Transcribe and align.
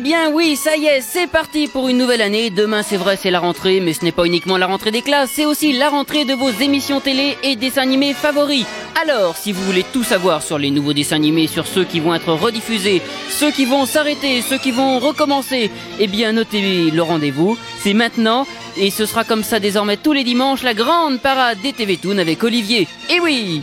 bien 0.00 0.30
oui, 0.30 0.56
ça 0.56 0.76
y 0.76 0.86
est, 0.86 1.00
c'est 1.00 1.26
parti 1.26 1.68
pour 1.68 1.88
une 1.88 1.98
nouvelle 1.98 2.22
année. 2.22 2.50
Demain 2.50 2.82
c'est 2.82 2.96
vrai 2.96 3.16
c'est 3.16 3.30
la 3.30 3.40
rentrée, 3.40 3.80
mais 3.80 3.92
ce 3.92 4.04
n'est 4.04 4.12
pas 4.12 4.24
uniquement 4.24 4.56
la 4.56 4.66
rentrée 4.66 4.90
des 4.90 5.02
classes, 5.02 5.30
c'est 5.34 5.44
aussi 5.44 5.72
la 5.72 5.88
rentrée 5.88 6.24
de 6.24 6.34
vos 6.34 6.50
émissions 6.50 7.00
télé 7.00 7.36
et 7.42 7.56
dessins 7.56 7.82
animés 7.82 8.14
favoris. 8.14 8.64
Alors, 9.00 9.36
si 9.36 9.52
vous 9.52 9.62
voulez 9.62 9.84
tout 9.92 10.02
savoir 10.02 10.42
sur 10.42 10.58
les 10.58 10.70
nouveaux 10.70 10.92
dessins 10.92 11.16
animés, 11.16 11.46
sur 11.46 11.66
ceux 11.66 11.84
qui 11.84 12.00
vont 12.00 12.14
être 12.14 12.32
rediffusés, 12.32 13.02
ceux 13.28 13.50
qui 13.50 13.64
vont 13.64 13.86
s'arrêter, 13.86 14.42
ceux 14.42 14.58
qui 14.58 14.70
vont 14.70 14.98
recommencer, 14.98 15.70
eh 15.98 16.06
bien 16.06 16.32
notez 16.32 16.90
le 16.90 17.02
rendez-vous, 17.02 17.56
c'est 17.78 17.94
maintenant 17.94 18.46
et 18.76 18.90
ce 18.90 19.06
sera 19.06 19.24
comme 19.24 19.44
ça 19.44 19.60
désormais 19.60 19.96
tous 19.96 20.12
les 20.12 20.24
dimanches 20.24 20.62
la 20.62 20.74
grande 20.74 21.20
parade 21.20 21.58
des 21.62 21.72
TV 21.72 21.96
Toon 21.96 22.18
avec 22.18 22.42
Olivier. 22.42 22.88
Et 23.10 23.20
oui 23.20 23.62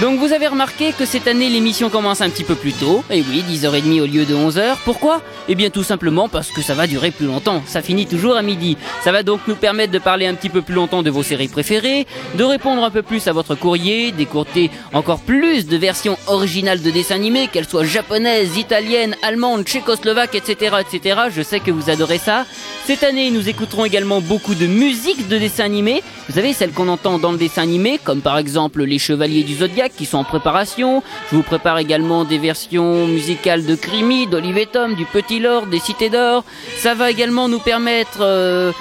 donc 0.00 0.18
vous 0.18 0.32
avez 0.32 0.46
remarqué 0.46 0.92
que 0.92 1.04
cette 1.04 1.26
année 1.28 1.50
l'émission 1.50 1.90
commence 1.90 2.22
un 2.22 2.30
petit 2.30 2.44
peu 2.44 2.54
plus 2.54 2.72
tôt, 2.72 3.04
et 3.10 3.22
oui, 3.28 3.44
10h30 3.48 4.00
au 4.00 4.06
lieu 4.06 4.24
de 4.24 4.34
11h. 4.34 4.76
Pourquoi? 4.84 5.20
Eh 5.48 5.54
bien 5.54 5.70
tout 5.70 5.82
simplement 5.82 6.28
parce 6.28 6.50
que 6.50 6.62
ça 6.62 6.74
va 6.74 6.86
durer 6.86 7.10
plus 7.10 7.26
longtemps, 7.26 7.62
ça 7.66 7.82
finit 7.82 8.06
toujours 8.06 8.36
à 8.36 8.42
midi. 8.42 8.76
Ça 9.02 9.12
va 9.12 9.22
donc 9.22 9.40
nous 9.46 9.54
permettre 9.54 9.92
de 9.92 9.98
parler 9.98 10.26
un 10.26 10.34
petit 10.34 10.48
peu 10.48 10.62
plus 10.62 10.74
longtemps 10.74 11.02
de 11.02 11.10
vos 11.10 11.22
séries 11.22 11.48
préférées, 11.48 12.06
de 12.36 12.44
répondre 12.44 12.82
un 12.82 12.90
peu 12.90 13.02
plus 13.02 13.28
à 13.28 13.32
votre 13.32 13.54
courrier, 13.54 14.12
d'écourter 14.12 14.70
encore 14.92 15.20
plus 15.20 15.66
de 15.66 15.76
versions 15.76 16.16
originales 16.26 16.80
de 16.80 16.90
dessins 16.90 17.16
animés, 17.16 17.48
qu'elles 17.52 17.68
soient 17.68 17.84
japonaises, 17.84 18.56
italiennes, 18.56 19.14
allemandes, 19.22 19.64
tchécoslovaques, 19.64 20.34
etc., 20.34 20.76
etc. 20.80 21.20
Je 21.34 21.42
sais 21.42 21.60
que 21.60 21.70
vous 21.70 21.90
adorez 21.90 22.18
ça. 22.18 22.46
Cette 22.86 23.04
année, 23.04 23.30
nous 23.30 23.48
écouterons 23.48 23.84
également 23.84 24.20
beaucoup 24.20 24.54
de 24.54 24.66
musique 24.66 25.28
de 25.28 25.38
dessins 25.38 25.64
animés. 25.64 26.02
Vous 26.28 26.34
savez, 26.34 26.52
celles 26.52 26.72
qu'on 26.72 26.88
entend 26.88 27.18
dans 27.18 27.30
le 27.30 27.38
dessin 27.38 27.62
animé, 27.62 28.00
comme 28.02 28.20
par 28.20 28.38
exemple 28.38 28.82
les 28.82 28.98
Chevaliers 28.98 29.44
du 29.44 29.56
Zodiac 29.56 29.81
qui 29.88 30.06
sont 30.06 30.18
en 30.18 30.24
préparation. 30.24 31.02
Je 31.30 31.36
vous 31.36 31.42
prépare 31.42 31.78
également 31.78 32.24
des 32.24 32.38
versions 32.38 33.06
musicales 33.06 33.64
de 33.64 33.74
Crimi, 33.74 34.26
d'Olive 34.26 34.66
Tom, 34.72 34.94
du 34.94 35.04
Petit 35.04 35.40
Lord, 35.40 35.66
des 35.66 35.78
Cités 35.78 36.10
d'Or. 36.10 36.44
Ça 36.76 36.94
va 36.94 37.10
également 37.10 37.48
nous 37.48 37.60
permettre... 37.60 38.18
Euh, 38.20 38.72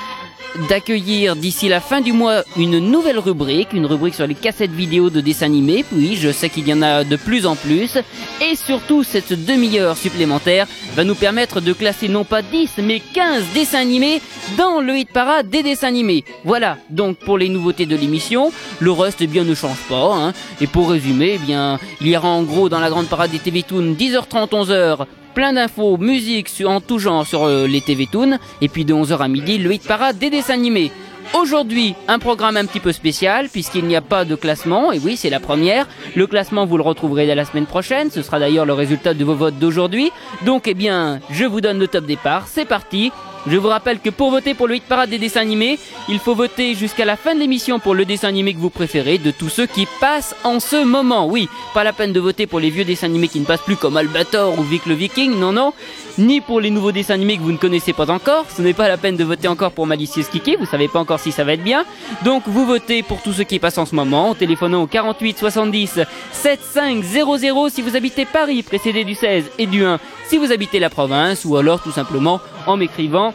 d'accueillir 0.70 1.36
d'ici 1.36 1.70
la 1.70 1.80
fin 1.80 2.02
du 2.02 2.14
mois 2.14 2.44
une 2.58 2.80
nouvelle 2.80 3.20
rubrique, 3.20 3.74
une 3.74 3.86
rubrique 3.86 4.16
sur 4.16 4.28
les 4.28 4.36
cassettes 4.36 4.72
vidéo 4.72 5.10
de 5.10 5.22
dessins 5.22 5.46
animés. 5.46 5.86
Oui, 5.94 6.18
je 6.20 6.32
sais 6.32 6.50
qu'il 6.50 6.68
y 6.68 6.74
en 6.74 6.82
a 6.82 7.04
de 7.04 7.16
plus 7.16 7.46
en 7.46 7.56
plus. 7.56 7.98
Et 8.42 8.56
surtout, 8.56 9.04
cette 9.04 9.34
demi-heure 9.46 9.98
supplémentaire 9.98 10.68
va 10.96 11.04
nous 11.04 11.16
permettre 11.16 11.62
de 11.62 11.74
classer 11.74 12.08
non 12.08 12.24
pas 12.24 12.42
10 12.42 12.80
mais 12.84 13.00
15 13.00 13.44
dessins 13.54 13.80
animés 13.80 14.22
dans 14.58 14.82
le 14.82 14.98
hit 14.98 15.12
parade 15.12 15.50
des 15.50 15.64
dessins 15.64 15.88
animés. 15.88 16.24
Voilà, 16.44 16.78
donc 16.90 17.18
pour 17.18 17.38
les 17.38 17.50
nouveautés 17.50 17.86
de 17.86 17.96
l'émission, 17.96 18.52
le 18.80 18.92
reste 18.92 19.22
eh 19.22 19.28
bien 19.28 19.44
ne 19.44 19.56
change 19.56 19.82
pas. 19.88 20.16
Hein. 20.16 20.34
Et 20.60 20.68
pour 20.68 20.90
résumer, 20.90 21.34
eh 21.36 21.46
bien, 21.46 21.80
il 22.02 22.08
y 22.08 22.18
aura 22.18 22.30
en 22.30 22.44
gros 22.44 22.70
dans 22.70 22.80
la 22.80 22.90
grande 22.90 23.08
parade 23.08 23.32
des 23.32 23.40
TV 23.40 23.64
Toon 23.64 23.96
10h30 23.98 24.50
11h 24.50 25.06
plein 25.34 25.54
d'infos, 25.54 25.98
musique 25.98 26.50
en 26.66 26.82
tout 26.82 27.00
genre 27.00 27.26
sur 27.26 27.44
euh, 27.44 27.68
les 27.68 27.82
TV 27.82 28.08
Toon, 28.12 28.38
et 28.62 28.68
puis 28.68 28.86
de 28.86 28.94
11h 28.94 29.18
à 29.18 29.28
midi, 29.28 29.58
le 29.58 29.74
hit 29.74 29.88
parade 29.88 30.18
des 30.18 30.30
dessins 30.30 30.54
animés. 30.54 30.92
Aujourd'hui, 31.34 31.96
un 32.10 32.20
programme 32.20 32.58
un 32.58 32.66
petit 32.66 32.82
peu 32.82 32.92
spécial 32.92 33.48
puisqu'il 33.48 33.86
n'y 33.86 33.96
a 33.96 34.02
pas 34.02 34.26
de 34.26 34.36
classement. 34.36 34.92
Et 34.92 35.00
oui, 35.00 35.16
c'est 35.16 35.30
la 35.30 35.40
première. 35.40 35.88
Le 36.16 36.28
classement, 36.28 36.66
vous 36.66 36.76
le 36.76 36.84
retrouverez 36.84 37.26
dès 37.26 37.36
la 37.36 37.46
semaine 37.46 37.68
prochaine. 37.68 38.12
Ce 38.12 38.22
sera 38.22 38.38
d'ailleurs 38.38 38.66
le 38.66 38.74
résultat 38.74 39.14
de 39.14 39.24
vos 39.24 39.36
votes 39.36 39.58
d'aujourd'hui. 39.58 40.12
Donc, 40.46 40.68
eh 40.68 40.74
bien, 40.74 41.22
je 41.30 41.46
vous 41.46 41.62
donne 41.62 41.80
le 41.80 41.88
top 41.88 42.06
départ. 42.06 42.48
C'est 42.48 42.66
parti. 42.66 43.12
Je 43.48 43.58
vous 43.58 43.70
rappelle 43.70 44.00
que 44.00 44.12
pour 44.12 44.30
voter 44.30 44.54
pour 44.54 44.68
le 44.68 44.76
hit 44.76 44.84
parade 44.84 45.10
des 45.10 45.18
dessins 45.18 45.42
animés, 45.42 45.80
il 46.10 46.20
faut 46.20 46.36
voter 46.36 46.76
jusqu'à 46.76 47.06
la 47.06 47.16
fin 47.16 47.34
de 47.34 47.40
l'émission 47.40 47.80
pour 47.80 47.96
le 47.96 48.06
dessin 48.06 48.28
animé 48.28 48.54
que 48.54 48.60
vous 48.60 48.70
préférez 48.70 49.18
de 49.18 49.32
tous 49.32 49.50
ceux 49.50 49.66
qui 49.66 49.88
passent 50.00 50.36
en 50.44 50.60
ce 50.60 50.84
moment. 50.84 51.26
Oui, 51.26 51.50
pas 51.74 51.84
la 51.84 51.92
peine 51.92 52.14
de 52.14 52.20
voter 52.20 52.46
pour 52.46 52.60
les 52.60 52.70
vieux 52.70 52.86
dessins 52.86 53.08
animés 53.08 53.28
qui 53.28 53.40
ne 53.40 53.46
passent 53.46 53.62
plus 53.62 53.78
comme 53.78 53.98
Albator 53.98 54.60
ou 54.60 54.64
Vic 54.64 54.86
le 54.86 54.94
Viking, 54.94 55.40
non 55.40 55.54
non, 55.54 55.74
ni 56.18 56.42
pour 56.42 56.60
les 56.60 56.70
nouveaux 56.70 56.92
dessins 56.92 57.14
animés 57.14 57.38
que 57.38 57.42
vous 57.44 57.52
ne 57.52 57.58
connaissez 57.58 57.94
pas 57.94 58.10
encore. 58.10 58.46
Ce 58.56 58.62
n'est 58.62 58.74
pas 58.74 58.88
la 58.88 58.98
peine 58.98 59.18
de 59.18 59.24
voter 59.24 59.48
encore 59.48 59.72
pour 59.72 59.88
Malicieuse 59.88 60.28
Kiki, 60.28 60.56
vous 60.56 60.66
savez 60.66 60.88
pas 60.88 61.00
encore 61.00 61.20
si 61.20 61.32
ça 61.32 61.44
va 61.44 61.54
être 61.54 61.64
bien. 61.64 61.86
Donc 62.24 62.44
vous 62.46 62.66
votez 62.66 63.04
pour 63.04 63.22
tous 63.22 63.34
ceux 63.34 63.44
qui 63.44 63.60
passent 63.60 63.78
en 63.78 63.86
ce 63.86 63.96
moment 63.96 64.30
en 64.30 64.36
téléphonant 64.36 64.84
au 64.84 64.88
48 64.88 65.38
70 65.38 66.00
7500 66.32 67.70
si 67.70 67.82
vous 67.82 67.96
habitez 67.96 68.26
Paris 68.26 68.64
précédé 68.64 69.04
du 69.04 69.16
16 69.16 69.46
et 69.58 69.68
du 69.68 69.84
1 69.84 70.00
si 70.28 70.38
vous 70.38 70.52
habitez 70.52 70.80
la 70.80 70.90
province 70.90 71.46
ou 71.46 71.58
alors 71.58 71.82
tout 71.82 71.92
simplement 71.92 72.40
en 72.68 72.78
m'écrivant 72.78 73.34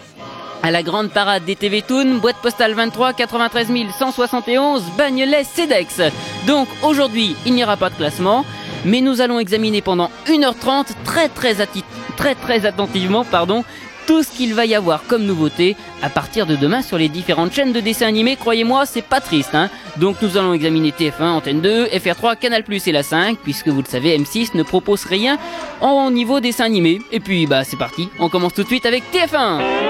à 0.63 0.71
la 0.71 0.83
grande 0.83 1.11
parade 1.11 1.45
des 1.45 1.55
TV 1.55 1.83
Toon, 1.83 2.17
boîte 2.17 2.39
postale 2.43 2.75
23 2.75 3.13
93 3.13 3.69
171 3.97 4.83
Bagnolet 4.99 5.45
CEDEX. 5.45 6.01
Donc 6.47 6.67
aujourd'hui, 6.83 7.37
il 7.47 7.55
n'y 7.55 7.63
aura 7.63 7.77
pas 7.77 7.91
de 7.91 7.95
classement, 7.95 8.45
mais 8.87 9.03
nous 9.03 9.21
allons 9.21 9.39
examiner 9.39 9.83
pendant 9.83 10.11
1h30 10.27 10.87
très 11.05 11.29
très, 11.29 11.55
très 12.17 12.35
très 12.35 12.65
attentivement 12.65 13.25
pardon, 13.25 13.65
tout 14.07 14.23
ce 14.23 14.31
qu'il 14.31 14.55
va 14.55 14.65
y 14.65 14.75
avoir 14.75 15.03
comme 15.07 15.25
nouveauté 15.25 15.77
à 16.03 16.09
partir 16.09 16.47
de 16.47 16.57
demain 16.57 16.81
sur 16.81 16.97
les 16.97 17.09
différentes 17.09 17.53
chaînes 17.53 17.73
de 17.73 17.81
dessins 17.81 18.07
animés. 18.07 18.37
Croyez-moi, 18.37 18.87
c'est 18.87 19.03
pas 19.03 19.21
triste. 19.21 19.55
Hein 19.55 19.69
Donc 19.97 20.23
nous 20.23 20.37
allons 20.37 20.55
examiner 20.55 20.93
TF1, 20.93 21.25
Antenne 21.25 21.61
2, 21.61 21.87
FR3, 21.87 22.37
Canal+, 22.37 22.63
et 22.87 22.93
la 22.93 23.03
5, 23.03 23.39
puisque 23.43 23.69
vous 23.69 23.83
le 23.83 23.89
savez, 23.89 24.17
M6 24.17 24.57
ne 24.57 24.63
propose 24.63 25.05
rien 25.05 25.39
en 25.81 26.11
niveau 26.11 26.41
dessin 26.41 26.65
animé. 26.65 27.01
Et 27.11 27.21
puis 27.21 27.47
bah 27.47 27.65
c'est 27.65 27.79
parti, 27.79 28.09
on 28.19 28.29
commence 28.29 28.55
tout 28.55 28.63
de 28.63 28.69
suite 28.69 28.87
avec 28.87 29.03
TF1 29.13 29.86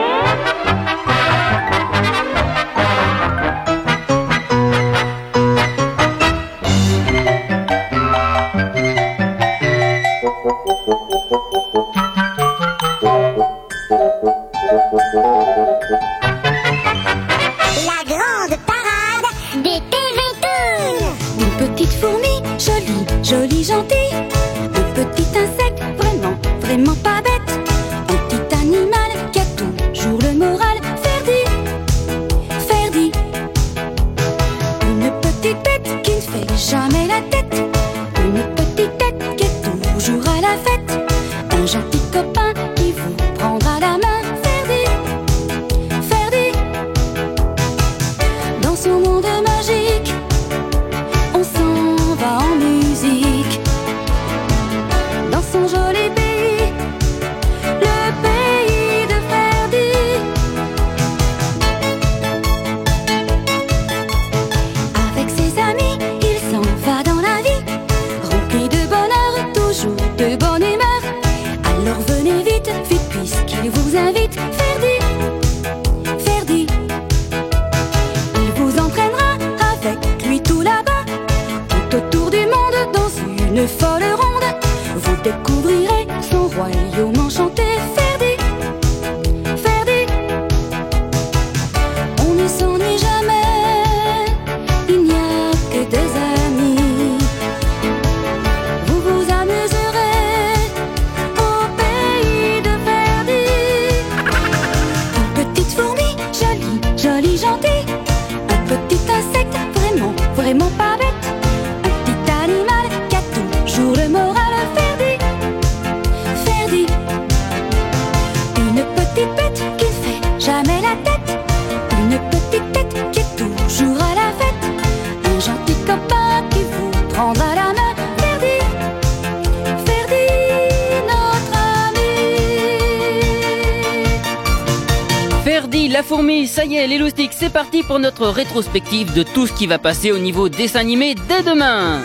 notre 137.98 138.28
rétrospective 138.28 139.14
de 139.14 139.22
tout 139.22 139.46
ce 139.46 139.52
qui 139.52 139.66
va 139.66 139.78
passer 139.78 140.12
au 140.12 140.18
niveau 140.18 140.48
dessin 140.48 140.80
animé 140.80 141.14
dès 141.28 141.42
demain. 141.42 142.00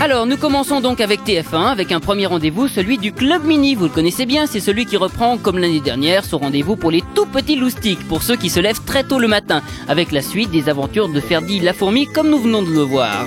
Alors, 0.00 0.26
nous 0.26 0.36
commençons 0.36 0.80
donc 0.80 1.00
avec 1.00 1.24
TF1, 1.24 1.66
avec 1.66 1.90
un 1.90 1.98
premier 1.98 2.26
rendez-vous, 2.26 2.68
celui 2.68 2.98
du 2.98 3.12
Club 3.12 3.44
Mini. 3.44 3.74
Vous 3.74 3.84
le 3.84 3.90
connaissez 3.90 4.26
bien, 4.26 4.46
c'est 4.46 4.60
celui 4.60 4.86
qui 4.86 4.96
reprend, 4.96 5.38
comme 5.38 5.58
l'année 5.58 5.80
dernière, 5.80 6.24
son 6.24 6.38
rendez-vous 6.38 6.76
pour 6.76 6.90
les 6.90 7.02
tout 7.14 7.26
petits 7.26 7.56
loustiques, 7.56 8.06
pour 8.06 8.22
ceux 8.22 8.36
qui 8.36 8.48
se 8.48 8.60
lèvent 8.60 8.84
très 8.84 9.02
tôt 9.02 9.18
le 9.18 9.26
matin, 9.26 9.62
avec 9.88 10.12
la 10.12 10.22
suite 10.22 10.50
des 10.50 10.68
aventures 10.68 11.08
de 11.08 11.20
Ferdi 11.20 11.58
la 11.60 11.72
fourmi, 11.72 12.06
comme 12.06 12.30
nous 12.30 12.38
venons 12.38 12.62
de 12.62 12.70
le 12.70 12.82
voir. 12.82 13.26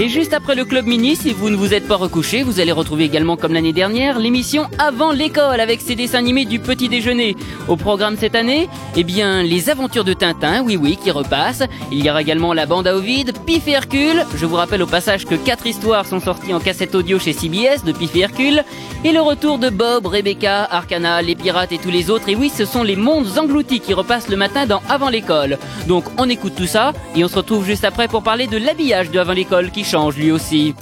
Et 0.00 0.08
juste 0.08 0.32
après 0.32 0.54
le 0.54 0.64
club 0.64 0.86
mini, 0.86 1.14
si 1.14 1.34
vous 1.34 1.50
ne 1.50 1.56
vous 1.56 1.74
êtes 1.74 1.86
pas 1.86 1.96
recouché, 1.96 2.42
vous 2.42 2.58
allez 2.58 2.72
retrouver 2.72 3.04
également 3.04 3.36
comme 3.36 3.52
l'année 3.52 3.74
dernière 3.74 4.18
l'émission 4.18 4.66
Avant 4.78 5.12
l'école 5.12 5.60
avec 5.60 5.82
ses 5.82 5.94
dessins 5.94 6.16
animés 6.20 6.46
du 6.46 6.58
petit 6.58 6.88
déjeuner. 6.88 7.36
Au 7.68 7.76
programme 7.76 8.16
cette 8.16 8.34
année, 8.34 8.70
eh 8.96 9.04
bien 9.04 9.42
les 9.42 9.68
aventures 9.68 10.04
de 10.04 10.14
Tintin, 10.14 10.62
oui 10.62 10.78
oui, 10.78 10.96
qui 10.96 11.10
repassent. 11.10 11.64
Il 11.92 12.02
y 12.02 12.08
aura 12.08 12.22
également 12.22 12.54
la 12.54 12.64
bande 12.64 12.86
à 12.86 12.96
Ovid, 12.96 13.34
Pif 13.44 13.68
et 13.68 13.72
Hercule. 13.72 14.24
Je 14.36 14.46
vous 14.46 14.56
rappelle 14.56 14.82
au 14.82 14.86
passage 14.86 15.26
que 15.26 15.34
quatre 15.34 15.66
histoires 15.66 16.06
sont 16.06 16.18
sorties 16.20 16.54
en 16.54 16.60
cassette 16.60 16.94
audio 16.94 17.18
chez 17.18 17.34
CBS 17.34 17.84
de 17.84 17.92
Pif 17.92 18.16
et 18.16 18.20
Hercule. 18.20 18.64
Et 19.04 19.12
le 19.12 19.20
retour 19.20 19.58
de 19.58 19.68
Bob, 19.68 20.06
Rebecca, 20.06 20.64
Arcana, 20.64 21.20
les 21.20 21.34
pirates 21.34 21.72
et 21.72 21.78
tous 21.78 21.90
les 21.90 22.08
autres. 22.08 22.30
Et 22.30 22.36
oui, 22.36 22.50
ce 22.54 22.64
sont 22.64 22.82
les 22.82 22.96
mondes 22.96 23.36
engloutis 23.36 23.80
qui 23.80 23.92
repassent 23.92 24.28
le 24.28 24.38
matin 24.38 24.64
dans 24.64 24.80
Avant 24.88 25.10
l'école. 25.10 25.58
Donc 25.88 26.04
on 26.16 26.26
écoute 26.30 26.54
tout 26.56 26.66
ça 26.66 26.94
et 27.14 27.22
on 27.22 27.28
se 27.28 27.36
retrouve 27.36 27.66
juste 27.66 27.84
après 27.84 28.08
pour 28.08 28.22
parler 28.22 28.46
de 28.46 28.56
l'habillage 28.56 29.10
de 29.10 29.18
Avant 29.18 29.34
l'école 29.34 29.70
qui 29.70 29.84
change 29.90 30.16
lui 30.16 30.30
aussi. 30.30 30.72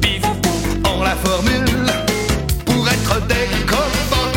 Pif, 0.00 0.22
on 0.84 1.02
la 1.04 1.14
formule 1.14 1.86
pour 2.64 2.88
être 2.88 3.26
des 3.28 3.48
copains. 3.64 4.32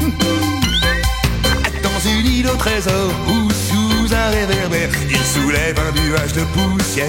Dans 1.82 2.08
une 2.08 2.26
île 2.26 2.46
au 2.46 2.54
trésor 2.54 3.10
ou 3.28 3.50
sous 3.50 4.14
un 4.14 4.30
réverbère, 4.30 4.90
il 5.10 5.18
soulève 5.18 5.76
un 5.80 5.92
nuage 6.00 6.34
de 6.34 6.44
poussière. 6.54 7.08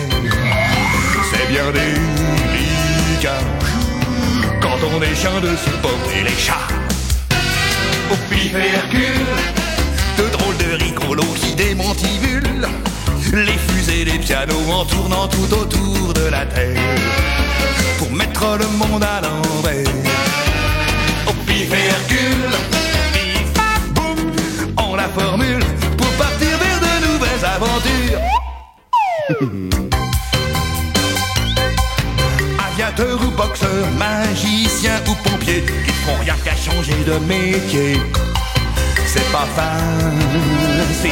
C'est 1.32 1.48
bien 1.52 1.72
délicat 1.72 3.42
quand 4.60 4.80
on 4.92 5.02
est 5.04 5.16
chien 5.16 5.40
de 5.40 5.56
supporter 5.56 6.24
les 6.24 6.38
chats. 6.40 6.68
Au 8.12 8.16
de 10.18 10.30
drôles 10.30 10.58
de 10.58 10.84
rigolos 10.84 11.36
qui 11.36 11.54
démontivulent 11.56 12.42
les 13.34 13.58
fusées, 13.58 14.06
les 14.06 14.20
pianos 14.20 14.72
en 14.72 14.86
tournant 14.86 15.28
tout 15.28 15.54
autour 15.54 16.14
de 16.14 16.30
la 16.30 16.46
terre 16.46 16.78
pour 17.98 18.12
mettre 18.12 18.58
le 18.60 18.68
monde 18.78 19.04
à 19.04 19.22
l'envers. 19.22 19.88
Au 21.28 21.34
pif 21.46 21.70
boum, 23.94 24.18
on 24.78 24.96
la 24.96 25.08
formule 25.10 25.64
pour 25.98 26.10
partir 26.12 26.58
vers 26.58 26.80
de 26.80 27.06
nouvelles 27.08 27.46
aventures. 27.46 28.22
Aviateur 32.68 33.20
ou 33.22 33.32
boxeur, 33.32 33.88
magicien 33.98 35.02
ou 35.08 35.16
pompier, 35.30 35.64
ils 35.88 35.94
font 36.06 36.18
rien 36.22 36.36
qu'à 36.44 36.56
changer 36.56 37.04
de 37.06 37.18
métier. 37.26 38.00
C'est 39.06 39.32
pas 39.32 39.48
facile 39.56 41.12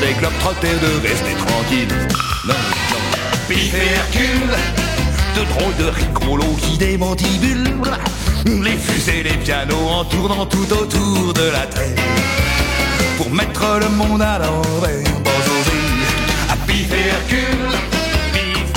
des 0.00 0.14
globetrotters 0.18 0.80
de 0.80 1.06
rester 1.06 1.34
tranquille. 1.34 1.88
Pif 3.48 3.74
et 3.74 3.94
Hercule, 3.94 4.54
de 5.36 5.44
drôles 5.52 5.76
de 5.76 5.90
rigolos 5.90 6.56
qui 6.60 6.78
démantibulent 6.78 7.70
les 8.46 8.76
fusées, 8.76 9.22
les 9.22 9.36
pianos 9.38 9.88
en 9.88 10.04
tournant 10.04 10.46
tout 10.46 10.70
autour 10.72 11.32
de 11.34 11.50
la 11.50 11.66
terre 11.66 11.96
pour 13.16 13.30
mettre 13.30 13.80
le 13.80 13.88
monde 13.88 14.22
à 14.22 14.38
l'envers. 14.38 15.04
Bon, 15.24 15.30
à 16.50 16.56
Pif 16.66 16.92
et 16.92 17.08
Hercule, 17.08 17.68
pif, 18.32 18.72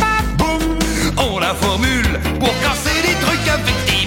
on 1.18 1.40
la 1.40 1.54
formule 1.54 2.20
pour 2.40 2.54
casser 2.62 3.02
des 3.02 3.16
trucs 3.26 3.48
avec 3.48 4.01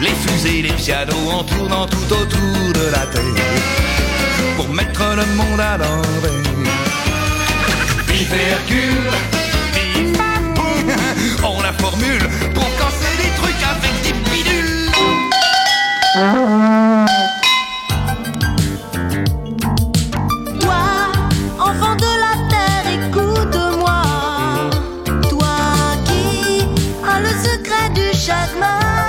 les 0.00 0.14
fusées, 0.14 0.62
les 0.62 0.72
pianos 0.72 1.30
en 1.30 1.44
tournant 1.44 1.86
tout 1.86 2.12
autour 2.12 2.72
de 2.74 2.90
la 2.90 3.06
terre 3.06 3.22
pour 4.56 4.68
mettre 4.68 5.02
le 5.16 5.26
monde 5.36 5.60
à 5.60 5.76
l'envers. 5.76 6.30
Et 8.08 8.22
Hercule, 8.22 9.10
pif, 9.74 10.18
boum, 10.54 10.86
on 11.44 11.60
la 11.62 11.72
formule 11.72 12.28
pour 12.54 12.68
casser 12.78 13.14
des 13.22 13.32
trucs 13.40 13.62
avec 13.74 13.94
des 14.04 14.14
bidules. 14.30 14.92
Toi, 20.60 20.82
enfant 21.58 21.96
de 21.96 22.12
la 22.24 22.34
terre, 22.48 22.86
écoute-moi. 22.94 24.02
Toi 25.28 25.56
qui 26.06 26.64
as 27.08 27.20
le 27.20 27.32
secret 27.44 27.88
du 27.94 28.18
chagrin. 28.18 28.99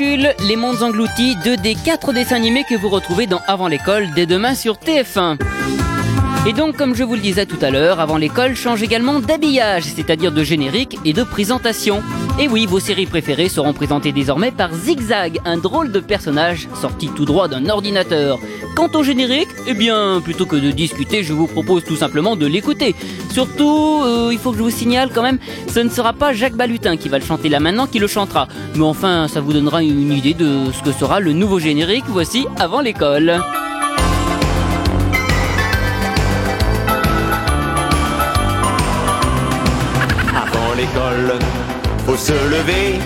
Les 0.00 0.56
Mondes 0.56 0.82
Engloutis, 0.82 1.36
deux 1.44 1.56
des 1.56 1.76
quatre 1.76 2.12
dessins 2.12 2.34
animés 2.34 2.64
que 2.68 2.74
vous 2.74 2.88
retrouvez 2.88 3.26
dans 3.26 3.40
Avant 3.46 3.68
l'école 3.68 4.08
dès 4.16 4.26
demain 4.26 4.56
sur 4.56 4.74
TF1. 4.74 5.38
Et 6.48 6.52
donc, 6.52 6.76
comme 6.76 6.96
je 6.96 7.04
vous 7.04 7.14
le 7.14 7.20
disais 7.20 7.46
tout 7.46 7.58
à 7.62 7.70
l'heure, 7.70 8.00
Avant 8.00 8.16
l'école 8.16 8.56
change 8.56 8.82
également 8.82 9.20
d'habillage, 9.20 9.84
c'est-à-dire 9.84 10.32
de 10.32 10.42
générique 10.42 10.98
et 11.04 11.12
de 11.12 11.22
présentation. 11.22 12.02
Et 12.40 12.48
oui, 12.48 12.66
vos 12.66 12.80
séries 12.80 13.06
préférées 13.06 13.48
seront 13.48 13.72
présentées 13.72 14.10
désormais 14.10 14.50
par 14.50 14.74
Zigzag, 14.74 15.38
un 15.44 15.58
drôle 15.58 15.92
de 15.92 16.00
personnage 16.00 16.68
sorti 16.74 17.08
tout 17.14 17.24
droit 17.24 17.46
d'un 17.46 17.68
ordinateur. 17.68 18.40
Quant 18.74 18.90
au 18.94 19.04
générique, 19.04 19.48
eh 19.68 19.74
bien, 19.74 20.20
plutôt 20.22 20.46
que 20.46 20.56
de 20.56 20.72
discuter, 20.72 21.22
je 21.22 21.32
vous 21.32 21.46
propose 21.46 21.84
tout 21.84 21.94
simplement 21.94 22.34
de 22.34 22.44
l'écouter. 22.46 22.96
Surtout, 23.32 24.02
euh, 24.04 24.30
il 24.32 24.38
faut 24.38 24.50
que 24.50 24.58
je 24.58 24.62
vous 24.62 24.70
signale 24.70 25.10
quand 25.14 25.22
même, 25.22 25.38
ce 25.72 25.78
ne 25.78 25.88
sera 25.88 26.12
pas 26.12 26.32
Jacques 26.32 26.56
Balutin 26.56 26.96
qui 26.96 27.08
va 27.08 27.18
le 27.18 27.24
chanter 27.24 27.48
là 27.48 27.60
maintenant 27.60 27.86
qui 27.86 28.00
le 28.00 28.08
chantera. 28.08 28.48
Mais 28.74 28.84
enfin, 28.84 29.28
ça 29.28 29.40
vous 29.40 29.52
donnera 29.52 29.82
une 29.82 30.12
idée 30.12 30.34
de 30.34 30.72
ce 30.72 30.82
que 30.82 30.90
sera 30.92 31.20
le 31.20 31.32
nouveau 31.32 31.60
générique. 31.60 32.04
Voici 32.08 32.46
Avant 32.58 32.80
l'école. 32.80 33.30
Avant 40.34 40.74
l'école, 40.76 41.38
faut 42.06 42.16
se 42.16 42.32
lever 42.32 42.98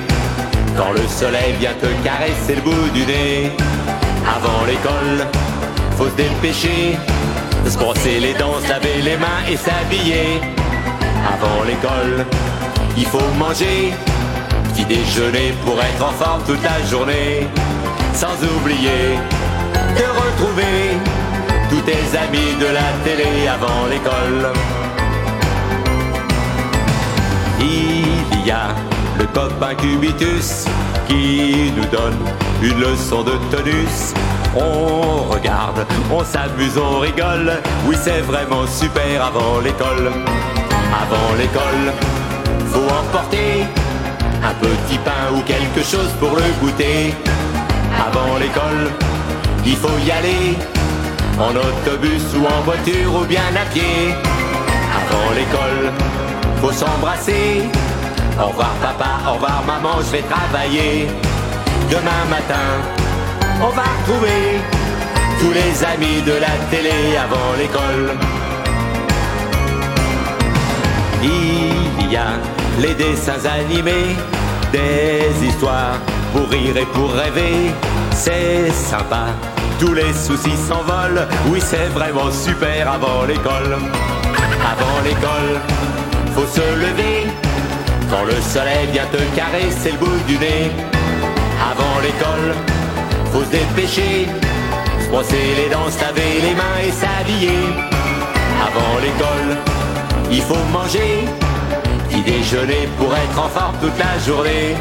quand 0.78 0.92
le 0.92 1.06
soleil 1.08 1.54
vient 1.60 1.74
te 1.74 1.86
caresser 2.04 2.54
le 2.54 2.62
bout 2.62 2.88
du 2.94 3.04
nez. 3.04 3.50
Avant 4.26 4.64
l'école, 4.66 5.26
faut 5.98 6.08
se 6.08 6.14
dépêcher 6.14 6.96
se 7.66 7.76
brosser 7.76 8.20
les 8.20 8.32
dents, 8.34 8.60
se 8.62 8.68
laver 8.68 9.02
les 9.02 9.16
mains 9.16 9.42
et 9.50 9.56
s'habiller. 9.56 10.40
Avant 11.34 11.64
l'école, 11.64 12.24
il 12.96 13.04
faut 13.04 13.30
manger 13.36 13.92
petit 14.68 14.84
déjeuner 14.84 15.52
pour 15.64 15.76
être 15.82 16.04
en 16.04 16.12
forme 16.12 16.42
toute 16.46 16.62
la 16.62 16.80
journée. 16.86 17.48
Sans 18.14 18.36
oublier 18.56 19.18
de 19.98 20.06
retrouver 20.22 20.76
tous 21.68 21.80
tes 21.80 22.16
amis 22.16 22.54
de 22.60 22.66
la 22.66 22.88
télé 23.04 23.48
avant 23.48 23.86
l'école. 23.90 24.52
Il 27.60 28.46
y 28.46 28.50
a 28.52 28.68
le 29.18 29.26
copain 29.26 29.74
Cubitus 29.74 30.64
qui 31.08 31.72
nous 31.76 31.86
donne 31.86 32.18
une 32.62 32.80
leçon 32.80 33.24
de 33.24 33.32
tonus. 33.50 34.14
On 34.60 35.32
regarde, 35.32 35.86
on 36.10 36.24
s'amuse, 36.24 36.76
on 36.76 36.98
rigole. 37.00 37.52
Oui, 37.86 37.96
c'est 38.02 38.20
vraiment 38.20 38.66
super 38.66 39.24
avant 39.24 39.60
l'école. 39.60 40.10
Avant 41.02 41.34
l'école, 41.38 41.92
faut 42.72 42.88
emporter 43.00 43.64
un 44.42 44.54
petit 44.54 44.98
pain 44.98 45.34
ou 45.34 45.40
quelque 45.42 45.82
chose 45.82 46.10
pour 46.18 46.30
le 46.30 46.44
goûter. 46.60 47.14
Avant 47.98 48.36
l'école, 48.38 48.90
il 49.64 49.76
faut 49.76 49.98
y 50.04 50.10
aller 50.10 50.56
en 51.38 51.50
autobus 51.54 52.24
ou 52.36 52.46
en 52.46 52.62
voiture 52.62 53.14
ou 53.20 53.24
bien 53.24 53.42
à 53.54 53.66
pied. 53.72 54.14
Avant 55.00 55.30
l'école, 55.34 55.92
faut 56.60 56.72
s'embrasser. 56.72 57.62
Au 58.40 58.48
revoir 58.48 58.72
papa, 58.80 59.10
au 59.28 59.34
revoir 59.34 59.62
maman, 59.66 59.96
je 59.98 60.16
vais 60.16 60.22
travailler. 60.22 61.08
Demain 61.90 62.24
matin, 62.30 62.66
on 63.60 63.70
va 63.70 63.82
retrouver 63.82 64.60
tous 65.40 65.52
les 65.52 65.84
amis 65.84 66.22
de 66.22 66.32
la 66.32 66.54
télé 66.70 67.16
avant 67.16 67.54
l'école. 67.58 68.16
Il 71.22 72.10
y 72.12 72.16
a 72.16 72.32
les 72.80 72.94
dessins 72.94 73.44
animés, 73.60 74.16
des 74.72 75.46
histoires 75.46 75.98
pour 76.32 76.48
rire 76.48 76.76
et 76.76 76.86
pour 76.86 77.12
rêver. 77.12 77.72
C'est 78.12 78.70
sympa, 78.70 79.26
tous 79.80 79.94
les 79.94 80.12
soucis 80.12 80.56
s'envolent. 80.68 81.26
Oui, 81.48 81.60
c'est 81.60 81.88
vraiment 81.94 82.30
super 82.30 82.92
avant 82.92 83.24
l'école. 83.24 83.76
Avant 84.72 85.00
l'école, 85.04 85.60
faut 86.34 86.46
se 86.46 86.60
lever 86.60 87.26
quand 88.10 88.24
le 88.24 88.40
soleil 88.40 88.86
vient 88.92 89.06
te 89.06 89.18
caresser 89.36 89.92
le 89.92 89.98
bout 89.98 90.20
du 90.26 90.38
nez. 90.38 90.70
Avant 91.70 92.00
l'école, 92.00 92.54
faut 93.32 93.44
se 93.44 93.50
dépêcher, 93.50 94.26
se 95.00 95.08
brosser 95.08 95.54
les 95.56 95.68
dents, 95.68 95.90
se 95.90 96.00
laver 96.00 96.40
les 96.42 96.54
mains 96.54 96.78
et 96.86 96.92
s'habiller. 96.92 97.60
Avant 98.66 98.98
l'école, 99.00 99.56
il 100.30 100.42
faut 100.42 100.64
manger, 100.72 101.24
petit 102.08 102.22
déjeuner 102.22 102.88
pour 102.98 103.14
être 103.14 103.38
en 103.38 103.48
forme 103.48 103.76
toute 103.80 103.98
la 103.98 104.18
journée. 104.26 104.76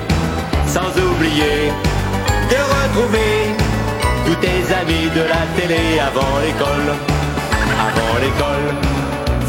Sans 0.68 0.92
oublier 1.10 1.72
de 2.52 2.60
retrouver 2.78 3.34
tous 4.26 4.36
tes 4.36 4.74
amis 4.82 5.10
de 5.16 5.22
la 5.22 5.44
télé 5.58 6.00
avant 6.00 6.36
l'école. 6.44 6.90
Avant 7.88 8.14
l'école, 8.24 8.68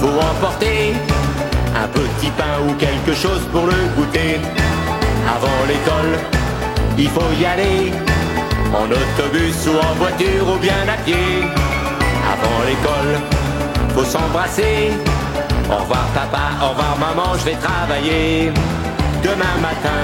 faut 0.00 0.18
emporter 0.30 0.94
un 1.74 1.88
petit 1.88 2.30
pain 2.30 2.56
ou 2.66 2.72
quelque 2.74 3.14
chose 3.14 3.42
pour 3.52 3.66
le 3.66 3.78
goûter. 3.96 4.40
Avant 5.26 5.60
l'école, 5.66 6.18
il 6.96 7.08
faut 7.08 7.32
y 7.40 7.44
aller 7.44 7.92
en 8.74 8.86
autobus 8.90 9.66
ou 9.66 9.76
en 9.78 9.94
voiture 9.94 10.48
ou 10.54 10.58
bien 10.58 10.82
à 10.88 10.96
pied. 11.04 11.42
Avant 12.32 12.60
l'école, 12.66 13.20
faut 13.94 14.04
s'embrasser. 14.04 14.92
Au 15.70 15.82
revoir 15.82 16.06
papa, 16.14 16.44
au 16.62 16.70
revoir 16.70 16.96
maman, 16.98 17.36
je 17.38 17.44
vais 17.44 17.56
travailler. 17.56 18.52
Demain 19.22 19.56
matin, 19.60 20.02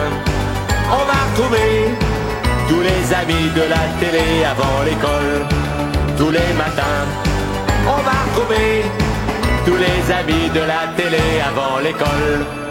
on 0.90 1.04
va 1.10 1.18
retrouver 1.30 1.94
tous 2.68 2.80
les 2.80 3.14
amis 3.14 3.48
de 3.54 3.62
la 3.74 3.84
télé 4.00 4.44
avant 4.44 4.82
l'école. 4.84 5.46
Tous 6.18 6.30
les 6.30 6.52
matins, 6.56 7.04
on 7.86 8.00
va 8.02 8.16
retrouver 8.26 8.84
tous 9.64 9.76
les 9.76 10.12
amis 10.12 10.48
de 10.50 10.60
la 10.60 10.92
télé 10.96 11.40
avant 11.48 11.78
l'école. 11.82 12.63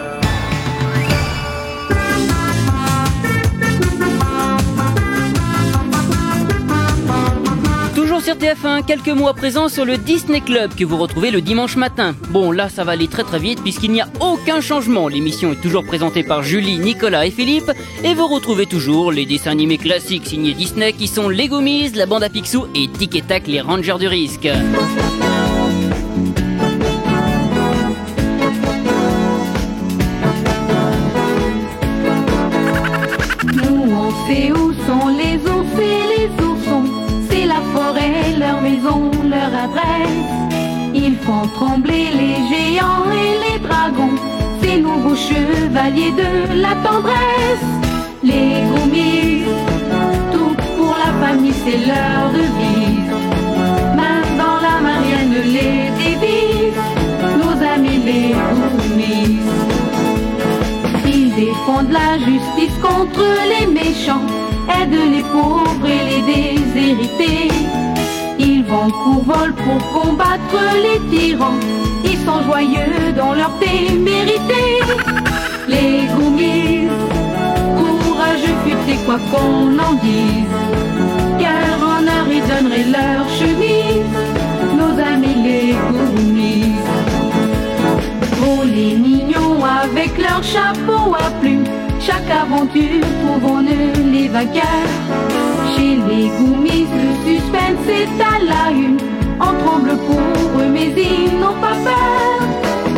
Sur 8.24 8.36
TF1, 8.36 8.86
quelques 8.86 9.08
mots 9.08 9.28
à 9.28 9.34
présent 9.34 9.68
sur 9.68 9.84
le 9.84 9.98
Disney 9.98 10.40
Club 10.40 10.74
que 10.74 10.84
vous 10.84 10.96
retrouvez 10.96 11.30
le 11.30 11.42
dimanche 11.42 11.76
matin. 11.76 12.14
Bon, 12.30 12.52
là, 12.52 12.70
ça 12.70 12.82
va 12.82 12.92
aller 12.92 13.06
très 13.06 13.22
très 13.22 13.38
vite 13.38 13.60
puisqu'il 13.62 13.92
n'y 13.92 14.00
a 14.00 14.08
aucun 14.18 14.62
changement. 14.62 15.08
L'émission 15.08 15.52
est 15.52 15.60
toujours 15.60 15.84
présentée 15.84 16.22
par 16.22 16.42
Julie, 16.42 16.78
Nicolas 16.78 17.26
et 17.26 17.30
Philippe 17.30 17.70
et 18.02 18.14
vous 18.14 18.26
retrouvez 18.26 18.64
toujours 18.64 19.12
les 19.12 19.26
dessins 19.26 19.50
animés 19.50 19.76
classiques 19.76 20.26
signés 20.26 20.54
Disney 20.54 20.94
qui 20.94 21.06
sont 21.06 21.28
Les 21.28 21.48
Goonies, 21.48 21.90
la 21.90 22.06
bande 22.06 22.22
à 22.22 22.30
Picsou 22.30 22.66
et 22.74 22.88
Tic 22.88 23.14
et 23.14 23.22
Tac, 23.22 23.46
les 23.46 23.60
Rangers 23.60 23.98
du 24.00 24.08
risque. 24.08 24.48
Chevaliers 45.26 46.12
de 46.12 46.60
la 46.60 46.74
tendresse. 46.86 47.70
Les 48.22 48.62
goumis, 48.70 49.44
tout 50.32 50.54
pour 50.76 50.94
la 51.04 51.12
famille, 51.26 51.54
c'est 51.64 51.80
leur 51.90 52.30
devise. 52.32 53.12
Main 53.96 54.22
dans 54.40 54.58
la 54.66 54.76
marianne, 54.88 55.36
les 55.56 55.90
dévise. 56.00 56.80
Nos 57.40 57.56
amis 57.74 58.00
les 58.04 58.34
goumis. 58.60 59.38
Ils 61.06 61.34
défendent 61.34 61.92
la 61.92 62.18
justice 62.18 62.76
contre 62.82 63.24
les 63.52 63.66
méchants, 63.66 64.26
aident 64.68 65.10
les 65.14 65.22
pauvres 65.22 65.86
et 65.86 66.02
les 66.10 66.22
déshérités. 66.32 67.48
Ils 68.38 68.64
vont 68.64 68.90
courvol 68.90 69.54
pour 69.54 70.02
combattre 70.02 70.60
les 70.84 70.98
tyrans, 71.10 71.60
sont 72.24 72.42
joyeux 72.42 73.12
dans 73.16 73.34
leur 73.34 73.52
témérité. 73.58 74.62
Les 75.68 76.06
goumis, 76.16 76.88
courageux 78.02 78.56
futés 78.64 78.98
quoi 79.04 79.18
qu'on 79.30 79.78
en 79.78 79.94
dise, 79.94 80.54
car 81.38 81.76
en 81.94 82.06
heure 82.06 82.30
ils 82.30 82.92
leur 82.92 83.28
chemise, 83.38 84.14
nos 84.78 84.94
amis 85.12 85.36
les 85.48 85.74
goumis. 85.92 86.74
Oh 88.46 88.62
les 88.64 88.94
mignons 88.94 89.64
avec 89.64 90.18
leur 90.18 90.42
chapeau 90.42 91.14
à 91.14 91.30
plumes 91.40 91.64
Chaque 92.00 92.30
aventure 92.30 93.00
trouvons-nous 93.22 94.12
les 94.12 94.28
vainqueurs 94.28 94.92
Chez 95.74 95.96
les 96.08 96.28
goumis 96.38 96.86
le 97.00 97.08
suspense 97.24 97.88
est 97.88 98.22
à 98.22 98.44
la 98.44 98.70
une 98.70 99.13
On 99.64 99.68
tremble 99.68 99.96
pour 100.06 100.60
eux 100.60 100.68
mais 100.72 100.92
ils 100.96 101.38
n'ont 101.38 101.60
pas 101.60 101.76
peur 101.84 102.48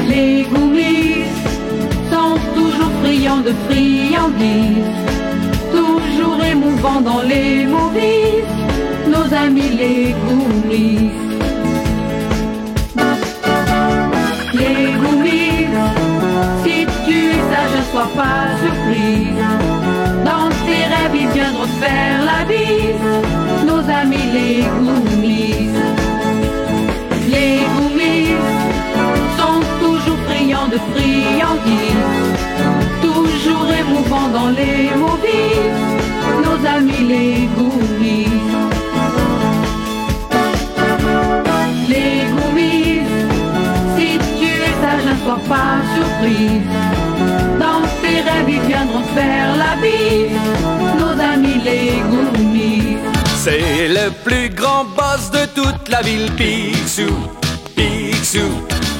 Les 0.08 0.42
goumis 0.42 1.24
sont 2.10 2.36
toujours 2.54 2.90
friands 3.02 3.44
de 3.48 3.52
friandises 3.68 5.06
Toujours 5.70 6.42
émouvants 6.42 6.66
mouvant 6.70 7.00
dans 7.00 7.22
les 7.22 7.66
movies, 7.66 8.44
nos 9.06 9.34
amis 9.34 9.70
les 9.78 10.14
Goomies. 10.24 11.10
Les 14.54 14.92
Goomies, 15.00 15.68
si 16.64 16.86
tu 17.06 17.20
sage, 17.50 17.72
ne 17.76 17.82
sois 17.92 18.10
pas 18.16 18.46
surprise. 18.62 19.44
Dans 20.24 20.48
tes 20.66 20.84
rêves, 20.92 21.14
ils 21.14 21.28
viendront 21.28 21.70
faire 21.80 22.24
la 22.30 22.44
bise, 22.44 23.66
nos 23.66 23.90
amis 23.90 24.26
les 24.32 24.64
Goomies. 24.80 25.95
Les 27.46 27.60
Goomies 27.76 28.34
sont 29.38 29.60
toujours 29.82 30.20
friands 30.28 30.70
de 30.74 30.78
friandises, 30.92 32.12
toujours 33.06 33.68
émouvants 33.82 34.30
dans 34.38 34.50
les 34.60 34.90
movies, 35.04 35.70
nos 36.44 36.60
amis 36.76 37.04
les 37.12 37.48
Goomies. 37.56 38.40
Les 41.92 42.14
Goomies, 42.36 43.02
si 43.96 44.08
tu 44.38 44.50
es 44.68 44.74
sage, 44.82 45.04
ne 45.10 45.14
sois 45.22 45.42
pas 45.52 45.74
surprise. 45.96 46.72
Dans 47.64 47.82
tes 48.02 48.18
rêves, 48.26 48.50
ils 48.56 48.66
viendront 48.72 49.06
faire 49.18 49.48
la 49.62 49.72
bise, 49.82 50.36
nos 51.00 51.16
amis 51.32 51.60
les 51.68 51.92
Goomies. 52.10 52.75
C'est 53.48 53.86
le 53.86 54.10
plus 54.24 54.48
grand 54.48 54.86
boss 54.96 55.30
de 55.30 55.46
toute 55.54 55.88
la 55.88 56.02
ville, 56.02 56.32
Picsou, 56.32 57.14
Picsou. 57.76 58.50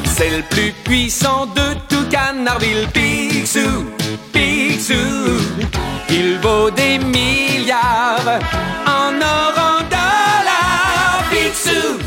C'est 0.05 0.31
le 0.31 0.43
plus 0.49 0.73
puissant 0.85 1.47
de 1.47 1.75
tout 1.89 2.09
Canardville, 2.09 2.87
Picsou, 2.95 3.87
Picsou. 4.33 4.95
Il 6.11 6.39
vaut 6.39 6.71
des 6.71 6.99
milliards 6.99 8.39
en 8.87 9.21
or, 9.21 9.55
en 9.57 9.81
dollars, 9.97 11.25
Picsou. 11.29 11.99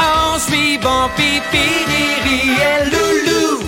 En 0.00 0.36
suivant 0.36 1.08
Pipi, 1.14 1.68
Riri 1.86 2.56
et 2.70 2.84
Loulou, 2.90 3.62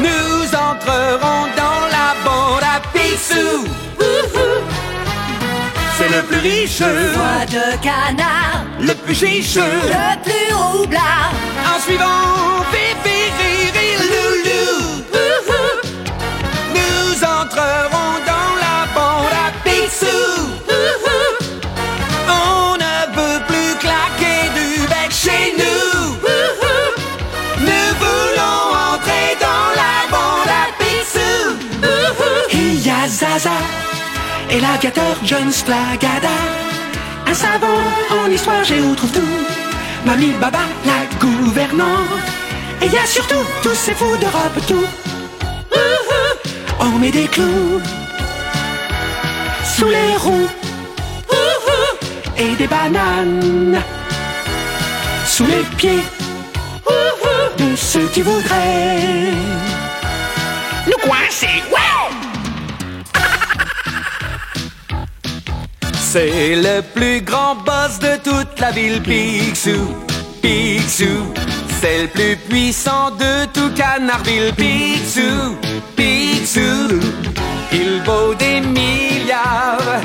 nous 0.00 0.56
entrerons 0.56 1.37
le 6.18 6.24
plus 6.24 6.38
riche, 6.38 6.80
Voix 6.80 7.46
de 7.46 7.76
canard, 7.80 8.64
le 8.80 8.94
plus 8.94 9.14
chiche. 9.14 9.54
le 9.56 10.22
plus 10.24 10.54
roublard. 10.54 11.32
En 11.70 11.80
suivant 11.80 12.64
Pipi, 12.72 13.18
Riri, 13.38 13.90
Loulou, 14.10 15.04
nous 16.74 17.24
entrerons 17.24 18.14
dans 18.30 18.52
la 18.64 18.78
bande 18.96 19.34
à 19.46 19.48
Picsou. 19.64 20.28
On 22.28 22.74
ne 22.84 22.96
veut 23.16 23.40
plus 23.46 23.72
claquer 23.78 24.40
du 24.58 24.86
bec 24.88 25.10
chez 25.24 25.54
nous. 25.60 26.16
Nous 27.60 27.90
voulons 28.02 28.60
entrer 28.92 29.28
dans 29.46 29.68
la 29.82 29.94
bande 30.10 30.50
à 30.62 30.66
Picsou. 30.80 31.38
Il 32.52 32.84
y 32.84 32.90
a 32.90 33.06
Zaza 33.06 33.87
et 34.50 34.60
l'aviateur 34.60 35.16
John 35.24 35.50
Splagada. 35.50 36.36
Un 37.26 37.34
savant 37.34 37.82
en 38.10 38.30
histoire, 38.30 38.64
j'ai 38.64 38.80
trouve 38.96 39.12
tout. 39.12 39.34
Mamie 40.04 40.32
Baba, 40.40 40.60
la 40.86 41.18
gouvernante. 41.18 42.28
Et 42.80 42.86
y 42.86 42.96
a 42.96 43.06
surtout 43.06 43.44
tous 43.62 43.74
ces 43.74 43.94
fous 43.94 44.16
d'Europe 44.16 44.60
tout. 44.66 44.86
On 46.80 46.98
met 46.98 47.10
des 47.10 47.26
clous 47.26 47.80
sous 49.64 49.88
les 49.88 50.16
roues 50.16 50.48
et 52.36 52.54
des 52.54 52.66
bananes 52.68 53.82
sous 55.26 55.46
les 55.46 55.64
pieds 55.76 56.04
de 57.58 57.76
ceux 57.76 58.06
qui 58.08 58.22
voudraient 58.22 59.32
nous 60.86 61.08
coincer. 61.08 61.62
Ouais! 61.72 61.87
C'est 66.10 66.56
le 66.56 66.80
plus 66.80 67.20
grand 67.20 67.54
boss 67.66 67.98
de 67.98 68.16
toute 68.24 68.58
la 68.58 68.70
ville, 68.70 69.02
Picsou, 69.02 69.94
Picsou. 70.40 71.34
C'est 71.82 72.04
le 72.04 72.08
plus 72.08 72.36
puissant 72.48 73.10
de 73.10 73.44
tout 73.52 73.70
Canardville, 73.74 74.54
Picsou, 74.54 75.58
Picsou. 75.96 76.98
Il 77.72 78.02
vaut 78.06 78.32
des 78.32 78.62
milliards 78.62 80.00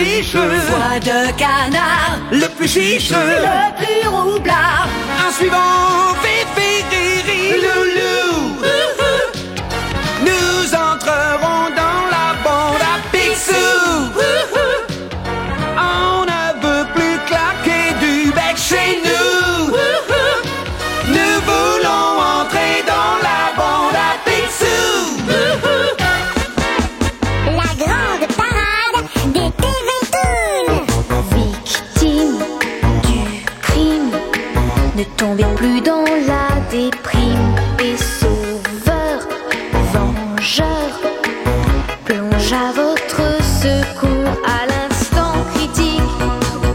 riche, 0.00 0.34
Voix 0.34 0.98
de 1.00 1.32
canard, 1.36 2.18
le 2.30 2.48
plus 2.56 2.68
chiche. 2.68 3.10
le 3.10 3.76
plus 3.78 4.08
roublard. 4.08 4.88
En 5.26 5.32
suivant 5.32 6.14
Fifi, 6.22 6.72
Riri, 6.90 7.60
Loulou, 7.64 8.56
nous 10.28 10.74
entrerons 10.74 11.66
dans 11.80 12.02
la 12.14 12.28
bande 12.44 12.84
à 12.92 12.96
Picsou. 13.12 14.59
Ne 35.00 35.04
tombez 35.16 35.46
plus 35.56 35.80
dans 35.80 36.04
la 36.04 36.48
déprime. 36.70 37.54
Et 37.82 37.96
sauveur, 37.96 39.18
vengeur, 39.94 40.90
plonge 42.04 42.52
à 42.52 42.72
votre 42.72 43.22
secours 43.62 44.34
à 44.44 44.66
l'instant 44.66 45.32
critique. 45.54 46.02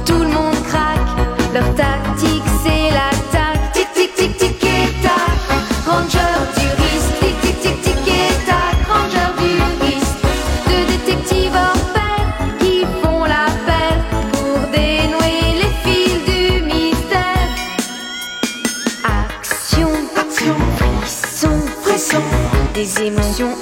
Tout 0.05 0.23
le 0.27 0.29
monde 0.37 0.59
craque, 0.69 1.11
leur 1.53 1.69
tactique 1.75 2.49
c'est 2.63 2.89
l'attaque. 2.97 3.71
Tic 3.73 3.93
tic 3.93 4.15
tic 4.15 4.37
tic 4.37 4.63
et 4.63 5.03
tac, 5.03 5.37
ranger 5.87 6.35
du 6.57 6.67
risque. 6.83 7.19
Tic 7.21 7.35
tic 7.41 7.57
tic 7.61 7.81
tic 7.83 8.07
et 8.07 8.33
tac, 8.47 8.75
ranger 8.91 9.29
du 9.41 9.51
risque. 9.85 10.23
De 10.69 10.77
détectives 10.91 11.59
émotions 23.01 23.55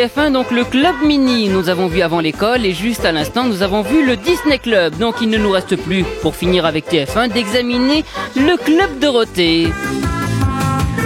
TF1 0.00 0.32
donc 0.32 0.50
le 0.50 0.64
Club 0.64 0.94
Mini, 1.04 1.50
nous 1.50 1.68
avons 1.68 1.86
vu 1.86 2.00
avant 2.00 2.20
l'école 2.20 2.64
et 2.64 2.72
juste 2.72 3.04
à 3.04 3.12
l'instant 3.12 3.44
nous 3.44 3.60
avons 3.60 3.82
vu 3.82 4.06
le 4.06 4.16
Disney 4.16 4.58
Club. 4.58 4.96
Donc 4.96 5.16
il 5.20 5.28
ne 5.28 5.36
nous 5.36 5.50
reste 5.50 5.76
plus 5.76 6.04
pour 6.22 6.34
finir 6.34 6.64
avec 6.64 6.90
TF1 6.90 7.30
d'examiner 7.30 8.02
le 8.34 8.56
Club 8.56 8.98
Dorothée. 8.98 9.68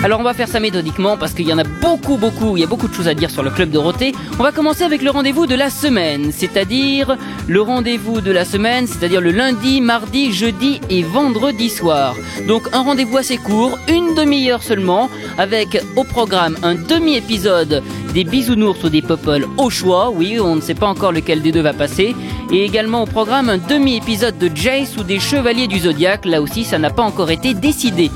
Alors 0.05 0.21
on 0.21 0.23
va 0.23 0.35
faire 0.35 0.47
ça 0.47 0.61
méthodiquement 0.61 1.17
parce 1.17 1.33
qu'il 1.33 1.49
y 1.49 1.53
en 1.53 1.59
a 1.59 1.65
beaucoup, 1.65 2.19
beaucoup, 2.19 2.57
il 2.57 2.61
y 2.61 2.63
a 2.63 2.69
beaucoup 2.69 2.87
de 2.87 2.95
choses 2.95 3.09
à 3.09 3.15
dire 3.15 3.31
sur 3.31 3.43
le 3.43 3.51
Club 3.51 3.71
Dorothée. 3.71 4.13
On 4.39 4.43
va 4.45 4.53
commencer 4.53 4.85
avec 4.85 5.03
le 5.03 5.11
rendez-vous 5.11 5.47
de 5.47 5.55
la 5.57 5.71
semaine, 5.71 6.31
c'est-à-dire 6.31 7.17
le 7.49 7.61
rendez-vous 7.63 8.21
de 8.21 8.31
la 8.31 8.45
semaine, 8.45 8.87
c'est-à-dire 8.87 9.23
le 9.23 9.33
lundi, 9.33 9.81
mardi, 9.81 10.33
jeudi 10.33 10.81
et 10.89 11.03
vendredi 11.03 11.69
soir. 11.69 12.15
Donc 12.47 12.69
un 12.73 12.83
rendez-vous 12.83 13.17
assez 13.17 13.39
court, 13.39 13.77
une 13.89 14.15
demi-heure 14.15 14.63
seulement, 14.63 15.11
avec 15.39 15.83
au 15.97 16.05
programme 16.05 16.57
un 16.63 16.75
demi-épisode 16.75 17.83
des 18.15 18.25
bisounours 18.25 18.83
ou 18.85 18.89
des 18.89 19.03
popol 19.03 19.45
au 19.59 19.71
choix, 19.71 20.11
oui, 20.11 20.39
on 20.41 20.55
ne 20.55 20.61
sait 20.61 20.75
pas 20.75 20.87
encore 20.87 21.11
lequel 21.11 21.43
des 21.43 21.51
deux 21.51 21.61
va 21.61 21.73
passer, 21.73 22.15
et 22.53 22.65
également 22.65 23.03
au 23.03 23.07
programme 23.07 23.49
un 23.49 23.59
demi-épisode 23.59 24.39
de 24.39 24.49
Jace 24.55 24.97
ou 24.97 25.03
des 25.03 25.19
Chevaliers 25.19 25.67
du 25.67 25.81
Zodiaque, 25.81 26.25
là 26.25 26.41
aussi 26.41 26.63
ça 26.63 26.79
n'a 26.79 26.91
pas 26.91 27.03
encore 27.03 27.33
été 27.33 27.55
décidé. 27.55 28.13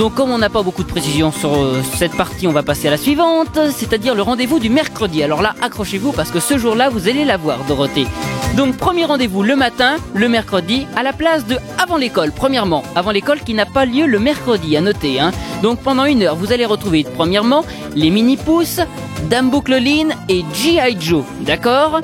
Donc 0.00 0.14
comme 0.14 0.30
on 0.30 0.38
n'a 0.38 0.50
pas 0.50 0.62
beaucoup 0.62 0.82
de 0.82 0.88
précisions 0.88 1.30
sur 1.30 1.54
euh, 1.54 1.82
cette 1.94 2.16
partie, 2.16 2.48
on 2.48 2.52
va 2.52 2.64
passer 2.64 2.88
à 2.88 2.90
la 2.90 2.96
suivante, 2.96 3.58
c'est-à-dire 3.70 4.16
le 4.16 4.22
rendez-vous 4.22 4.58
du 4.58 4.70
mercredi. 4.70 5.22
Alors 5.22 5.40
là, 5.40 5.54
accrochez-vous 5.62 6.12
parce 6.12 6.30
que 6.30 6.40
ce 6.40 6.58
jour-là, 6.58 6.88
vous 6.88 7.08
allez 7.08 7.24
la 7.24 7.36
voir, 7.36 7.58
Dorothée. 7.68 8.06
Donc 8.56 8.76
premier 8.76 9.04
rendez-vous 9.04 9.42
le 9.42 9.54
matin, 9.54 9.96
le 10.14 10.28
mercredi, 10.28 10.86
à 10.96 11.02
la 11.02 11.12
place 11.12 11.46
de 11.46 11.58
avant 11.78 11.96
l'école, 11.96 12.32
premièrement. 12.32 12.82
Avant 12.96 13.12
l'école 13.12 13.40
qui 13.40 13.54
n'a 13.54 13.66
pas 13.66 13.84
lieu 13.84 14.06
le 14.06 14.18
mercredi, 14.18 14.76
à 14.76 14.80
noter. 14.80 15.20
Hein. 15.20 15.30
Donc 15.62 15.80
pendant 15.80 16.04
une 16.04 16.22
heure, 16.22 16.36
vous 16.36 16.52
allez 16.52 16.66
retrouver 16.66 17.04
premièrement 17.04 17.64
les 17.94 18.10
mini-pousses, 18.10 18.80
Dame 19.30 19.50
Boucleline 19.50 20.14
et 20.28 20.44
G.I. 20.52 20.96
Joe. 21.00 21.24
D'accord? 21.40 22.00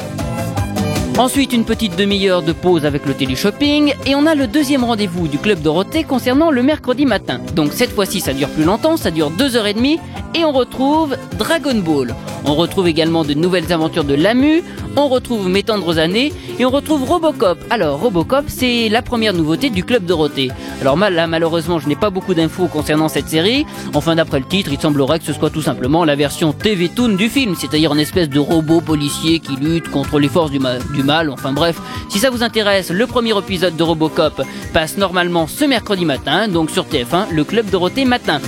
Ensuite, 1.17 1.53
une 1.53 1.65
petite 1.65 1.95
demi-heure 1.95 2.43
de 2.43 2.53
pause 2.53 2.85
avec 2.85 3.07
le 3.07 3.15
téléshopping 3.15 3.95
et 4.05 4.17
on 4.17 4.27
a 4.27 4.35
le 4.35 4.49
deuxième 4.49 4.83
rendez-vous 4.83 5.29
du 5.29 5.39
Club 5.39 5.63
Dorothée 5.63 6.03
concernant 6.03 6.51
le 6.51 6.61
mercredi 6.65 7.07
matin. 7.07 7.39
Donc 7.55 7.73
cette 7.73 7.93
fois-ci, 7.93 8.21
ça 8.21 8.33
dure 8.33 8.49
plus 8.49 8.65
longtemps, 8.65 8.97
ça 8.97 9.13
dure 9.13 9.31
deux 9.31 9.57
heures 9.57 9.69
et 9.69 9.75
demie 9.75 10.01
et 10.35 10.45
on 10.45 10.53
retrouve 10.53 11.17
Dragon 11.39 11.77
Ball. 11.77 12.15
On 12.45 12.55
retrouve 12.55 12.89
également 12.89 13.25
de 13.25 13.35
nouvelles 13.35 13.73
aventures 13.73 14.05
de 14.05 14.15
Lamu, 14.15 14.63
on 14.97 15.09
retrouve 15.09 15.49
Mes 15.49 15.63
tendres 15.63 15.99
années 15.99 16.33
et 16.59 16.65
on 16.65 16.71
retrouve 16.71 17.05
Robocop. 17.05 17.59
Alors 17.71 18.01
Robocop, 18.01 18.45
c'est 18.49 18.89
la 18.89 19.03
première 19.03 19.33
nouveauté 19.33 19.71
du 19.71 19.85
Club 19.85 20.05
Dorothée. 20.05 20.51
Alors 20.81 20.97
là, 20.97 21.27
malheureusement, 21.27 21.79
je 21.79 21.89
n'ai 21.89 21.97
pas 21.97 22.11
beaucoup 22.11 22.35
d'infos 22.35 22.67
concernant 22.67 23.09
cette 23.09 23.29
série. 23.29 23.65
Enfin, 23.95 24.17
d'après 24.17 24.41
le 24.41 24.45
titre, 24.47 24.71
il 24.73 24.81
semblerait 24.81 25.19
que 25.19 25.25
ce 25.25 25.33
soit 25.33 25.51
tout 25.51 25.63
simplement 25.63 26.05
la 26.05 26.17
version 26.17 26.53
TV 26.53 26.89
Toon 26.89 27.15
du 27.15 27.29
film, 27.29 27.55
c'est-à-dire 27.55 27.95
une 27.95 28.01
espèce 28.01 28.29
de 28.29 28.39
robot 28.39 28.81
policier 28.81 29.41
qui 29.41 29.57
lutte 29.57 29.91
contre 29.91 30.19
les 30.19 30.29
forces 30.29 30.51
du 30.51 30.59
mal. 30.59 31.31
Enfin 31.31 31.53
bref, 31.53 31.81
si 32.09 32.19
ça 32.19 32.31
vous 32.31 32.43
intéresse, 32.43 32.91
le 32.91 33.07
premier 33.07 33.37
épisode 33.39 33.77
de 33.77 33.83
Robocop 33.83 34.43
passe 34.73 34.97
normalement 34.97 35.47
ce 35.47 35.65
mercredi 35.65 36.05
matin, 36.05 36.49
donc 36.49 36.71
sur 36.71 36.85
TF1, 36.85 37.31
le 37.33 37.45
Club 37.45 37.71
Dorothée 37.71 38.05
matin. 38.05 38.41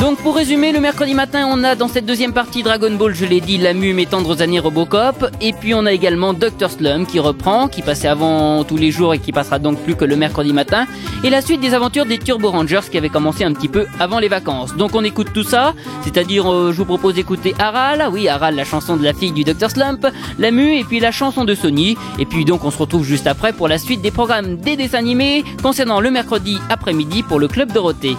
Donc 0.00 0.18
pour 0.18 0.36
résumer, 0.36 0.70
le 0.70 0.78
mercredi 0.78 1.12
matin, 1.12 1.48
on 1.50 1.64
a 1.64 1.74
dans 1.74 1.88
cette 1.88 2.06
deuxième 2.06 2.32
partie 2.32 2.62
Dragon 2.62 2.94
Ball, 2.94 3.14
je 3.14 3.24
l'ai 3.24 3.40
dit, 3.40 3.58
Lamu, 3.58 3.94
mes 3.94 4.06
tendres 4.06 4.42
années 4.42 4.60
Robocop. 4.60 5.26
Et 5.40 5.52
puis 5.52 5.74
on 5.74 5.86
a 5.86 5.92
également 5.92 6.34
Dr 6.34 6.70
Slum 6.70 7.04
qui 7.04 7.18
reprend, 7.18 7.66
qui 7.66 7.82
passait 7.82 8.06
avant 8.06 8.62
tous 8.62 8.76
les 8.76 8.92
jours 8.92 9.12
et 9.12 9.18
qui 9.18 9.32
passera 9.32 9.58
donc 9.58 9.80
plus 9.80 9.96
que 9.96 10.04
le 10.04 10.14
mercredi 10.14 10.52
matin. 10.52 10.86
Et 11.24 11.30
la 11.30 11.40
suite 11.40 11.60
des 11.60 11.74
aventures 11.74 12.06
des 12.06 12.18
Turbo 12.18 12.50
Rangers 12.50 12.82
qui 12.88 12.96
avait 12.96 13.08
commencé 13.08 13.42
un 13.42 13.52
petit 13.52 13.66
peu 13.66 13.86
avant 13.98 14.20
les 14.20 14.28
vacances. 14.28 14.76
Donc 14.76 14.94
on 14.94 15.02
écoute 15.02 15.32
tout 15.34 15.42
ça, 15.42 15.74
c'est-à-dire 16.02 16.50
euh, 16.50 16.70
je 16.72 16.78
vous 16.78 16.84
propose 16.84 17.14
d'écouter 17.14 17.54
Aral, 17.58 18.08
oui 18.12 18.28
Aral, 18.28 18.54
la 18.54 18.64
chanson 18.64 18.96
de 18.96 19.02
la 19.02 19.14
fille 19.14 19.32
du 19.32 19.42
Dr 19.42 19.68
Slump, 19.68 20.06
Lamu 20.38 20.76
et 20.76 20.84
puis 20.84 21.00
la 21.00 21.10
chanson 21.10 21.44
de 21.44 21.56
Sony. 21.56 21.98
Et 22.20 22.24
puis 22.24 22.44
donc 22.44 22.64
on 22.64 22.70
se 22.70 22.78
retrouve 22.78 23.04
juste 23.04 23.26
après 23.26 23.52
pour 23.52 23.66
la 23.66 23.78
suite 23.78 24.00
des 24.00 24.12
programmes 24.12 24.58
des 24.58 24.76
dessins 24.76 24.98
animés 24.98 25.42
concernant 25.60 26.00
le 26.00 26.12
mercredi 26.12 26.58
après-midi 26.70 27.24
pour 27.24 27.40
le 27.40 27.48
Club 27.48 27.72
Dorothée. 27.72 28.16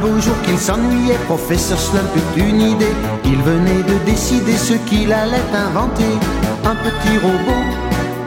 Beau 0.00 0.18
jour 0.20 0.34
qu'il 0.44 0.58
s'ennuyait, 0.58 1.18
professeur 1.26 1.78
Slump 1.78 2.08
eut 2.16 2.40
une 2.40 2.60
idée. 2.60 2.94
Il 3.24 3.40
venait 3.42 3.82
de 3.82 4.04
décider 4.04 4.56
ce 4.56 4.74
qu'il 4.88 5.12
allait 5.12 5.50
inventer. 5.54 6.12
Un 6.64 6.74
petit 6.74 7.18
robot, 7.18 7.64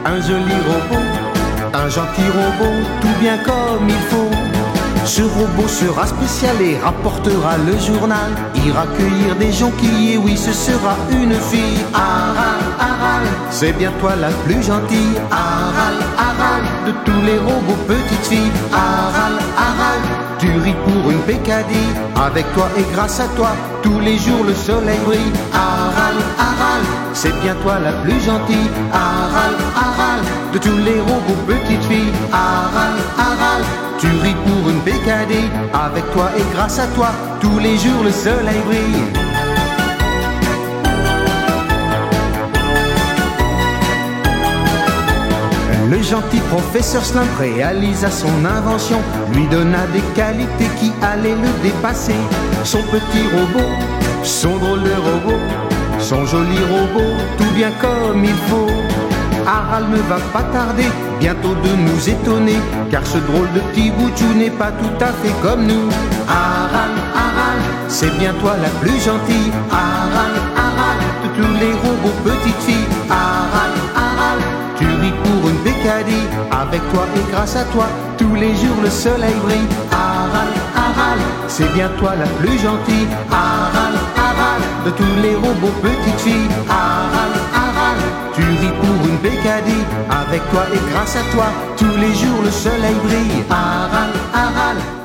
un 0.04 0.20
joli 0.20 0.58
robot, 0.66 1.06
un 1.74 1.88
gentil 1.88 2.28
robot, 2.34 2.76
tout 3.00 3.20
bien 3.20 3.38
comme 3.38 3.88
il 3.88 4.02
faut. 4.10 4.30
Ce 5.04 5.22
robot 5.22 5.66
sera 5.66 6.06
spécial 6.06 6.56
et 6.62 6.78
rapportera 6.78 7.56
le 7.66 7.76
journal. 7.78 8.30
Ira 8.54 8.86
cueillir 8.96 9.34
des 9.36 9.52
jonquilles 9.52 10.12
et 10.12 10.16
oui, 10.16 10.36
ce 10.36 10.52
sera 10.52 10.94
une 11.10 11.34
fille. 11.34 11.84
Aral, 11.92 12.62
Aral, 12.78 13.24
c'est 13.50 13.72
bien 13.72 13.90
toi 14.00 14.14
la 14.16 14.30
plus 14.44 14.62
gentille. 14.62 15.18
Aral, 15.30 15.96
Aral, 16.16 16.62
de 16.86 16.92
tous 17.04 17.20
les 17.26 17.38
robots, 17.38 17.82
petite 17.88 18.26
fille. 18.26 18.52
Aral, 18.72 19.34
Aral, 19.56 20.00
tu 20.42 20.50
ris 20.64 20.74
pour 20.84 21.10
une 21.10 21.20
pécadille. 21.20 21.94
Avec 22.16 22.46
toi 22.54 22.68
et 22.76 22.84
grâce 22.92 23.20
à 23.20 23.28
toi, 23.36 23.50
tous 23.82 24.00
les 24.00 24.18
jours 24.18 24.44
le 24.44 24.54
soleil 24.54 24.98
brille. 25.06 25.32
Aral, 25.54 26.16
Aral, 26.38 26.82
c'est 27.14 27.34
bien 27.42 27.54
toi 27.62 27.78
la 27.78 27.92
plus 28.02 28.20
gentille. 28.20 28.70
Aral, 28.92 29.54
Aral, 29.86 30.20
de 30.52 30.58
tous 30.58 30.78
les 30.88 31.00
robots, 31.00 31.42
petite 31.46 31.84
fille. 31.84 32.12
Aral, 32.32 32.96
Aral, 33.28 33.62
tu 34.00 34.08
ris 34.24 34.36
pour 34.46 34.68
une 34.68 34.80
pécadille. 34.80 35.50
Avec 35.72 36.04
toi 36.12 36.28
et 36.36 36.44
grâce 36.54 36.78
à 36.80 36.86
toi, 36.88 37.10
tous 37.40 37.58
les 37.60 37.76
jours 37.78 38.02
le 38.04 38.10
soleil 38.10 38.60
brille. 38.66 39.31
Le 45.92 46.00
gentil 46.00 46.40
professeur 46.48 47.04
Slump 47.04 47.28
réalisa 47.38 48.10
son 48.10 48.46
invention, 48.46 48.96
lui 49.34 49.46
donna 49.48 49.86
des 49.92 50.00
qualités 50.14 50.70
qui 50.80 50.90
allaient 51.02 51.36
le 51.36 51.62
dépasser. 51.62 52.16
Son 52.64 52.80
petit 52.84 53.26
robot, 53.30 53.68
son 54.22 54.56
drôle 54.56 54.84
de 54.84 54.94
robot, 54.94 55.40
son 55.98 56.24
joli 56.24 56.56
robot, 56.60 57.12
tout 57.36 57.52
bien 57.54 57.70
comme 57.78 58.24
il 58.24 58.34
faut. 58.48 58.70
Harald 59.46 59.90
ne 59.90 59.98
va 60.08 60.18
pas 60.32 60.44
tarder, 60.44 60.88
bientôt 61.20 61.54
de 61.56 61.76
nous 61.76 62.08
étonner, 62.08 62.56
car 62.90 63.06
ce 63.06 63.18
drôle 63.18 63.52
de 63.52 63.60
petit 63.60 63.90
boutchou 63.90 64.32
n'est 64.34 64.56
pas 64.62 64.72
tout 64.72 65.04
à 65.04 65.12
fait 65.20 65.34
comme 65.42 65.66
nous. 65.66 65.90
Harald, 66.26 66.96
Harald, 67.14 67.62
c'est 67.88 68.16
bien 68.18 68.32
toi 68.40 68.54
la 68.62 68.70
plus 68.80 68.98
gentille. 68.98 69.52
Harald, 69.70 70.40
Avec 76.72 76.90
toi 76.90 77.04
et 77.14 77.30
grâce 77.30 77.54
à 77.54 77.64
toi, 77.64 77.86
tous 78.16 78.34
les 78.34 78.56
jours 78.56 78.80
le 78.82 78.88
soleil 78.88 79.34
brille. 79.42 79.68
Harald, 79.92 80.56
Harald, 80.74 81.20
c'est 81.46 81.70
bien 81.74 81.90
toi 81.98 82.14
la 82.16 82.24
plus 82.40 82.58
gentille. 82.58 83.08
Harald, 83.30 83.98
Harald, 84.16 84.64
de 84.86 84.90
tous 84.92 85.20
les 85.20 85.34
robots, 85.34 85.76
petite 85.82 86.20
fille. 86.20 86.48
Harald, 86.70 87.36
Harald, 87.52 88.00
tu 88.34 88.40
ris 88.40 88.72
pour 88.80 89.06
une 89.06 89.18
pécadille. 89.18 89.84
Avec 90.08 90.40
toi 90.50 90.64
et 90.72 90.80
grâce 90.94 91.14
à 91.16 91.24
toi, 91.34 91.48
tous 91.76 91.94
les 92.00 92.14
jours 92.14 92.40
le 92.42 92.50
soleil 92.50 92.96
brille. 93.04 93.44
Harald, 93.50 94.14
Harald. 94.32 95.01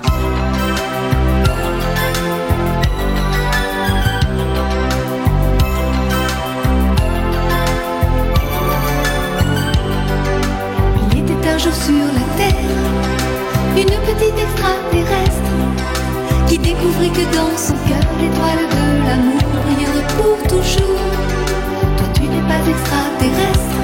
Sur 11.74 12.06
la 12.14 12.26
terre 12.38 12.54
une 13.76 13.84
petite 13.84 14.40
extraterrestre 14.40 15.52
qui 16.48 16.58
découvrit 16.58 17.12
que 17.12 17.26
dans 17.36 17.58
son 17.58 17.74
cœur 17.88 18.06
l'étoile 18.20 18.64
de 18.76 18.86
l'amour 19.06 19.42
brillerait 19.66 20.08
pour 20.18 20.38
toujours. 20.48 21.02
Toi 21.98 22.08
tu 22.14 22.22
n'es 22.22 22.46
pas 22.48 22.64
extraterrestre, 22.74 23.76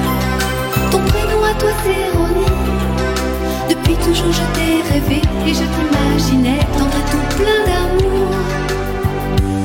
ton 0.90 0.98
prénom 1.00 1.44
à 1.44 1.54
toi 1.60 1.70
c'est 1.84 2.16
Ronnie. 2.16 2.56
Depuis 3.68 3.96
toujours 3.96 4.32
je 4.32 4.46
t'ai 4.54 4.82
rêvé 4.92 5.20
et 5.46 5.54
je 5.54 5.64
t'imaginais 5.74 6.60
tendre 6.78 7.00
tout 7.10 7.36
plein 7.36 7.60
d'amour. 7.68 8.30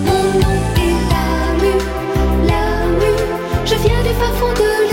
Mon 0.05 0.39
nom 0.41 0.59
est 0.75 0.99
Lamu, 1.11 1.73
Lamu, 2.49 3.13
je 3.65 3.75
viens 3.75 4.01
du 4.03 4.13
fin 4.19 4.31
fond 4.39 4.53
de 4.53 4.88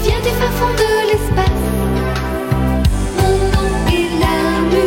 de 0.00 0.90
l'espace. 1.08 1.66
Mon 3.16 3.34
nom 3.52 3.70
est 3.88 4.10
Lamu, 4.22 4.86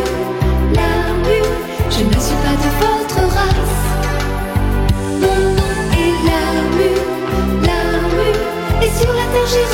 Lamu. 0.74 1.40
Je 1.90 2.04
ne 2.04 2.18
suis 2.20 2.38
pas 2.44 2.56
de 2.64 2.70
votre 2.80 3.20
race. 3.34 3.82
Mon 5.20 5.38
nom 5.58 5.74
est 6.02 6.16
Lamu, 6.28 6.92
Lamu. 7.62 8.30
Et 8.82 8.90
sur 8.98 9.12
la 9.12 9.26
terre 9.32 9.48
j'ai 9.52 9.66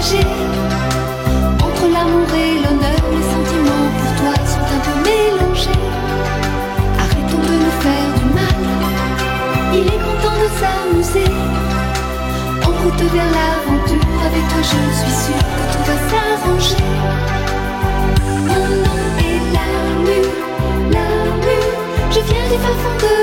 Entre 0.00 1.86
l'amour 1.92 2.32
et 2.34 2.54
l'honneur, 2.54 3.02
les 3.12 3.26
sentiments 3.34 3.88
pour 4.00 4.12
toi 4.16 4.32
sont 4.46 4.64
un 4.64 4.80
peu 4.80 4.96
mélangés. 5.04 5.84
Arrêtons 6.98 7.36
de 7.36 7.54
nous 7.64 7.76
faire 7.84 8.10
du 8.16 8.24
mal, 8.34 8.60
il 9.74 9.86
est 9.86 10.00
content 10.00 10.36
de 10.40 10.48
s'amuser. 10.58 11.30
En 12.62 12.72
route 12.82 13.02
vers 13.12 13.30
l'aventure, 13.36 14.08
avec 14.24 14.44
toi 14.48 14.62
je 14.62 14.80
suis 15.00 15.16
sûre 15.22 15.44
que 15.56 15.64
tout 15.70 15.84
va 15.84 15.96
s'arranger. 16.08 16.88
Mon 18.48 18.64
nom 18.80 19.02
est 19.18 19.42
Lamu, 19.52 20.20
Lamu, 20.94 21.58
je 22.10 22.20
viens 22.20 22.46
du 22.48 22.56
fin 22.56 22.74
fond 22.80 22.96
de 23.00 23.19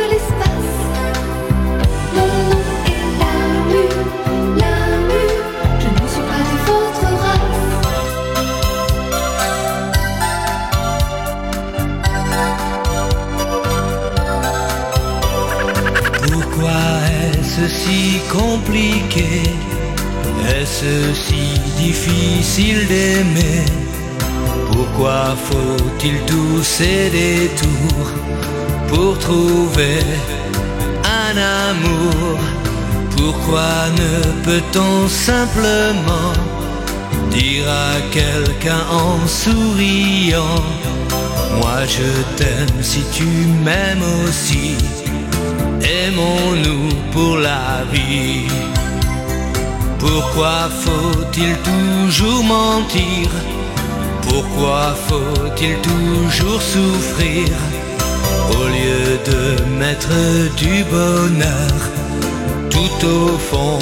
Pourquoi 16.58 16.72
est-ce 17.34 17.67
si 17.67 18.20
compliqué? 18.32 19.43
Est-ce 20.50 21.13
si 21.13 21.60
difficile 21.78 22.88
d'aimer? 22.88 23.63
Pourquoi 24.72 25.36
faut-il 25.36 26.15
tous 26.26 26.63
ces 26.63 27.12
détours 27.12 28.12
pour 28.88 29.20
trouver 29.20 30.00
un 31.04 31.38
amour? 31.70 32.39
Pourquoi 33.15 33.89
ne 33.96 34.41
peut-on 34.41 35.08
simplement 35.08 36.34
dire 37.30 37.70
à 37.70 38.02
quelqu'un 38.12 38.84
en 38.91 39.28
souriant 39.28 40.63
Moi 41.62 41.86
je 41.86 42.10
t'aime 42.36 42.82
si 42.82 43.04
tu 43.13 43.26
m'aimes 43.63 44.06
aussi 44.26 44.76
Aimons-nous 45.82 46.90
pour 47.12 47.38
la 47.38 47.84
vie. 47.92 48.48
Pourquoi 50.00 50.70
faut-il 50.84 51.56
toujours 51.70 52.44
mentir? 52.44 53.30
Pourquoi 54.22 54.96
faut-il 55.08 55.76
toujours 55.78 56.62
souffrir? 56.62 57.48
Au 58.52 58.66
lieu 58.68 59.20
de 59.26 59.63
mettre 59.80 60.10
du 60.56 60.84
bonheur 60.86 61.80
tout 62.70 63.08
au 63.08 63.38
fond 63.38 63.80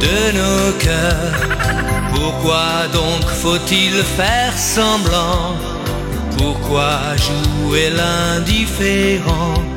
de 0.00 0.32
nos 0.38 0.72
cœurs 0.78 1.48
Pourquoi 2.14 2.86
donc 2.92 3.24
faut-il 3.28 3.92
faire 4.02 4.56
semblant? 4.56 5.54
Pourquoi 6.36 6.98
jouer 7.16 7.90
l'indifférent? 7.90 9.75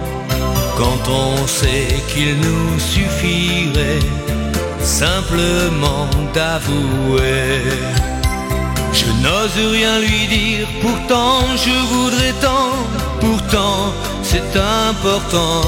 Quand 0.79 1.03
on 1.09 1.45
sait 1.45 1.89
qu'il 2.07 2.37
nous 2.37 2.79
suffirait 2.79 4.05
simplement 4.81 6.07
d'avouer. 6.33 7.61
Je 8.93 9.07
n'ose 9.23 9.57
rien 9.75 9.99
lui 9.99 10.23
dire, 10.37 10.67
pourtant 10.81 11.41
je 11.65 11.75
voudrais 11.93 12.33
tant, 12.47 12.71
pourtant 13.19 13.93
c'est 14.23 14.53
important. 14.91 15.61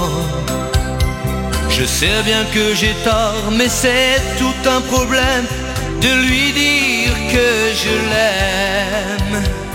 Je 1.70 1.84
sais 1.84 2.20
bien 2.24 2.44
que 2.56 2.74
j'ai 2.80 2.96
tort, 3.04 3.46
mais 3.58 3.70
c'est 3.70 4.18
tout 4.40 4.62
un 4.76 4.82
problème 4.94 5.46
de 6.04 6.12
lui 6.26 6.48
dire 6.54 7.14
que 7.34 7.48
je 7.84 7.94
l'aime. 8.12 9.71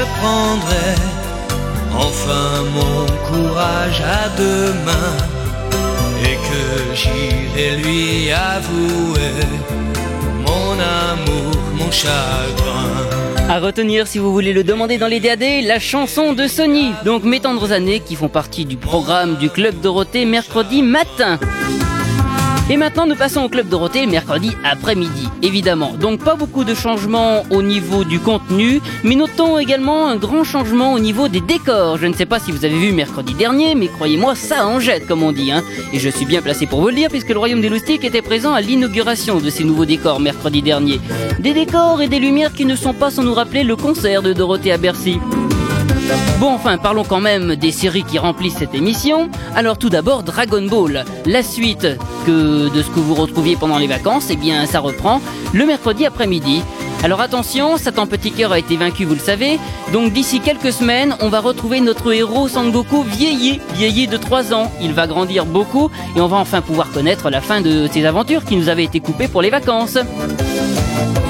Je 0.00 0.04
prendrai 0.20 0.94
enfin 1.94 2.64
mon 2.74 3.06
courage 3.28 4.00
à 4.00 4.28
deux 4.36 4.72
mains 4.86 5.16
et 6.24 6.36
que 6.48 6.94
j'irai 6.94 7.76
lui 7.82 8.30
avouer 8.32 9.36
mon 10.46 10.72
amour, 11.12 11.52
mon 11.74 11.90
chagrin. 11.90 13.48
À 13.48 13.58
retenir 13.58 14.06
si 14.06 14.18
vous 14.18 14.32
voulez 14.32 14.52
le 14.52 14.64
demander 14.64 14.96
dans 14.96 15.08
les 15.08 15.20
DAD, 15.20 15.64
la 15.64 15.78
chanson 15.78 16.32
de 16.32 16.46
Sony. 16.46 16.92
Donc 17.04 17.24
mes 17.24 17.40
tendres 17.40 17.72
années 17.72 18.00
qui 18.00 18.14
font 18.14 18.28
partie 18.28 18.64
du 18.64 18.76
programme 18.76 19.36
du 19.36 19.50
Club 19.50 19.80
Dorothée 19.80 20.24
mercredi 20.24 20.82
matin. 20.82 21.38
Et 22.70 22.76
maintenant, 22.76 23.04
nous 23.04 23.16
passons 23.16 23.40
au 23.40 23.48
Club 23.48 23.68
Dorothée 23.68 24.06
mercredi 24.06 24.52
après-midi, 24.62 25.28
évidemment. 25.42 25.94
Donc 25.94 26.22
pas 26.22 26.36
beaucoup 26.36 26.62
de 26.62 26.72
changements 26.72 27.42
au 27.50 27.62
niveau 27.62 28.04
du 28.04 28.20
contenu, 28.20 28.80
mais 29.02 29.16
notons 29.16 29.58
également 29.58 30.06
un 30.06 30.14
grand 30.14 30.44
changement 30.44 30.92
au 30.92 31.00
niveau 31.00 31.26
des 31.26 31.40
décors. 31.40 31.96
Je 31.96 32.06
ne 32.06 32.14
sais 32.14 32.26
pas 32.26 32.38
si 32.38 32.52
vous 32.52 32.64
avez 32.64 32.78
vu 32.78 32.92
mercredi 32.92 33.34
dernier, 33.34 33.74
mais 33.74 33.88
croyez-moi, 33.88 34.36
ça 34.36 34.68
en 34.68 34.78
jette, 34.78 35.08
comme 35.08 35.24
on 35.24 35.32
dit. 35.32 35.50
Hein. 35.50 35.64
Et 35.92 35.98
je 35.98 36.08
suis 36.08 36.26
bien 36.26 36.42
placé 36.42 36.66
pour 36.66 36.80
vous 36.80 36.90
le 36.90 36.94
dire, 36.94 37.08
puisque 37.08 37.30
le 37.30 37.38
Royaume 37.38 37.60
des 37.60 37.68
Loustiques 37.68 38.04
était 38.04 38.22
présent 38.22 38.54
à 38.54 38.60
l'inauguration 38.60 39.40
de 39.40 39.50
ces 39.50 39.64
nouveaux 39.64 39.84
décors 39.84 40.20
mercredi 40.20 40.62
dernier. 40.62 41.00
Des 41.40 41.52
décors 41.52 42.00
et 42.00 42.06
des 42.06 42.20
lumières 42.20 42.52
qui 42.52 42.66
ne 42.66 42.76
sont 42.76 42.94
pas 42.94 43.10
sans 43.10 43.24
nous 43.24 43.34
rappeler 43.34 43.64
le 43.64 43.74
concert 43.74 44.22
de 44.22 44.32
Dorothée 44.32 44.70
à 44.70 44.76
Bercy. 44.76 45.18
Bon, 46.38 46.50
enfin, 46.52 46.78
parlons 46.78 47.04
quand 47.04 47.20
même 47.20 47.56
des 47.56 47.70
séries 47.70 48.04
qui 48.04 48.18
remplissent 48.18 48.58
cette 48.58 48.74
émission. 48.74 49.28
Alors, 49.54 49.78
tout 49.78 49.90
d'abord, 49.90 50.22
Dragon 50.22 50.62
Ball. 50.62 51.04
La 51.26 51.42
suite 51.42 51.86
de 52.26 52.82
ce 52.82 52.90
que 52.90 53.00
vous 53.00 53.14
retrouviez 53.14 53.56
pendant 53.56 53.78
les 53.78 53.86
vacances, 53.86 54.28
eh 54.30 54.36
bien, 54.36 54.66
ça 54.66 54.80
reprend 54.80 55.20
le 55.52 55.66
mercredi 55.66 56.06
après-midi. 56.06 56.62
Alors 57.02 57.22
attention, 57.22 57.78
Satan 57.78 58.06
Petit 58.06 58.30
Cœur 58.30 58.52
a 58.52 58.58
été 58.58 58.76
vaincu, 58.76 59.06
vous 59.06 59.14
le 59.14 59.20
savez. 59.20 59.58
Donc 59.90 60.12
d'ici 60.12 60.40
quelques 60.40 60.70
semaines, 60.70 61.16
on 61.20 61.30
va 61.30 61.40
retrouver 61.40 61.80
notre 61.80 62.12
héros 62.12 62.46
Sangoku 62.46 63.04
vieilli, 63.04 63.58
vieilli 63.72 64.06
de 64.06 64.18
3 64.18 64.52
ans. 64.52 64.70
Il 64.82 64.92
va 64.92 65.06
grandir 65.06 65.46
beaucoup 65.46 65.90
et 66.14 66.20
on 66.20 66.26
va 66.26 66.36
enfin 66.36 66.60
pouvoir 66.60 66.90
connaître 66.90 67.30
la 67.30 67.40
fin 67.40 67.62
de 67.62 67.88
ses 67.90 68.04
aventures 68.04 68.44
qui 68.44 68.54
nous 68.56 68.68
avaient 68.68 68.84
été 68.84 69.00
coupées 69.00 69.28
pour 69.28 69.40
les 69.40 69.48
vacances. 69.48 69.96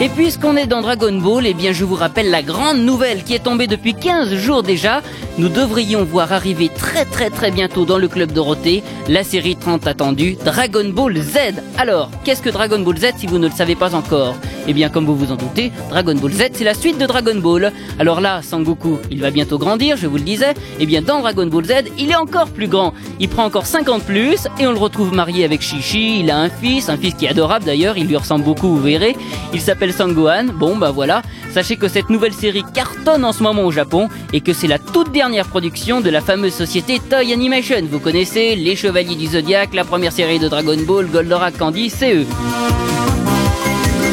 Et 0.01 0.09
puisqu'on 0.09 0.57
est 0.57 0.67
dans 0.67 0.81
Dragon 0.81 1.13
Ball, 1.13 1.47
eh 1.47 1.55
bien 1.55 1.73
je 1.73 1.85
vous 1.85 1.95
rappelle 1.95 2.31
la 2.31 2.43
grande 2.43 2.79
nouvelle 2.79 3.23
qui 3.23 3.35
est 3.35 3.45
tombée 3.45 3.69
depuis 3.69 3.95
15 3.95 4.35
jours 4.35 4.65
déjà. 4.71 5.03
Nous 5.39 5.49
devrions 5.49 6.05
voir 6.05 6.33
arriver 6.33 6.69
très 6.69 7.05
très 7.05 7.31
très 7.31 7.51
bientôt 7.51 7.85
dans 7.85 7.99
le 7.99 8.09
club 8.09 8.33
Dorothée 8.33 8.83
la 9.09 9.25
série 9.25 9.57
30 9.57 9.87
attendue 9.87 10.37
Dragon 10.45 10.89
Ball 10.89 11.17
Z. 11.17 11.39
Alors, 11.79 12.11
qu'est-ce 12.25 12.43
que 12.43 12.51
Dragon 12.51 12.81
Ball 12.81 12.99
Z 12.99 13.13
si 13.17 13.27
vous 13.27 13.39
ne 13.39 13.49
le 13.49 13.53
savez 13.55 13.75
pas 13.75 13.95
encore? 13.95 14.35
Eh 14.69 14.75
bien 14.75 14.89
comme 14.91 15.07
vous 15.07 15.17
vous 15.17 15.33
en 15.33 15.37
doutez, 15.37 15.73
Dragon 15.89 16.15
Ball 16.15 16.33
Z 16.33 16.43
c'est 16.53 16.65
la 16.65 16.75
suite 16.75 16.99
de 16.99 17.07
Dragon 17.07 17.37
Ball. 17.37 17.73
Alors 17.99 18.21
là, 18.21 18.43
Sangoku, 18.43 18.99
il 19.11 19.21
va 19.21 19.31
bientôt 19.31 19.57
grandir, 19.59 19.97
je 19.97 20.07
vous 20.07 20.17
le 20.17 20.23
disais. 20.23 20.53
Eh 20.79 20.87
bien 20.87 21.01
dans 21.01 21.21
Dragon 21.21 21.47
Ball 21.47 21.65
Z, 21.65 21.73
il 21.99 22.11
est 22.11 22.17
encore 22.17 22.49
plus 22.49 22.69
grand. 22.69 22.93
Il 23.19 23.29
prend 23.29 23.45
encore 23.45 23.67
50 23.67 24.03
plus 24.03 24.47
et 24.59 24.67
on 24.67 24.73
le 24.73 24.79
retrouve 24.79 25.15
marié 25.15 25.45
avec 25.45 25.63
Shishi. 25.63 26.21
Il 26.21 26.31
a 26.31 26.39
un 26.39 26.51
fils, 26.51 26.89
un 26.89 26.99
fils 26.99 27.15
qui 27.15 27.25
est 27.25 27.31
adorable 27.31 27.65
d'ailleurs, 27.65 27.97
il 27.97 28.07
lui 28.07 28.17
ressemble 28.17 28.45
beaucoup, 28.45 28.69
vous 28.69 28.83
verrez. 28.83 29.17
Il 29.55 29.61
s'appelle 29.61 29.95
Sangohan. 29.95 30.47
Bon 30.55 30.77
bah 30.77 30.91
voilà, 30.91 31.23
sachez 31.51 31.77
que 31.77 31.89
cette 31.89 32.11
nouvelle 32.11 32.35
série 32.35 32.65
cartonne 32.75 33.25
en 33.25 33.33
ce 33.33 33.43
moment 33.43 33.63
au 33.63 33.71
Japon 33.71 34.09
et 34.35 34.43
que 34.43 34.53
c'est 34.53 34.69
la 34.69 34.79
toute 34.79 35.13
dernière 35.13 35.30
production 35.39 36.01
de 36.01 36.11
la 36.11 36.21
fameuse 36.21 36.53
société 36.53 36.99
Toy 36.99 37.33
Animation. 37.33 37.83
Vous 37.89 38.01
connaissez 38.01 38.57
Les 38.57 38.75
Chevaliers 38.75 39.15
du 39.15 39.27
Zodiaque, 39.27 39.75
la 39.75 39.85
première 39.85 40.13
série 40.13 40.39
de 40.39 40.49
Dragon 40.49 40.77
Ball, 40.87 41.07
Goldorak 41.07 41.57
Candy, 41.57 41.89
c'est 41.89 42.15
eux. 42.15 42.27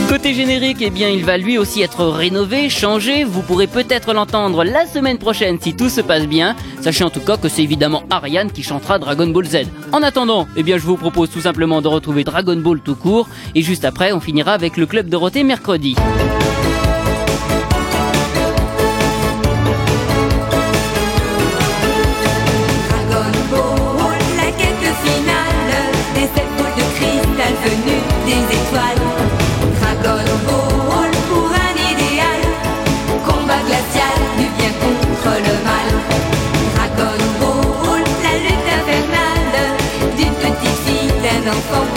Côté 0.08 0.34
générique, 0.34 0.77
eh 0.82 0.89
bien, 0.89 1.10
il 1.10 1.25
va 1.25 1.38
lui 1.38 1.58
aussi 1.58 1.82
être 1.82 2.06
rénové, 2.06 2.69
changé. 2.69 3.23
Vous 3.23 3.41
pourrez 3.41 3.67
peut-être 3.67 4.13
l'entendre 4.13 4.63
la 4.63 4.86
semaine 4.86 5.17
prochaine 5.17 5.58
si 5.60 5.75
tout 5.75 5.89
se 5.89 6.01
passe 6.01 6.27
bien. 6.27 6.56
Sachez 6.82 7.03
en 7.03 7.10
tout 7.10 7.19
cas 7.19 7.38
que 7.38 7.49
c'est 7.49 7.63
évidemment 7.63 8.03
Ariane 8.10 8.51
qui 8.51 8.63
chantera 8.63 8.99
Dragon 8.99 9.27
Ball 9.27 9.45
Z. 9.45 9.58
En 9.91 10.03
attendant, 10.03 10.47
eh 10.56 10.63
bien, 10.63 10.77
je 10.77 10.84
vous 10.84 10.97
propose 10.97 11.30
tout 11.30 11.41
simplement 11.41 11.82
de 11.82 11.88
retrouver 11.88 12.23
Dragon 12.23 12.56
Ball 12.56 12.80
tout 12.80 12.95
court. 12.95 13.27
Et 13.56 13.63
juste 13.63 13.86
après, 13.86 14.12
on 14.12 14.19
finira 14.19 14.53
avec 14.53 14.77
le 14.77 14.86
Club 14.86 15.10
Dorothée 15.10 15.43
mercredi. 15.43 15.95
Fille, 41.53 41.71
d'un 41.71 41.96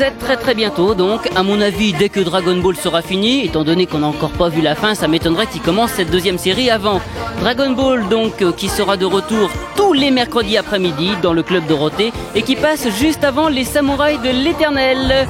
Z 0.00 0.14
très 0.18 0.38
très 0.38 0.54
bientôt 0.54 0.94
donc. 0.94 1.28
À 1.36 1.42
mon 1.42 1.60
avis, 1.60 1.92
dès 1.92 2.08
que 2.08 2.20
Dragon 2.20 2.56
Ball 2.56 2.74
sera 2.74 3.02
fini, 3.02 3.44
étant 3.44 3.64
donné 3.64 3.84
qu'on 3.84 3.98
n'a 3.98 4.06
encore 4.06 4.30
pas 4.30 4.48
vu 4.48 4.62
la 4.62 4.74
fin, 4.74 4.94
ça 4.94 5.08
m'étonnerait 5.08 5.46
qu'il 5.46 5.60
commence 5.60 5.90
cette 5.90 6.10
deuxième 6.10 6.38
série 6.38 6.70
avant. 6.70 7.02
Dragon 7.40 7.72
Ball 7.72 8.08
donc 8.08 8.40
euh, 8.40 8.50
qui 8.50 8.70
sera 8.70 8.96
de 8.96 9.04
retour 9.04 9.50
tous 9.76 9.92
les 9.92 10.10
mercredis 10.10 10.56
après-midi 10.56 11.10
dans 11.22 11.34
le 11.34 11.42
club 11.42 11.66
Dorothée 11.66 12.14
et 12.34 12.40
qui 12.40 12.56
passe 12.56 12.88
juste 12.98 13.24
avant 13.24 13.50
les 13.50 13.64
samouraïs 13.64 14.22
de 14.22 14.30
l'éternel. 14.30 15.28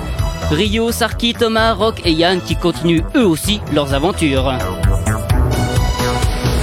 Rio, 0.52 0.92
Sarki, 0.92 1.34
Thomas, 1.34 1.72
Rock 1.72 2.02
et 2.04 2.12
Yann 2.12 2.40
qui 2.40 2.54
continuent 2.54 3.02
eux 3.16 3.26
aussi 3.26 3.60
leurs 3.74 3.92
aventures. 3.92 4.52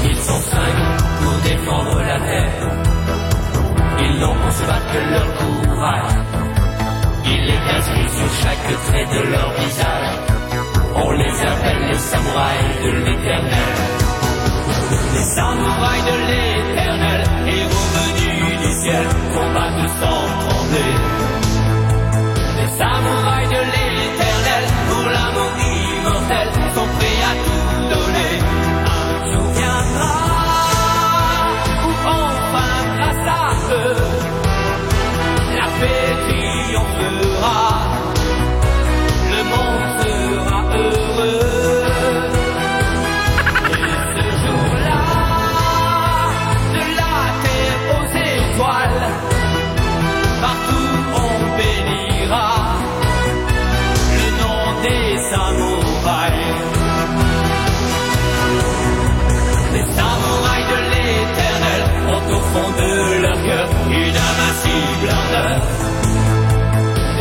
Ils 0.06 0.16
sont 0.16 0.42
cinq 0.44 0.76
pour 1.22 1.34
défendre 1.44 1.98
la 2.00 2.20
terre. 2.20 2.72
Ils 4.00 4.18
n'ont 4.18 4.52
se 4.52 4.66
battre 4.66 4.94
que 4.94 5.12
leur 5.12 5.28
courage. 5.36 6.17
Chaque 8.32 8.82
trait 8.88 9.06
de 9.06 9.22
leur 9.32 9.52
visage. 9.54 10.12
On 10.96 11.12
les 11.12 11.42
appelle 11.42 11.88
les 11.90 12.00
samouraïs 12.00 12.78
de 12.84 12.92
l'éternel. 13.06 13.74
Les 15.14 15.24
samouraïs 15.24 16.06
de 16.06 16.16
l'éternel, 16.30 17.22
héros 17.48 17.88
venus 17.98 18.60
du 18.60 18.72
ciel, 18.82 19.06
combattent 19.34 19.90
sans 20.02 20.24
trembler. 20.42 20.94
Les 22.58 22.70
samouraïs 22.78 23.50
de 23.50 23.62
l'éternel, 23.76 24.64
pour 24.90 25.06
l'amour 25.16 25.52
immortel, 25.60 26.48
sont 26.76 26.90
prêts 26.98 27.22
à 27.24 27.34
tout 27.46 27.70
donner. 27.94 28.34
Un 28.86 29.32
jour 29.32 29.48
viendra 29.54 30.16
où 31.86 31.92
enfin 32.08 32.74
grâce 32.98 33.26
à 33.28 33.48
eux, 33.74 33.96
la 35.56 35.68
paix 35.80 36.10
triomphera. 36.28 38.07
Des 54.84 55.18
samouraïs. 55.32 56.58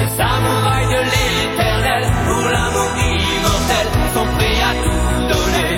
Les 0.01 0.09
samouraïs 0.09 0.89
de 0.89 1.01
l'éternel 1.11 1.66
pour 2.27 2.45
l'amour 2.51 2.91
immortel, 2.97 3.87
sont 4.15 4.29
prêts 4.37 4.61
à 4.69 4.73
tout 4.85 5.09
donner. 5.33 5.73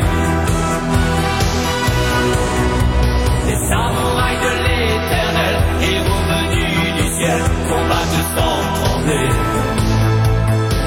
Les 3.46 3.58
samouraïs 3.70 4.40
de 4.46 4.52
l'éternel, 4.64 5.54
héros 5.88 6.22
venus 6.32 6.88
du 6.98 7.06
ciel, 7.16 7.40
combattent 7.70 8.24
sans 8.36 8.60
trembler. 8.78 9.28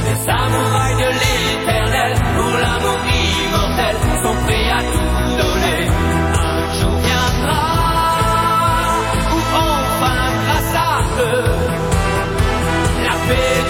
Les 0.06 0.18
samouraïs 0.28 0.98
de 1.04 1.10
l'éternel, 1.22 2.12
pour 2.36 2.54
l'amour 2.64 3.00
immortel, 3.24 3.96
sont 4.24 4.38
prêts 4.46 4.70
à 4.70 4.82
tout 4.94 5.16
donner. 5.42 5.82
Un 6.50 6.62
jour 6.80 6.96
viendra 7.08 7.64
où 9.34 9.40
enfin 9.68 10.20
grâce 10.44 10.76
à 10.76 10.94
eux, 11.22 11.46
la 13.06 13.16
paix. 13.28 13.62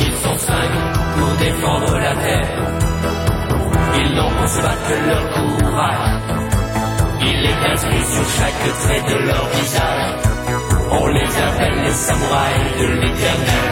Ils 0.00 0.16
sont 0.22 0.38
cinq 0.38 0.70
pour 1.18 1.32
défendre 1.36 1.98
la 1.98 2.14
terre. 2.16 2.48
Ils 3.98 4.14
pour 4.14 4.48
se 4.48 4.60
battre 4.60 4.88
que 4.88 4.94
leur 5.08 5.24
courage. 5.30 6.20
Il 7.22 7.46
est 7.46 7.72
inscrit 7.72 8.04
sur 8.12 8.26
chaque 8.38 8.62
trait 8.82 9.02
de 9.08 9.18
leur 9.26 9.46
visage. 9.54 10.14
On 10.90 11.06
les 11.06 11.38
appelle 11.48 11.82
les 11.84 11.92
samouraïs 11.92 12.72
de 12.80 12.86
l'éternel. 13.00 13.70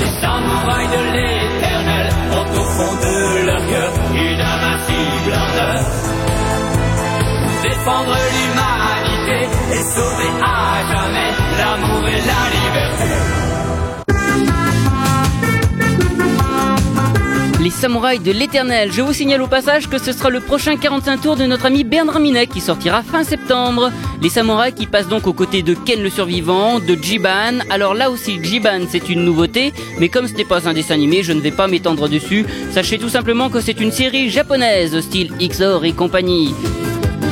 Les 0.00 0.12
samouraïs 0.20 0.90
de 0.90 1.02
l'éternel 1.16 2.06
ont 2.32 2.60
au 2.60 2.64
fond 2.64 2.94
de 3.06 3.46
leur 3.46 3.66
cœur 3.66 3.92
une 4.14 4.40
invincible 4.40 5.32
ardeur. 5.34 5.80
Défendre 7.62 8.16
l'humanité 8.34 8.89
et 9.72 9.82
sauver 9.82 10.30
à 10.42 10.82
jamais 10.92 11.30
l'amour 11.58 12.08
et 12.08 12.12
la 12.12 12.42
liberté. 12.56 13.10
Les 17.60 17.70
samouraïs 17.70 18.22
de 18.22 18.32
l'éternel. 18.32 18.90
Je 18.90 19.02
vous 19.02 19.12
signale 19.12 19.42
au 19.42 19.46
passage 19.46 19.88
que 19.88 19.98
ce 19.98 20.12
sera 20.12 20.30
le 20.30 20.40
prochain 20.40 20.76
45 20.76 21.20
tours 21.20 21.36
de 21.36 21.44
notre 21.44 21.66
ami 21.66 21.84
Bernard 21.84 22.18
Minet 22.18 22.46
qui 22.46 22.60
sortira 22.60 23.02
fin 23.02 23.22
septembre. 23.22 23.92
Les 24.22 24.30
samouraïs 24.30 24.74
qui 24.74 24.86
passent 24.86 25.08
donc 25.08 25.26
aux 25.26 25.34
côtés 25.34 25.62
de 25.62 25.74
Ken 25.74 26.02
le 26.02 26.10
survivant, 26.10 26.80
de 26.80 26.94
Jiban. 26.94 27.60
Alors 27.68 27.94
là 27.94 28.10
aussi, 28.10 28.42
Jiban 28.42 28.86
c'est 28.88 29.08
une 29.08 29.24
nouveauté, 29.24 29.72
mais 29.98 30.08
comme 30.08 30.26
ce 30.26 30.34
n'est 30.34 30.44
pas 30.44 30.68
un 30.68 30.72
dessin 30.72 30.94
animé, 30.94 31.22
je 31.22 31.32
ne 31.32 31.40
vais 31.40 31.50
pas 31.50 31.68
m'étendre 31.68 32.08
dessus. 32.08 32.46
Sachez 32.72 32.98
tout 32.98 33.10
simplement 33.10 33.50
que 33.50 33.60
c'est 33.60 33.78
une 33.80 33.92
série 33.92 34.30
japonaise, 34.30 34.98
style 35.00 35.32
XOR 35.38 35.84
et 35.84 35.92
compagnie. 35.92 36.54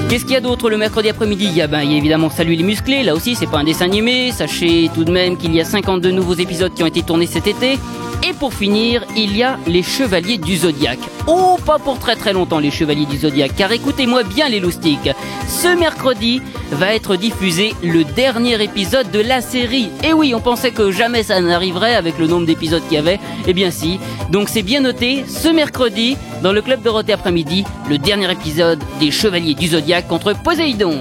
Qu'est-ce 0.09 0.25
qu'il 0.25 0.33
y 0.33 0.37
a 0.37 0.41
d'autre 0.41 0.71
le 0.71 0.79
mercredi 0.79 1.11
après-midi? 1.11 1.49
Il 1.51 1.55
y 1.55 1.61
a 1.61 1.67
ben, 1.67 1.83
évidemment 1.83 2.31
Salut 2.31 2.55
les 2.55 2.63
musclés, 2.63 3.03
là 3.03 3.15
aussi 3.15 3.35
c'est 3.35 3.47
pas 3.47 3.59
un 3.59 3.65
dessin 3.65 3.85
animé. 3.85 4.33
Sachez 4.33 4.91
tout 4.95 5.05
de 5.05 5.11
même 5.11 5.37
qu'il 5.37 5.55
y 5.55 5.61
a 5.61 5.67
52 5.67 6.11
nouveaux 6.13 6.33
épisodes 6.33 6.73
qui 6.73 6.83
ont 6.83 6.87
été 6.87 7.03
tournés 7.03 7.27
cet 7.27 7.47
été. 7.47 7.79
Et 8.27 8.33
pour 8.33 8.55
finir, 8.55 9.05
il 9.17 9.37
y 9.37 9.43
a 9.43 9.59
les 9.67 9.83
Chevaliers 9.83 10.39
du 10.39 10.57
Zodiaque. 10.57 10.99
Oh, 11.27 11.59
pas 11.65 11.79
pour 11.79 11.99
très 11.99 12.17
très 12.17 12.33
longtemps 12.33 12.59
les 12.59 12.71
Chevaliers 12.71 13.05
du 13.05 13.19
Zodiaque, 13.19 13.53
car 13.55 13.71
écoutez-moi 13.71 14.23
bien 14.23 14.49
les 14.49 14.61
loustiques. 14.61 15.11
Ce 15.47 15.69
mercredi 15.79 16.41
va 16.73 16.95
être 16.95 17.17
diffusé 17.17 17.75
le 17.83 18.05
dernier 18.05 18.63
épisode 18.63 19.11
de 19.11 19.21
la 19.21 19.43
série. 19.43 19.91
Et 20.03 20.15
oui, 20.15 20.35
on 20.35 20.41
pensait 20.41 20.73
que 20.73 20.91
jamais 20.91 21.23
ça 21.23 21.41
n'arriverait 21.41 21.95
avec 21.95 22.19
le 22.19 22.27
nombre 22.27 22.47
d'épisodes 22.47 22.83
qu'il 22.89 22.95
y 22.95 22.99
avait. 22.99 23.21
Eh 23.47 23.53
bien 23.53 23.71
si. 23.71 24.01
Donc 24.31 24.49
c'est 24.49 24.63
bien 24.63 24.81
noté, 24.81 25.25
ce 25.27 25.49
mercredi, 25.49 26.17
dans 26.43 26.53
le 26.53 26.63
club 26.63 26.83
Dorothée 26.83 27.13
après-midi, 27.13 27.65
le 27.89 27.99
dernier 27.99 28.31
épisode 28.31 28.83
des 29.01 29.11
Chevaliers 29.11 29.55
du 29.55 29.69
Zodiaque 29.69 30.09
contre 30.09 30.33
Poséidon. 30.33 31.01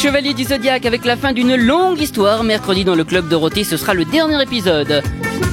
Chevaliers 0.00 0.32
du 0.32 0.44
Zodiaque 0.44 0.86
avec 0.86 1.04
la 1.04 1.14
fin 1.14 1.34
d'une 1.34 1.56
longue 1.56 2.00
histoire. 2.00 2.42
Mercredi 2.42 2.84
dans 2.84 2.94
le 2.94 3.04
club 3.04 3.28
Dorothée, 3.28 3.64
ce 3.64 3.76
sera 3.76 3.92
le 3.92 4.06
dernier 4.06 4.42
épisode. 4.42 5.02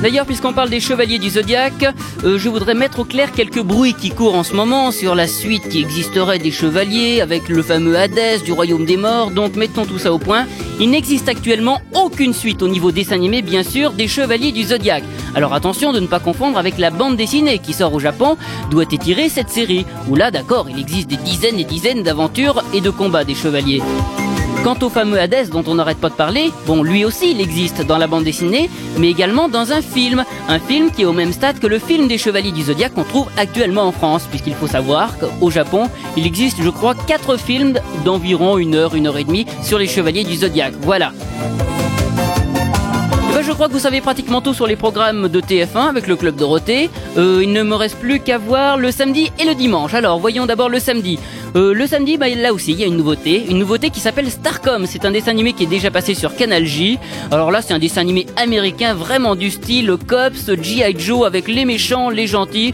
D'ailleurs, 0.02 0.26
puisqu'on 0.26 0.54
parle 0.54 0.70
des 0.70 0.80
Chevaliers 0.80 1.20
du 1.20 1.32
Zodiaque, 1.32 1.86
euh, 2.24 2.38
je 2.38 2.48
voudrais 2.48 2.74
mettre 2.74 3.02
au 3.02 3.04
clair 3.04 3.34
quelques 3.34 3.62
bruits 3.62 3.94
qui 3.94 4.10
courent 4.10 4.36
en 4.36 4.44
ce 4.44 4.54
moment 4.54 4.92
sur 4.92 5.16
la 5.16 5.28
suite 5.28 5.68
qui 5.68 5.82
existerait 5.82 6.40
des 6.40 6.52
Chevaliers 6.52 7.20
avec 7.20 7.50
le 7.50 7.62
fameux 7.62 7.98
Hadès 7.98 8.40
du 8.40 8.54
Royaume 8.54 8.86
des 8.86 8.96
Morts. 8.96 9.32
Donc 9.32 9.58
mettons 9.58 9.86
tout 9.86 10.00
ça 10.00 10.14
au 10.14 10.18
point. 10.18 10.46
Il 10.80 10.92
n'existe 10.92 11.28
actuellement 11.28 11.82
aucune 11.94 12.34
suite 12.34 12.62
au 12.62 12.70
niveau 12.70 12.94
dessin 12.94 13.16
animé, 13.16 13.42
bien 13.42 13.64
sûr, 13.64 13.92
des 13.92 14.08
Chevaliers 14.08 14.54
du 14.54 14.64
Zodiaque. 14.64 15.04
Alors 15.36 15.54
attention 15.54 15.92
de 15.92 16.00
ne 16.00 16.08
pas 16.08 16.22
confondre 16.22 16.58
avec 16.58 16.78
la 16.78 16.90
bande 16.90 17.18
dessinée 17.18 17.60
qui 17.60 17.74
sort 17.74 17.94
au 17.94 18.00
Japon, 18.00 18.38
été 18.82 18.98
tirée 18.98 19.28
cette 19.28 19.50
série. 19.50 19.86
Où 20.08 20.16
là, 20.16 20.32
d'accord, 20.32 20.68
il 20.70 20.80
existe 20.80 21.10
des 21.10 21.18
dizaines 21.18 21.60
et 21.60 21.66
dizaines 21.66 22.04
d'aventures 22.04 22.64
et 22.74 22.80
de 22.80 22.92
combats 22.92 23.26
des 23.26 23.36
Chevaliers. 23.36 23.82
Quant 24.68 24.86
au 24.86 24.90
fameux 24.90 25.18
Hadès 25.18 25.46
dont 25.46 25.64
on 25.66 25.76
n'arrête 25.76 25.98
pas 25.98 26.10
de 26.10 26.16
parler, 26.16 26.52
bon, 26.66 26.84
lui 26.84 27.06
aussi 27.06 27.32
il 27.32 27.40
existe 27.40 27.82
dans 27.84 27.98
la 27.98 28.06
bande 28.06 28.26
dessinée, 28.26 28.70
mais 28.98 29.10
également 29.10 29.48
dans 29.48 29.72
un 29.72 29.82
film. 29.82 30.26
Un 30.50 30.60
film 30.60 30.92
qui 30.92 31.04
est 31.04 31.06
au 31.06 31.14
même 31.14 31.32
stade 31.32 31.60
que 31.60 31.68
le 31.68 31.80
film 31.80 32.10
des 32.10 32.18
Chevaliers 32.18 32.52
du 32.52 32.64
Zodiaque 32.64 32.94
qu'on 32.94 33.06
trouve 33.06 33.30
actuellement 33.38 33.84
en 33.84 33.94
France, 33.94 34.28
puisqu'il 34.30 34.56
faut 34.56 34.68
savoir 34.68 35.18
qu'au 35.20 35.50
Japon, 35.50 35.90
il 36.18 36.26
existe, 36.26 36.62
je 36.62 36.70
crois, 36.70 36.96
quatre 36.96 37.38
films 37.38 37.80
d'environ 38.04 38.58
une 38.58 38.76
heure, 38.76 38.94
une 38.94 39.08
heure 39.08 39.18
et 39.18 39.24
demie 39.24 39.46
sur 39.64 39.80
les 39.80 39.88
Chevaliers 39.88 40.26
du 40.26 40.36
Zodiaque. 40.36 40.74
Voilà. 40.82 41.14
Je 43.48 43.54
crois 43.54 43.70
que 43.70 43.74
vous 43.74 43.80
savez 43.80 44.02
pratiquement 44.02 44.42
tout 44.42 44.54
sur 44.54 44.68
les 44.68 44.76
programmes 44.76 45.30
de 45.30 45.40
TF1 45.40 45.88
avec 45.88 46.08
le 46.08 46.18
Club 46.18 46.36
Dorothée. 46.36 46.90
Euh, 47.18 47.40
il 47.42 47.54
ne 47.54 47.64
me 47.64 47.76
reste 47.76 47.98
plus 47.98 48.20
qu'à 48.20 48.38
voir 48.38 48.76
le 48.78 48.92
samedi 48.92 49.32
et 49.40 49.46
le 49.46 49.56
dimanche. 49.56 49.94
Alors 49.94 50.20
voyons 50.20 50.46
d'abord 50.46 50.68
le 50.68 50.80
samedi. 50.80 51.18
Euh, 51.56 51.74
le 51.74 51.88
samedi, 51.88 52.18
bah, 52.18 52.28
là 52.28 52.52
aussi, 52.52 52.74
il 52.74 52.80
y 52.80 52.84
a 52.84 52.88
une 52.88 52.98
nouveauté. 52.98 53.46
Une 53.50 53.60
nouveauté 53.60 53.90
qui 53.90 54.02
s'appelle 54.02 54.30
Starcom. 54.30 54.86
C'est 54.86 55.06
un 55.06 55.12
dessin 55.12 55.32
animé 55.32 55.54
qui 55.54 55.64
est 55.64 55.68
déjà 55.68 55.90
passé 55.90 56.14
sur 56.14 56.36
Canal 56.36 56.66
J. 56.66 57.00
Alors 57.32 57.52
là, 57.52 57.62
c'est 57.62 57.74
un 57.74 57.80
dessin 57.80 58.02
animé 58.02 58.26
américain 58.36 58.94
vraiment 58.94 59.38
du 59.38 59.50
style 59.50 59.96
Cops, 60.08 60.52
G.I. 60.62 61.00
Joe 61.00 61.26
avec 61.26 61.48
les 61.48 61.64
méchants, 61.64 62.10
les 62.10 62.28
gentils. 62.28 62.74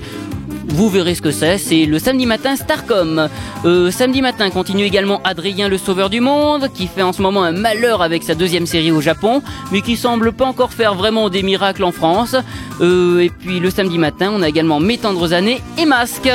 Vous 0.66 0.90
verrez 0.90 1.16
ce 1.16 1.22
que 1.22 1.32
c'est, 1.32 1.58
c'est 1.58 1.86
le 1.86 2.00
samedi 2.00 2.26
matin 2.26 2.56
Starcom. 2.56 3.30
Euh, 3.66 3.92
samedi 3.92 4.22
matin 4.22 4.50
continue 4.50 4.84
également 4.84 5.22
Adrien 5.24 5.68
le 5.68 5.78
Sauveur 5.78 6.10
du 6.10 6.22
Monde, 6.22 6.70
qui 6.74 6.88
fait 6.88 7.02
en 7.02 7.14
ce 7.14 7.22
moment 7.22 7.44
un 7.44 7.52
malheur 7.52 8.02
avec 8.02 8.24
sa 8.24 8.34
deuxième 8.34 8.66
série 8.66 8.92
au 8.92 9.02
Japon, 9.02 9.42
mais 9.72 9.82
qui 9.82 9.98
semble 9.98 10.32
pas 10.32 10.46
encore 10.46 10.74
faire 10.74 10.96
vraiment 10.96 11.30
des 11.30 11.44
miracles 11.44 11.84
en 11.84 11.92
France. 11.92 12.36
Euh, 12.82 13.20
et 13.20 13.30
puis 13.30 13.60
le 13.60 13.70
samedi 13.70 13.98
matin, 13.98 14.32
on 14.34 14.42
a 14.42 14.50
également 14.50 14.80
Mes 14.80 14.98
tendres 14.98 15.34
années 15.34 15.62
et 15.78 15.86
Masque. 15.86 16.30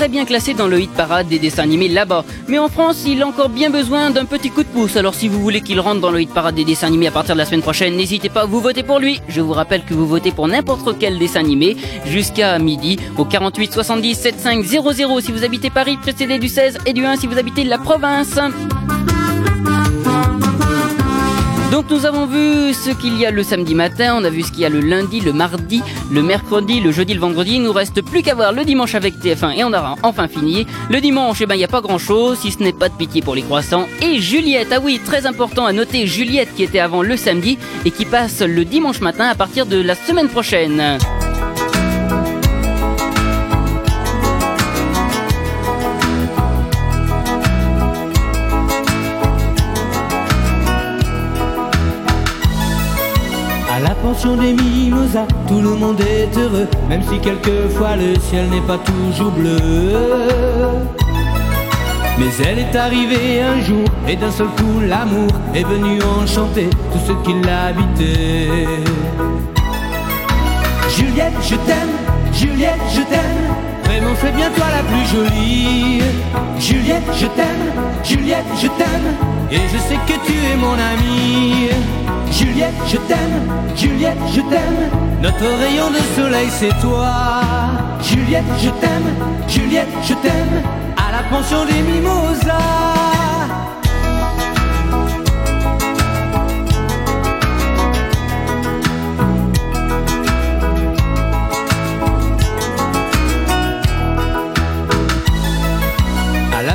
Très 0.00 0.08
bien 0.08 0.24
classé 0.24 0.54
dans 0.54 0.66
le 0.66 0.80
hit 0.80 0.90
parade 0.92 1.28
des 1.28 1.38
dessins 1.38 1.62
animés 1.62 1.88
là-bas. 1.88 2.24
Mais 2.48 2.58
en 2.58 2.68
France, 2.70 3.04
il 3.06 3.20
a 3.20 3.26
encore 3.26 3.50
bien 3.50 3.68
besoin 3.68 4.08
d'un 4.08 4.24
petit 4.24 4.48
coup 4.48 4.62
de 4.62 4.68
pouce. 4.68 4.96
Alors 4.96 5.12
si 5.12 5.28
vous 5.28 5.38
voulez 5.42 5.60
qu'il 5.60 5.78
rentre 5.78 6.00
dans 6.00 6.10
le 6.10 6.22
hit 6.22 6.32
parade 6.32 6.54
des 6.54 6.64
dessins 6.64 6.86
animés 6.86 7.08
à 7.08 7.10
partir 7.10 7.34
de 7.34 7.38
la 7.38 7.44
semaine 7.44 7.60
prochaine, 7.60 7.98
n'hésitez 7.98 8.30
pas, 8.30 8.46
vous 8.46 8.62
votez 8.62 8.82
pour 8.82 8.98
lui. 8.98 9.20
Je 9.28 9.42
vous 9.42 9.52
rappelle 9.52 9.84
que 9.84 9.92
vous 9.92 10.06
votez 10.06 10.32
pour 10.32 10.48
n'importe 10.48 10.96
quel 10.98 11.18
dessin 11.18 11.40
animé 11.40 11.76
jusqu'à 12.06 12.58
midi 12.58 12.98
au 13.18 13.26
48 13.26 13.74
70 13.74 14.14
75 14.14 14.94
00 14.96 15.20
si 15.20 15.32
vous 15.32 15.44
habitez 15.44 15.68
Paris, 15.68 15.98
précédé 15.98 16.38
du 16.38 16.48
16 16.48 16.78
et 16.86 16.94
du 16.94 17.04
1 17.04 17.16
si 17.16 17.26
vous 17.26 17.36
habitez 17.38 17.64
la 17.64 17.76
province. 17.76 18.38
Donc 21.70 21.88
nous 21.88 22.04
avons 22.04 22.26
vu 22.26 22.74
ce 22.74 22.90
qu'il 22.90 23.16
y 23.16 23.24
a 23.24 23.30
le 23.30 23.44
samedi 23.44 23.76
matin, 23.76 24.16
on 24.16 24.24
a 24.24 24.30
vu 24.30 24.42
ce 24.42 24.50
qu'il 24.50 24.62
y 24.62 24.64
a 24.64 24.68
le 24.68 24.80
lundi, 24.80 25.20
le 25.20 25.32
mardi, 25.32 25.82
le 26.10 26.20
mercredi, 26.20 26.80
le 26.80 26.90
jeudi, 26.90 27.14
le 27.14 27.20
vendredi. 27.20 27.54
Il 27.54 27.62
nous 27.62 27.72
reste 27.72 28.02
plus 28.02 28.22
qu'à 28.22 28.34
voir 28.34 28.52
le 28.52 28.64
dimanche 28.64 28.96
avec 28.96 29.18
TF1 29.18 29.56
et 29.56 29.62
on 29.62 29.68
aura 29.68 29.94
enfin 30.02 30.26
fini. 30.26 30.66
Le 30.90 31.00
dimanche, 31.00 31.40
eh 31.40 31.46
ben 31.46 31.54
il 31.54 31.58
n'y 31.58 31.64
a 31.64 31.68
pas 31.68 31.80
grand 31.80 31.98
chose, 31.98 32.38
si 32.38 32.50
ce 32.50 32.60
n'est 32.60 32.72
pas 32.72 32.88
de 32.88 32.94
pitié 32.94 33.22
pour 33.22 33.36
les 33.36 33.42
croissants. 33.42 33.86
Et 34.02 34.18
Juliette, 34.18 34.72
ah 34.72 34.80
oui, 34.82 35.00
très 35.04 35.26
important 35.26 35.64
à 35.64 35.72
noter, 35.72 36.08
Juliette 36.08 36.52
qui 36.56 36.64
était 36.64 36.80
avant 36.80 37.02
le 37.02 37.16
samedi 37.16 37.56
et 37.84 37.92
qui 37.92 38.04
passe 38.04 38.40
le 38.40 38.64
dimanche 38.64 39.00
matin 39.00 39.28
à 39.28 39.36
partir 39.36 39.64
de 39.66 39.80
la 39.80 39.94
semaine 39.94 40.28
prochaine. 40.28 40.98
Des 54.10 54.52
mimosas, 54.52 55.26
tout 55.48 55.60
le 55.60 55.70
monde 55.70 56.00
est 56.00 56.36
heureux, 56.36 56.66
même 56.88 57.00
si 57.02 57.18
quelquefois 57.20 57.96
le 57.96 58.18
ciel 58.18 58.48
n'est 58.50 58.60
pas 58.60 58.78
toujours 58.78 59.30
bleu. 59.30 59.58
Mais 62.18 62.26
elle 62.44 62.58
est 62.58 62.76
arrivée 62.76 63.40
un 63.40 63.60
jour, 63.60 63.84
et 64.08 64.16
d'un 64.16 64.30
seul 64.30 64.48
coup 64.48 64.80
l'amour 64.86 65.28
est 65.54 65.62
venu 65.62 66.00
enchanter 66.02 66.68
tout 66.92 66.98
ce 67.06 67.12
qui 67.24 67.34
l'habitait. 67.46 68.66
Juliette, 70.90 71.34
je 71.42 71.54
t'aime, 71.54 71.94
Juliette, 72.32 72.80
je 72.92 73.02
t'aime, 73.02 73.54
vraiment 73.84 74.14
c'est 74.20 74.34
bien 74.34 74.50
toi 74.50 74.66
la 74.76 74.82
plus 74.82 75.06
jolie. 75.06 76.02
Juliette, 76.58 77.10
je 77.14 77.26
t'aime, 77.26 77.72
Juliette, 78.04 78.44
je 78.60 78.66
t'aime, 78.66 79.14
et 79.50 79.60
je 79.72 79.78
sais 79.78 79.98
que 80.06 80.26
tu 80.26 80.32
es 80.32 80.56
mon 80.56 80.74
amie. 80.74 81.70
Juliette, 82.30 82.74
je 82.86 82.96
t'aime, 82.96 83.76
Juliette, 83.76 84.18
je 84.34 84.40
t'aime. 84.40 84.90
Notre 85.22 85.46
rayon 85.58 85.90
de 85.90 85.98
soleil, 86.16 86.48
c'est 86.50 86.74
toi. 86.80 87.40
Juliette, 88.02 88.44
je 88.58 88.70
t'aime, 88.70 89.14
Juliette, 89.48 89.88
je 90.02 90.14
t'aime. 90.14 90.62
À 90.96 91.12
la 91.12 91.22
pension 91.28 91.64
des 91.66 91.82
mimosas. 91.82 93.09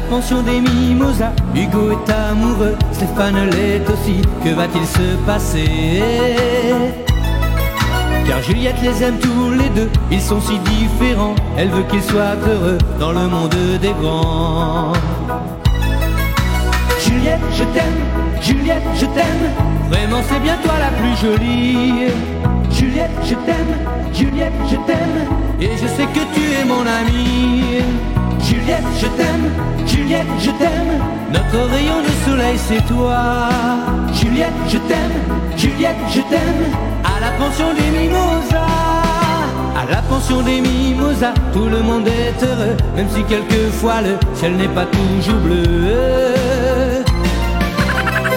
Pension 0.10 0.42
des 0.42 0.62
mimosas, 0.62 1.32
Hugo 1.56 1.92
est 1.92 2.12
amoureux, 2.12 2.76
Stéphane 2.92 3.50
l'est 3.50 3.90
aussi, 3.90 4.22
que 4.44 4.50
va-t-il 4.50 4.86
se 4.86 5.16
passer? 5.26 6.02
Car 8.28 8.42
Juliette 8.42 8.82
les 8.82 9.04
aime 9.04 9.20
tous 9.20 9.52
les 9.52 9.70
deux, 9.70 9.90
ils 10.12 10.22
sont 10.22 10.42
si 10.42 10.58
différents, 10.60 11.36
elle 11.58 11.70
veut 11.70 11.84
qu'ils 11.84 12.04
soient 12.04 12.36
heureux 12.48 12.78
dans 13.00 13.12
le 13.12 13.28
monde 13.28 13.56
des 13.82 13.94
grands. 14.02 14.94
Juliette, 17.00 17.40
je 17.54 17.64
t'aime, 17.66 18.00
Juliette, 18.42 18.84
je 18.96 19.06
t'aime, 19.06 19.50
vraiment 19.90 20.22
c'est 20.28 20.40
bien 20.40 20.58
toi 20.64 20.74
la 20.80 20.92
plus 20.98 21.16
jolie. 21.28 22.12
Juliette, 22.72 23.12
je 23.24 23.36
t'aime, 23.36 23.76
Juliette, 24.14 24.54
je 24.70 24.76
t'aime, 24.88 25.28
et 25.62 25.72
je 25.82 25.88
sais 25.88 26.08
que 26.14 26.20
tu 26.34 26.42
es 26.60 26.66
mon 26.66 26.82
amie. 26.82 27.84
Juliette, 28.48 28.84
je 29.00 29.08
t'aime, 29.08 29.52
Juliette, 29.88 30.28
je 30.40 30.52
t'aime. 30.52 31.02
Notre 31.34 31.68
rayon 31.72 32.02
de 32.04 32.30
soleil, 32.30 32.58
c'est 32.58 32.86
toi. 32.86 33.50
Juliette, 34.14 34.54
je 34.68 34.78
t'aime, 34.78 35.58
Juliette, 35.58 35.96
je 36.10 36.22
t'aime. 36.22 36.66
À 37.04 37.20
la 37.20 37.32
pension 37.40 37.74
des 37.74 37.90
mimosas, 37.98 38.56
à 39.76 39.92
la 39.92 40.02
pension 40.04 40.42
des 40.42 40.62
mimosas, 40.62 41.34
tout 41.54 41.66
le 41.66 41.82
monde 41.82 42.08
est 42.08 42.44
heureux, 42.44 42.78
même 42.96 43.08
si 43.10 43.24
quelquefois 43.24 44.02
le 44.02 44.18
ciel 44.36 44.56
n'est 44.58 44.68
pas 44.68 44.86
toujours 44.86 45.40
bleu. 45.40 45.92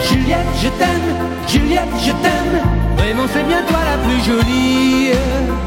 Juliette, 0.08 0.52
je 0.62 0.68
t'aime, 0.78 1.08
Juliette, 1.46 1.94
je 2.00 2.12
t'aime. 2.22 2.62
Vraiment, 2.96 3.26
c'est 3.32 3.46
bien 3.46 3.62
toi 3.68 3.78
la 3.84 3.98
plus 4.04 4.20
jolie. 4.24 5.10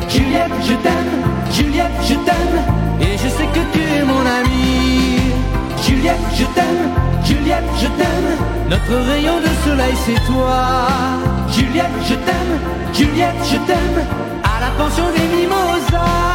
Juliette, 0.09 0.51
je 0.63 0.73
t'aime, 0.73 1.13
Juliette, 1.53 1.99
je 2.03 2.15
t'aime. 2.15 2.57
Et 3.01 3.17
je 3.17 3.29
sais 3.29 3.47
que 3.55 3.59
tu 3.73 3.81
es 3.81 4.03
mon 4.03 4.21
amie. 4.39 5.19
Juliette, 5.83 6.27
je 6.35 6.45
t'aime, 6.55 6.83
Juliette, 7.25 7.69
je 7.81 7.87
t'aime. 7.87 8.31
Notre 8.69 8.95
rayon 9.09 9.37
de 9.39 9.51
soleil, 9.67 9.93
c'est 10.05 10.21
toi. 10.31 10.87
Juliette, 11.49 11.97
je 12.07 12.15
t'aime, 12.15 12.53
Juliette, 12.93 13.41
je 13.51 13.57
t'aime. 13.67 13.99
À 14.43 14.61
la 14.61 14.71
pension 14.77 15.05
des 15.15 15.27
mimosas. 15.35 16.31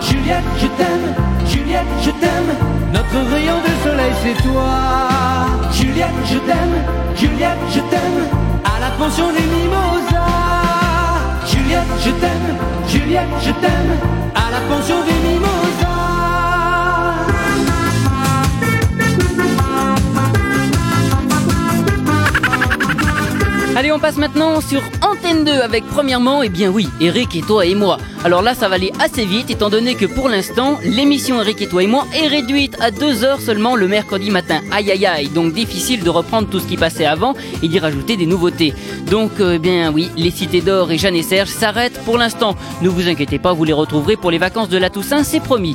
Juliette, 0.00 0.50
je 0.58 0.66
t'aime, 0.78 1.14
Juliette, 1.46 1.92
je 2.02 2.10
t'aime. 2.10 2.52
Notre 2.92 3.30
rayon 3.32 3.58
de 3.66 3.88
soleil, 3.88 4.12
c'est 4.22 4.42
toi. 4.42 4.70
Juliette, 5.72 6.20
je 6.26 6.38
t'aime, 6.38 6.76
Juliette, 7.16 7.64
je 7.74 7.80
t'aime. 7.80 8.20
À 8.64 8.80
la 8.80 8.90
pension 8.90 9.28
des 9.32 9.46
mimosas. 9.56 10.49
Juliette, 11.70 11.86
je 12.04 12.10
t'aime, 12.10 12.56
Juliette, 12.88 13.28
je 13.40 13.50
t'aime. 13.52 13.98
À 14.34 14.50
la 14.50 14.60
pension 14.68 15.04
des. 15.04 15.79
Allez, 23.80 23.92
on 23.92 23.98
passe 23.98 24.18
maintenant 24.18 24.60
sur 24.60 24.82
Antenne 25.00 25.42
2 25.42 25.52
avec 25.52 25.86
premièrement, 25.86 26.42
eh 26.42 26.50
bien 26.50 26.68
oui, 26.68 26.86
Eric 27.00 27.34
et 27.34 27.40
toi 27.40 27.64
et 27.64 27.74
moi. 27.74 27.96
Alors 28.24 28.42
là, 28.42 28.54
ça 28.54 28.68
va 28.68 28.74
aller 28.74 28.92
assez 29.00 29.24
vite 29.24 29.48
étant 29.48 29.70
donné 29.70 29.94
que 29.94 30.04
pour 30.04 30.28
l'instant, 30.28 30.78
l'émission 30.84 31.40
Eric 31.40 31.62
et 31.62 31.66
toi 31.66 31.82
et 31.82 31.86
moi 31.86 32.06
est 32.14 32.26
réduite 32.26 32.76
à 32.78 32.90
deux 32.90 33.24
heures 33.24 33.40
seulement 33.40 33.76
le 33.76 33.88
mercredi 33.88 34.30
matin. 34.30 34.60
Aïe 34.70 34.90
aïe 34.90 35.06
aïe, 35.06 35.28
donc 35.28 35.54
difficile 35.54 36.02
de 36.02 36.10
reprendre 36.10 36.46
tout 36.46 36.60
ce 36.60 36.66
qui 36.66 36.76
passait 36.76 37.06
avant 37.06 37.34
et 37.62 37.68
d'y 37.68 37.78
rajouter 37.78 38.18
des 38.18 38.26
nouveautés. 38.26 38.74
Donc, 39.10 39.30
eh 39.40 39.58
bien 39.58 39.90
oui, 39.90 40.10
les 40.14 40.30
Cités 40.30 40.60
d'Or 40.60 40.92
et 40.92 40.98
Jeanne 40.98 41.16
et 41.16 41.22
Serge 41.22 41.48
s'arrêtent 41.48 42.04
pour 42.04 42.18
l'instant. 42.18 42.56
Ne 42.82 42.90
vous 42.90 43.08
inquiétez 43.08 43.38
pas, 43.38 43.54
vous 43.54 43.64
les 43.64 43.72
retrouverez 43.72 44.16
pour 44.16 44.30
les 44.30 44.36
vacances 44.36 44.68
de 44.68 44.76
la 44.76 44.90
Toussaint, 44.90 45.24
c'est 45.24 45.40
promis. 45.40 45.74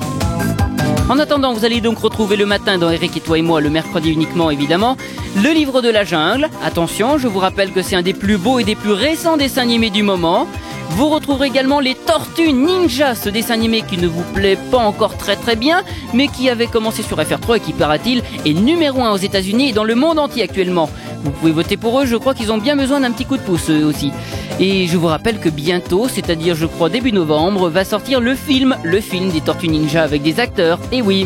En 1.08 1.20
attendant, 1.20 1.54
vous 1.54 1.66
allez 1.66 1.82
donc 1.82 2.00
retrouver 2.00 2.36
le 2.36 2.48
matin 2.48 2.80
dans 2.80 2.90
Eric 2.90 3.16
et 3.16 3.20
toi 3.20 3.38
et 3.38 3.44
moi, 3.44 3.62
le 3.62 3.70
mercredi 3.70 4.10
uniquement 4.10 4.50
évidemment, 4.50 4.98
le 5.36 5.54
livre 5.54 5.84
de 5.84 5.90
la 5.90 6.04
jungle. 6.04 6.50
Attention, 6.64 7.20
je 7.20 7.28
vous 7.28 7.38
rappelle 7.38 7.72
que 7.72 7.84
c'est 7.84 7.96
un 7.96 8.02
des 8.02 8.16
plus 8.16 8.38
beaux 8.38 8.58
et 8.58 8.64
des 8.64 8.74
plus 8.76 8.92
récents 8.92 9.38
dessins 9.38 9.62
animés 9.62 9.92
du 9.92 10.02
moment. 10.02 10.48
Vous 10.92 11.10
retrouverez 11.10 11.48
également 11.48 11.80
les 11.80 11.96
Tortues 11.96 12.54
Ninja, 12.54 13.16
ce 13.16 13.30
dessin 13.30 13.56
animé 13.56 13.82
qui 13.82 13.98
ne 13.98 14.08
vous 14.08 14.24
plaît 14.34 14.58
pas 14.72 14.78
encore 14.78 15.18
très 15.18 15.36
très 15.36 15.56
bien, 15.56 15.84
mais 16.14 16.28
qui 16.28 16.50
avait 16.50 16.68
commencé 16.68 17.04
sur 17.04 17.18
FR3 17.18 17.58
et 17.58 17.60
qui, 17.60 17.74
paraît-il, 17.74 18.24
est 18.46 18.54
numéro 18.54 19.02
1 19.02 19.12
aux 19.12 19.18
États-Unis 19.18 19.70
et 19.70 19.74
dans 19.74 19.84
le 19.84 19.96
monde 19.96 20.20
entier 20.20 20.44
actuellement. 20.44 20.90
Vous 21.24 21.32
pouvez 21.32 21.52
voter 21.52 21.76
pour 21.76 22.00
eux, 22.00 22.06
je 22.06 22.16
crois 22.16 22.34
qu'ils 22.34 22.52
ont 22.52 22.58
bien 22.58 22.76
besoin 22.76 23.00
d'un 23.00 23.12
petit 23.12 23.26
coup 23.26 23.38
de 23.38 23.42
pouce 23.42 23.70
eux 23.70 23.84
aussi. 23.84 24.12
Et 24.60 24.88
je 24.88 24.98
vous 24.98 25.08
rappelle 25.08 25.40
que 25.40 25.50
bientôt, 25.50 26.08
c'est-à-dire 26.08 26.56
je 26.56 26.66
crois 26.66 26.90
début 26.90 27.12
novembre, 27.12 27.70
va 27.70 27.84
sortir 27.84 28.20
le 28.22 28.36
film, 28.36 28.78
le 28.84 29.02
film 29.02 29.32
des 29.32 29.42
Tortues 29.42 29.68
Ninja 29.68 30.04
avec 30.04 30.22
des 30.22 30.40
acteurs. 30.40 30.80
Et 30.92 31.02
oui. 31.02 31.26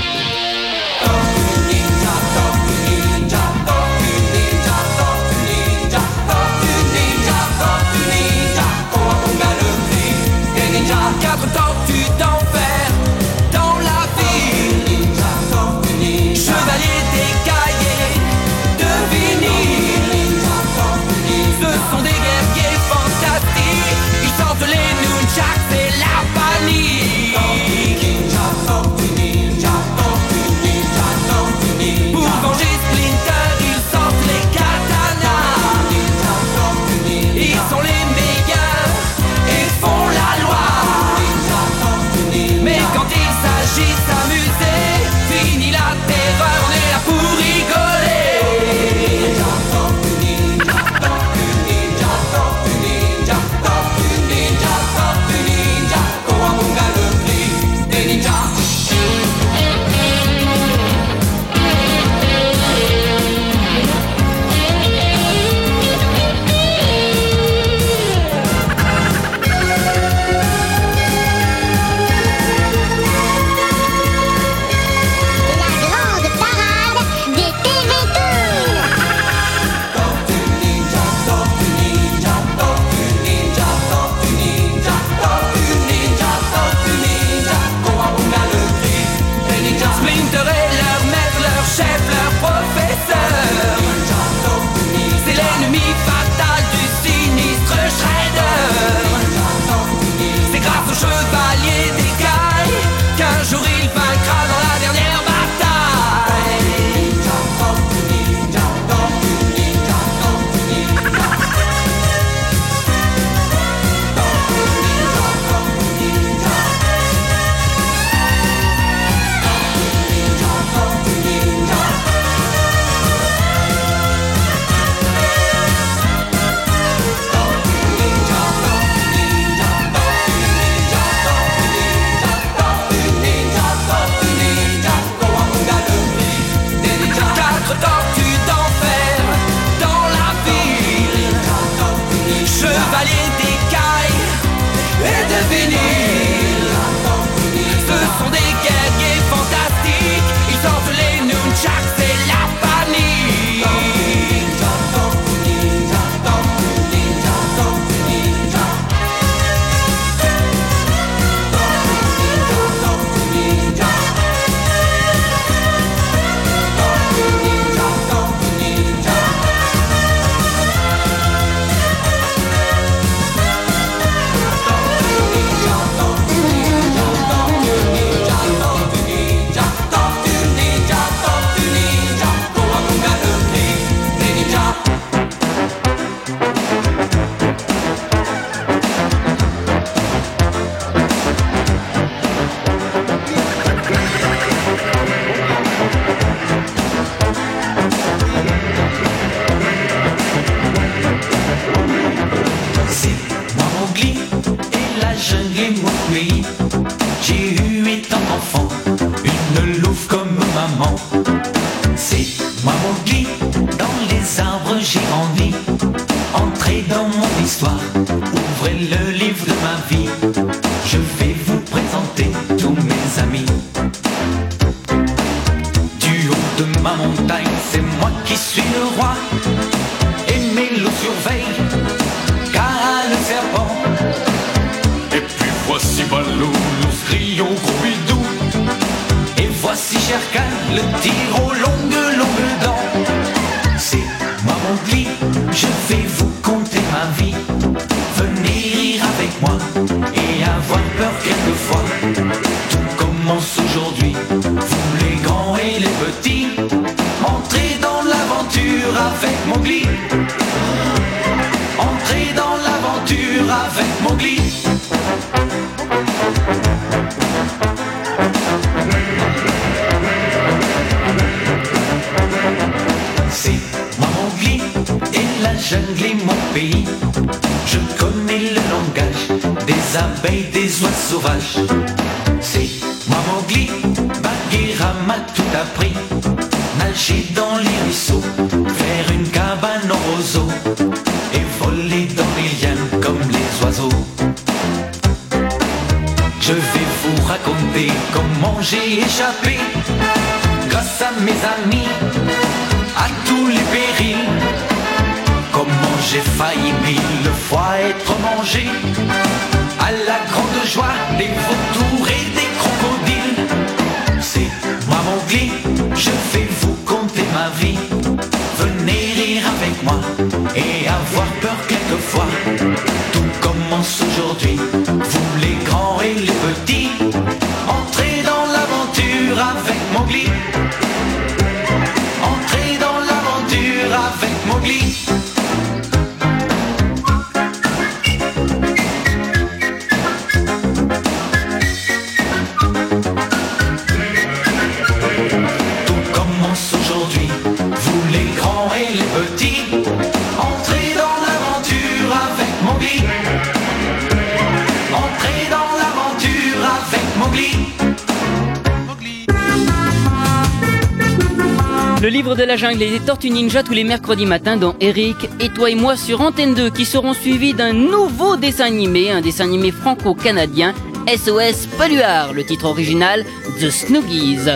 Livre 362.20 362.36
de 362.36 362.44
la 362.44 362.58
jungle 362.58 362.82
et 362.82 362.90
les 362.90 363.00
tortues 363.00 363.30
ninja 363.30 363.64
tous 363.64 363.72
les 363.72 363.86
mercredis 363.86 364.26
matins 364.26 364.58
dans 364.58 364.76
Eric 364.82 365.16
et 365.40 365.48
toi 365.48 365.70
et 365.70 365.76
moi 365.76 365.96
sur 365.96 366.20
Antenne 366.20 366.54
2 366.54 366.70
qui 366.70 366.84
seront 366.84 367.14
suivis 367.14 367.54
d'un 367.54 367.72
nouveau 367.72 368.36
dessin 368.36 368.66
animé, 368.66 369.10
un 369.10 369.22
dessin 369.22 369.46
animé 369.46 369.72
franco-canadien, 369.72 370.74
SOS 371.08 371.68
Polluard, 371.78 372.34
le 372.34 372.44
titre 372.44 372.66
original 372.66 373.24
The 373.62 373.70
Snoogies. 373.70 374.50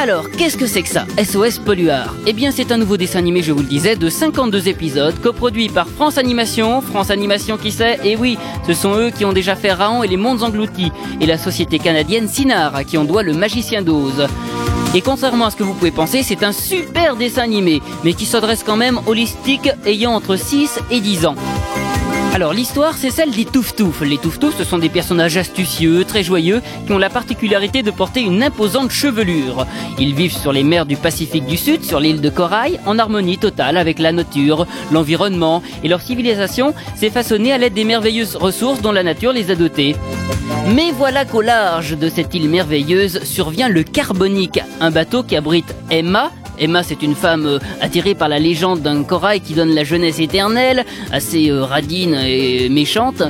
Alors, 0.00 0.30
qu'est-ce 0.30 0.56
que 0.56 0.66
c'est 0.66 0.82
que 0.82 0.88
ça, 0.88 1.06
SOS 1.20 1.58
Polluard 1.58 2.14
Eh 2.28 2.32
bien, 2.32 2.52
c'est 2.52 2.70
un 2.70 2.76
nouveau 2.76 2.96
dessin 2.96 3.18
animé, 3.18 3.42
je 3.42 3.50
vous 3.50 3.62
le 3.62 3.66
disais, 3.66 3.96
de 3.96 4.08
52 4.08 4.68
épisodes, 4.68 5.20
coproduit 5.20 5.70
par 5.70 5.88
France 5.88 6.18
Animation. 6.18 6.82
France 6.82 7.10
Animation, 7.10 7.56
qui 7.56 7.72
sait 7.72 7.98
Et 8.04 8.14
oui, 8.14 8.38
ce 8.64 8.74
sont 8.74 8.94
eux 8.94 9.10
qui 9.10 9.24
ont 9.24 9.32
déjà 9.32 9.56
fait 9.56 9.72
Raon 9.72 10.04
et 10.04 10.08
les 10.08 10.16
Mondes 10.16 10.44
Engloutis, 10.44 10.92
et 11.20 11.26
la 11.26 11.36
société 11.36 11.80
canadienne 11.80 12.28
Sinar, 12.28 12.76
à 12.76 12.84
qui 12.84 12.96
on 12.96 13.04
doit 13.04 13.24
le 13.24 13.32
Magicien 13.32 13.82
d'Oz. 13.82 14.28
Et 14.94 15.00
contrairement 15.00 15.46
à 15.46 15.50
ce 15.50 15.56
que 15.56 15.62
vous 15.62 15.72
pouvez 15.72 15.90
penser, 15.90 16.22
c'est 16.22 16.42
un 16.42 16.52
super 16.52 17.16
dessin 17.16 17.42
animé, 17.42 17.80
mais 18.04 18.12
qui 18.12 18.26
s'adresse 18.26 18.62
quand 18.62 18.76
même 18.76 19.00
aux 19.06 19.14
listiques 19.14 19.70
ayant 19.86 20.12
entre 20.12 20.36
6 20.36 20.80
et 20.90 21.00
10 21.00 21.26
ans. 21.26 21.36
Alors 22.34 22.54
l'histoire 22.54 22.96
c'est 22.96 23.10
celle 23.10 23.30
des 23.30 23.44
Touftouf. 23.44 24.00
Les 24.00 24.16
Touftouf 24.16 24.56
ce 24.56 24.64
sont 24.64 24.78
des 24.78 24.88
personnages 24.88 25.36
astucieux, 25.36 26.04
très 26.04 26.22
joyeux, 26.22 26.62
qui 26.86 26.92
ont 26.92 26.98
la 26.98 27.10
particularité 27.10 27.82
de 27.82 27.90
porter 27.90 28.22
une 28.22 28.42
imposante 28.42 28.90
chevelure. 28.90 29.66
Ils 29.98 30.14
vivent 30.14 30.36
sur 30.36 30.50
les 30.50 30.62
mers 30.62 30.86
du 30.86 30.96
Pacifique 30.96 31.44
du 31.44 31.58
Sud, 31.58 31.84
sur 31.84 32.00
l'île 32.00 32.22
de 32.22 32.30
Corail, 32.30 32.80
en 32.86 32.98
harmonie 32.98 33.36
totale 33.36 33.76
avec 33.76 33.98
la 33.98 34.12
nature, 34.12 34.66
l'environnement, 34.90 35.62
et 35.84 35.88
leur 35.88 36.00
civilisation 36.00 36.72
s'est 36.96 37.10
façonnée 37.10 37.52
à 37.52 37.58
l'aide 37.58 37.74
des 37.74 37.84
merveilleuses 37.84 38.36
ressources 38.36 38.80
dont 38.80 38.92
la 38.92 39.02
nature 39.02 39.34
les 39.34 39.50
a 39.50 39.54
dotés. 39.54 39.94
Mais 40.74 40.90
voilà 40.90 41.26
qu'au 41.26 41.42
large 41.42 41.98
de 41.98 42.08
cette 42.08 42.34
île 42.34 42.48
merveilleuse 42.48 43.24
survient 43.24 43.68
le 43.68 43.82
Carbonique, 43.82 44.60
un 44.80 44.90
bateau 44.90 45.22
qui 45.22 45.36
abrite 45.36 45.74
Emma, 45.90 46.30
Emma, 46.58 46.82
c'est 46.82 47.02
une 47.02 47.14
femme 47.14 47.46
euh, 47.46 47.58
attirée 47.80 48.14
par 48.14 48.28
la 48.28 48.38
légende 48.38 48.80
d'un 48.80 49.02
corail 49.02 49.40
qui 49.40 49.54
donne 49.54 49.74
la 49.74 49.84
jeunesse 49.84 50.18
éternelle, 50.18 50.84
assez 51.12 51.50
euh, 51.50 51.64
radine 51.64 52.14
et 52.14 52.68
méchante. 52.68 53.22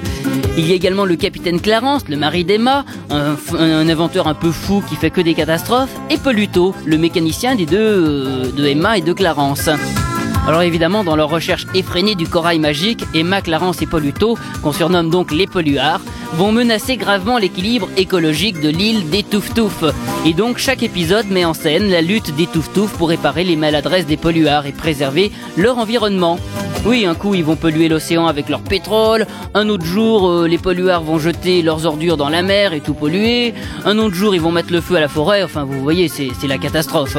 Il 0.56 0.68
y 0.68 0.72
a 0.72 0.74
également 0.74 1.04
le 1.04 1.16
capitaine 1.16 1.60
Clarence, 1.60 2.02
le 2.08 2.16
mari 2.16 2.44
d'Emma, 2.44 2.84
un, 3.10 3.88
inventeur 3.88 4.28
un 4.28 4.34
peu 4.34 4.50
fou 4.50 4.82
qui 4.88 4.96
fait 4.96 5.10
que 5.10 5.20
des 5.20 5.34
catastrophes, 5.34 5.94
et 6.10 6.18
Poluto, 6.18 6.74
le 6.84 6.98
mécanicien 6.98 7.54
des 7.54 7.66
deux, 7.66 7.78
euh, 7.78 8.52
de 8.52 8.66
Emma 8.66 8.98
et 8.98 9.02
de 9.02 9.12
Clarence. 9.12 9.70
Alors 10.46 10.62
évidemment, 10.62 11.04
dans 11.04 11.14
leur 11.14 11.30
recherche 11.30 11.66
effrénée 11.72 12.16
du 12.16 12.26
corail 12.26 12.58
magique, 12.58 13.04
Emma, 13.14 13.40
Clarence 13.42 13.80
et 13.80 13.86
Poluto, 13.86 14.36
qu'on 14.62 14.72
surnomme 14.72 15.08
donc 15.08 15.30
les 15.30 15.46
polluards, 15.46 16.00
vont 16.34 16.50
menacer 16.50 16.96
gravement 16.96 17.38
l'équilibre 17.38 17.88
écologique 17.96 18.60
de 18.60 18.68
l'île 18.68 19.08
des 19.08 19.22
Touftouf. 19.22 19.84
Et 20.26 20.32
donc 20.32 20.58
chaque 20.58 20.82
épisode 20.82 21.30
met 21.30 21.44
en 21.44 21.54
scène 21.54 21.88
la 21.88 22.00
lutte 22.00 22.34
des 22.34 22.46
Touftouf 22.46 22.92
pour 22.96 23.10
réparer 23.10 23.44
les 23.44 23.54
maladresses 23.54 24.06
des 24.06 24.16
polluards 24.16 24.66
et 24.66 24.72
préserver 24.72 25.30
leur 25.56 25.78
environnement. 25.78 26.38
Oui, 26.84 27.06
un 27.06 27.14
coup 27.14 27.36
ils 27.36 27.44
vont 27.44 27.54
polluer 27.54 27.88
l'océan 27.88 28.26
avec 28.26 28.48
leur 28.48 28.62
pétrole, 28.62 29.28
un 29.54 29.68
autre 29.68 29.84
jour 29.84 30.28
euh, 30.28 30.48
les 30.48 30.58
polluards 30.58 31.04
vont 31.04 31.20
jeter 31.20 31.62
leurs 31.62 31.86
ordures 31.86 32.16
dans 32.16 32.28
la 32.28 32.42
mer 32.42 32.72
et 32.72 32.80
tout 32.80 32.94
polluer, 32.94 33.54
un 33.84 33.98
autre 33.98 34.16
jour 34.16 34.34
ils 34.34 34.40
vont 34.40 34.50
mettre 34.50 34.72
le 34.72 34.80
feu 34.80 34.96
à 34.96 35.00
la 35.00 35.08
forêt, 35.08 35.44
enfin 35.44 35.62
vous 35.62 35.80
voyez, 35.80 36.08
c'est 36.08 36.30
c'est 36.40 36.48
la 36.48 36.58
catastrophe. 36.58 37.16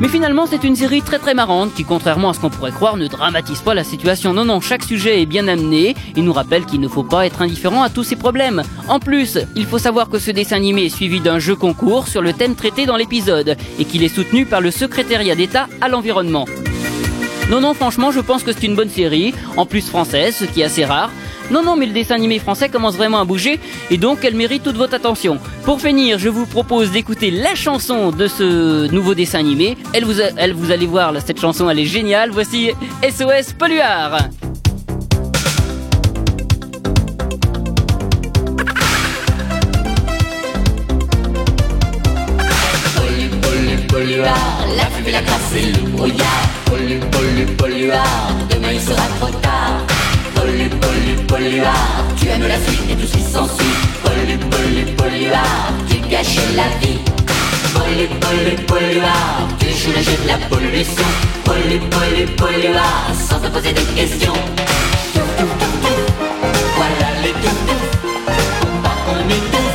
Mais 0.00 0.06
finalement, 0.06 0.46
c'est 0.46 0.62
une 0.62 0.76
série 0.76 1.02
très 1.02 1.18
très 1.18 1.34
marrante 1.34 1.74
qui, 1.74 1.84
contrairement 1.84 2.30
à 2.30 2.32
ce 2.32 2.38
qu'on 2.38 2.50
pourrait 2.50 2.70
croire, 2.70 2.96
ne 2.96 3.08
dramatise 3.08 3.62
pas 3.62 3.74
la 3.74 3.82
situation. 3.82 4.32
Non, 4.32 4.44
non, 4.44 4.60
chaque 4.60 4.84
sujet 4.84 5.20
est 5.20 5.26
bien 5.26 5.48
amené. 5.48 5.96
Il 6.14 6.22
nous 6.22 6.32
rappelle 6.32 6.66
qu'il 6.66 6.80
ne 6.80 6.86
faut 6.86 7.02
pas 7.02 7.26
être 7.26 7.42
indifférent 7.42 7.82
à 7.82 7.90
tous 7.90 8.04
ces 8.04 8.14
problèmes. 8.14 8.62
En 8.86 9.00
plus, 9.00 9.38
il 9.56 9.66
faut 9.66 9.78
savoir 9.78 10.08
que 10.08 10.20
ce 10.20 10.30
dessin 10.30 10.56
animé 10.56 10.84
est 10.84 10.88
suivi 10.88 11.20
d'un 11.20 11.40
jeu 11.40 11.56
concours 11.56 12.06
sur 12.06 12.22
le 12.22 12.32
thème 12.32 12.54
traité 12.54 12.86
dans 12.86 12.96
l'épisode 12.96 13.56
et 13.80 13.84
qu'il 13.84 14.04
est 14.04 14.14
soutenu 14.14 14.46
par 14.46 14.60
le 14.60 14.70
secrétariat 14.70 15.34
d'État 15.34 15.66
à 15.80 15.88
l'environnement. 15.88 16.44
Non, 17.50 17.60
non, 17.60 17.74
franchement, 17.74 18.12
je 18.12 18.20
pense 18.20 18.44
que 18.44 18.52
c'est 18.52 18.66
une 18.66 18.76
bonne 18.76 18.90
série, 18.90 19.34
en 19.56 19.66
plus 19.66 19.88
française, 19.88 20.36
ce 20.36 20.44
qui 20.44 20.60
est 20.60 20.64
assez 20.64 20.84
rare. 20.84 21.10
Non, 21.50 21.62
non, 21.62 21.76
mais 21.76 21.86
le 21.86 21.92
dessin 21.92 22.14
animé 22.14 22.38
français 22.38 22.68
commence 22.68 22.96
vraiment 22.96 23.20
à 23.20 23.24
bouger, 23.24 23.58
et 23.90 23.96
donc 23.96 24.18
elle 24.22 24.34
mérite 24.34 24.62
toute 24.62 24.76
votre 24.76 24.94
attention. 24.94 25.38
Pour 25.64 25.80
finir, 25.80 26.18
je 26.18 26.28
vous 26.28 26.46
propose 26.46 26.90
d'écouter 26.90 27.30
la 27.30 27.54
chanson 27.54 28.10
de 28.10 28.26
ce 28.26 28.90
nouveau 28.92 29.14
dessin 29.14 29.38
animé. 29.38 29.76
Elle 29.94 30.04
vous, 30.04 30.70
allez 30.70 30.86
voir, 30.86 31.12
là, 31.12 31.20
cette 31.20 31.40
chanson, 31.40 31.70
elle 31.70 31.78
est 31.78 31.86
géniale. 31.86 32.30
Voici 32.30 32.70
SOS 33.02 33.54
Polluard. 33.58 34.28
Pollu, 42.94 43.28
pollu, 43.40 43.86
polluard, 43.88 44.66
la 44.76 44.84
fumée, 44.86 45.12
la 45.12 45.20
le 45.20 45.90
brouillard. 45.90 46.26
Pollu, 46.66 47.90
demain 48.50 48.72
il 48.72 48.80
sera 48.80 49.02
trop 49.18 49.30
tard. 49.40 49.97
Pollu, 50.38 50.68
pollu, 50.68 51.14
polluard, 51.26 52.04
tu 52.16 52.28
aimes 52.28 52.46
la 52.46 52.58
suite 52.60 52.90
et 52.90 52.94
tout 52.94 53.06
ce 53.08 53.16
qui 53.16 53.22
s'ensuit. 53.22 53.74
Pollu, 54.04 54.38
pollu, 54.38 54.84
polluard, 54.96 55.72
tu 55.88 55.96
gâches 56.08 56.38
la 56.54 56.68
vie. 56.80 57.00
Pollu, 57.74 58.06
pollu, 58.20 58.54
polluard, 58.66 59.48
tu 59.58 59.66
joues 59.66 59.92
le 59.96 60.02
jeu 60.02 60.16
de 60.22 60.28
la 60.28 60.38
pollution. 60.48 61.08
Pollu, 61.44 61.80
pollu, 61.90 62.26
polluard, 62.36 63.10
sans 63.28 63.40
te 63.40 63.48
poser 63.48 63.72
de 63.72 63.80
questions. 63.96 64.38
Voilà 66.76 67.08
les 67.22 67.32
touf, 67.32 67.58
touf. 67.66 67.84
On 68.62 68.82
part, 68.82 69.02
on 69.08 69.28
étouffe. 69.28 69.58
Il 69.58 69.67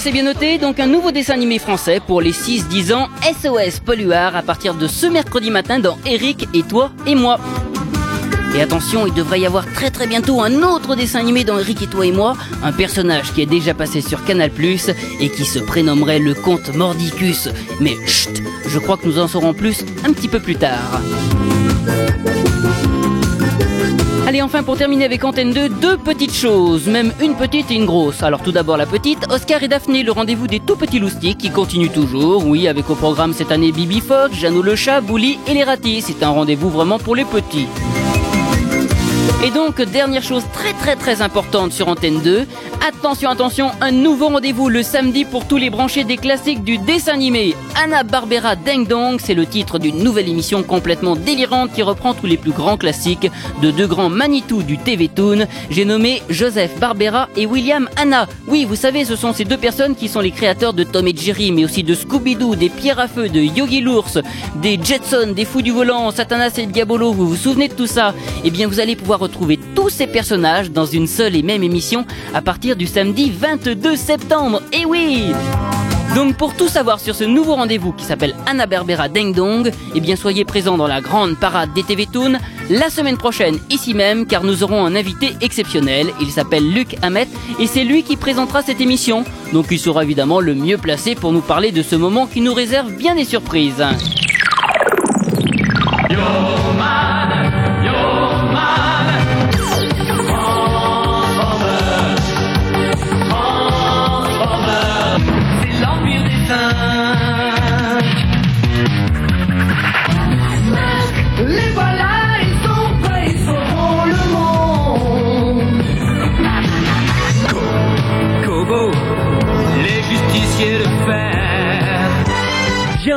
C'est 0.00 0.12
bien 0.12 0.22
noté. 0.22 0.58
Donc, 0.58 0.78
un 0.78 0.86
nouveau 0.86 1.10
dessin 1.10 1.34
animé 1.34 1.58
français 1.58 2.00
pour 2.04 2.20
les 2.20 2.30
6-10 2.30 2.94
ans, 2.94 3.08
SOS 3.22 3.80
Polluard, 3.80 4.36
à 4.36 4.42
partir 4.42 4.74
de 4.74 4.86
ce 4.86 5.06
mercredi 5.06 5.50
matin 5.50 5.80
dans 5.80 5.98
Eric 6.06 6.48
et 6.54 6.62
toi 6.62 6.92
et 7.04 7.16
moi. 7.16 7.40
Et 8.54 8.62
attention, 8.62 9.08
il 9.08 9.12
devrait 9.12 9.40
y 9.40 9.46
avoir 9.46 9.66
très 9.72 9.90
très 9.90 10.06
bientôt 10.06 10.40
un 10.40 10.62
autre 10.62 10.94
dessin 10.94 11.18
animé 11.18 11.42
dans 11.42 11.58
Eric 11.58 11.82
et 11.82 11.86
toi 11.88 12.06
et 12.06 12.12
moi, 12.12 12.36
un 12.62 12.72
personnage 12.72 13.32
qui 13.32 13.42
est 13.42 13.46
déjà 13.46 13.74
passé 13.74 14.00
sur 14.00 14.24
Canal+, 14.24 14.52
et 15.20 15.28
qui 15.30 15.44
se 15.44 15.58
prénommerait 15.58 16.20
le 16.20 16.34
comte 16.34 16.72
Mordicus. 16.74 17.48
Mais 17.80 17.96
chut, 18.06 18.40
je 18.68 18.78
crois 18.78 18.98
que 18.98 19.06
nous 19.06 19.18
en 19.18 19.26
saurons 19.26 19.52
plus 19.52 19.84
un 20.04 20.12
petit 20.12 20.28
peu 20.28 20.38
plus 20.38 20.56
tard. 20.56 21.00
Allez, 24.28 24.42
enfin, 24.42 24.62
pour 24.62 24.76
terminer 24.76 25.06
avec 25.06 25.24
Antenne 25.24 25.54
2, 25.54 25.70
deux 25.70 25.96
petites 25.96 26.34
choses, 26.34 26.86
même 26.86 27.14
une 27.18 27.34
petite 27.34 27.70
et 27.70 27.76
une 27.76 27.86
grosse. 27.86 28.22
Alors, 28.22 28.42
tout 28.42 28.52
d'abord, 28.52 28.76
la 28.76 28.84
petite, 28.84 29.20
Oscar 29.30 29.62
et 29.62 29.68
Daphné, 29.68 30.02
le 30.02 30.12
rendez-vous 30.12 30.46
des 30.46 30.60
tout 30.60 30.76
petits 30.76 30.98
loustiques 30.98 31.38
qui 31.38 31.50
continue 31.50 31.88
toujours. 31.88 32.46
Oui, 32.46 32.68
avec 32.68 32.90
au 32.90 32.94
programme 32.94 33.32
cette 33.32 33.50
année 33.50 33.72
Bibi 33.72 34.00
Fox, 34.00 34.36
Jeannot 34.36 34.60
le 34.60 34.76
chat, 34.76 35.00
Bouli 35.00 35.38
et 35.46 35.54
les 35.54 35.64
ratis. 35.64 36.02
C'est 36.02 36.22
un 36.22 36.28
rendez-vous 36.28 36.68
vraiment 36.68 36.98
pour 36.98 37.16
les 37.16 37.24
petits. 37.24 37.68
Et 39.44 39.50
donc, 39.52 39.80
dernière 39.80 40.24
chose 40.24 40.42
très 40.52 40.72
très 40.72 40.96
très 40.96 41.22
importante 41.22 41.70
sur 41.70 41.86
Antenne 41.86 42.20
2, 42.22 42.44
attention, 42.88 43.30
attention, 43.30 43.70
un 43.80 43.92
nouveau 43.92 44.30
rendez-vous 44.30 44.68
le 44.68 44.82
samedi 44.82 45.24
pour 45.24 45.46
tous 45.46 45.58
les 45.58 45.70
branchés 45.70 46.02
des 46.02 46.16
classiques 46.16 46.64
du 46.64 46.76
dessin 46.78 47.12
animé. 47.12 47.54
Anna 47.80 48.02
Barbera 48.02 48.56
Deng 48.56 48.84
Dong, 48.84 49.20
c'est 49.22 49.34
le 49.34 49.46
titre 49.46 49.78
d'une 49.78 50.02
nouvelle 50.02 50.28
émission 50.28 50.64
complètement 50.64 51.14
délirante 51.14 51.72
qui 51.72 51.82
reprend 51.82 52.14
tous 52.14 52.26
les 52.26 52.36
plus 52.36 52.50
grands 52.50 52.76
classiques 52.76 53.30
de 53.62 53.70
deux 53.70 53.86
grands 53.86 54.08
Manitou 54.08 54.64
du 54.64 54.76
TV 54.76 55.06
Toon. 55.06 55.46
J'ai 55.70 55.84
nommé 55.84 56.20
Joseph 56.28 56.76
Barbera 56.80 57.28
et 57.36 57.46
William 57.46 57.88
Anna. 57.94 58.26
Oui, 58.48 58.64
vous 58.64 58.74
savez, 58.74 59.04
ce 59.04 59.14
sont 59.14 59.32
ces 59.32 59.44
deux 59.44 59.56
personnes 59.56 59.94
qui 59.94 60.08
sont 60.08 60.20
les 60.20 60.32
créateurs 60.32 60.72
de 60.72 60.82
Tom 60.82 61.06
et 61.06 61.16
Jerry, 61.16 61.52
mais 61.52 61.64
aussi 61.64 61.84
de 61.84 61.94
Scooby-Doo, 61.94 62.56
des 62.56 62.70
Pierres 62.70 62.98
à 62.98 63.06
Feu, 63.06 63.28
de 63.28 63.40
Yogi 63.40 63.82
l'ours, 63.82 64.18
des 64.56 64.80
Jetsons, 64.82 65.32
des 65.32 65.44
Fous 65.44 65.62
du 65.62 65.70
Volant, 65.70 66.10
Satanas 66.10 66.54
et 66.58 66.66
Diabolo. 66.66 67.12
Vous 67.12 67.28
vous 67.28 67.36
souvenez 67.36 67.68
de 67.68 67.74
tout 67.74 67.86
ça? 67.86 68.14
Eh 68.42 68.50
bien, 68.50 68.66
vous 68.66 68.80
allez 68.80 68.96
pouvoir 68.96 69.22
retrouver 69.28 69.58
tous 69.74 69.90
ces 69.90 70.06
personnages 70.06 70.70
dans 70.70 70.86
une 70.86 71.06
seule 71.06 71.36
et 71.36 71.42
même 71.42 71.62
émission 71.62 72.04
à 72.34 72.42
partir 72.42 72.76
du 72.76 72.86
samedi 72.86 73.30
22 73.30 73.96
septembre. 73.96 74.62
Et 74.72 74.84
oui 74.84 75.26
donc 76.14 76.36
pour 76.36 76.54
tout 76.54 76.68
savoir 76.68 77.00
sur 77.00 77.14
ce 77.14 77.24
nouveau 77.24 77.54
rendez-vous 77.54 77.92
qui 77.92 78.04
s'appelle 78.04 78.34
Anna 78.46 78.64
Berbera 78.64 79.08
Deng 79.08 79.32
Dong, 79.34 79.70
eh 79.94 80.00
bien 80.00 80.16
soyez 80.16 80.46
présents 80.46 80.78
dans 80.78 80.86
la 80.86 81.02
grande 81.02 81.36
parade 81.36 81.72
des 81.74 81.82
TV 81.82 82.06
Toon 82.06 82.38
la 82.70 82.88
semaine 82.88 83.18
prochaine 83.18 83.58
ici 83.68 83.92
même 83.92 84.26
car 84.26 84.42
nous 84.42 84.62
aurons 84.62 84.86
un 84.86 84.96
invité 84.96 85.36
exceptionnel. 85.42 86.08
Il 86.20 86.30
s'appelle 86.30 86.72
Luc 86.72 86.96
Hamet 87.02 87.28
et 87.60 87.66
c'est 87.66 87.84
lui 87.84 88.04
qui 88.04 88.16
présentera 88.16 88.62
cette 88.62 88.80
émission. 88.80 89.24
Donc 89.52 89.66
il 89.70 89.78
sera 89.78 90.02
évidemment 90.02 90.40
le 90.40 90.54
mieux 90.54 90.78
placé 90.78 91.14
pour 91.14 91.32
nous 91.32 91.42
parler 91.42 91.72
de 91.72 91.82
ce 91.82 91.94
moment 91.94 92.26
qui 92.26 92.40
nous 92.40 92.54
réserve 92.54 92.90
bien 92.92 93.14
des 93.14 93.26
surprises. 93.26 93.84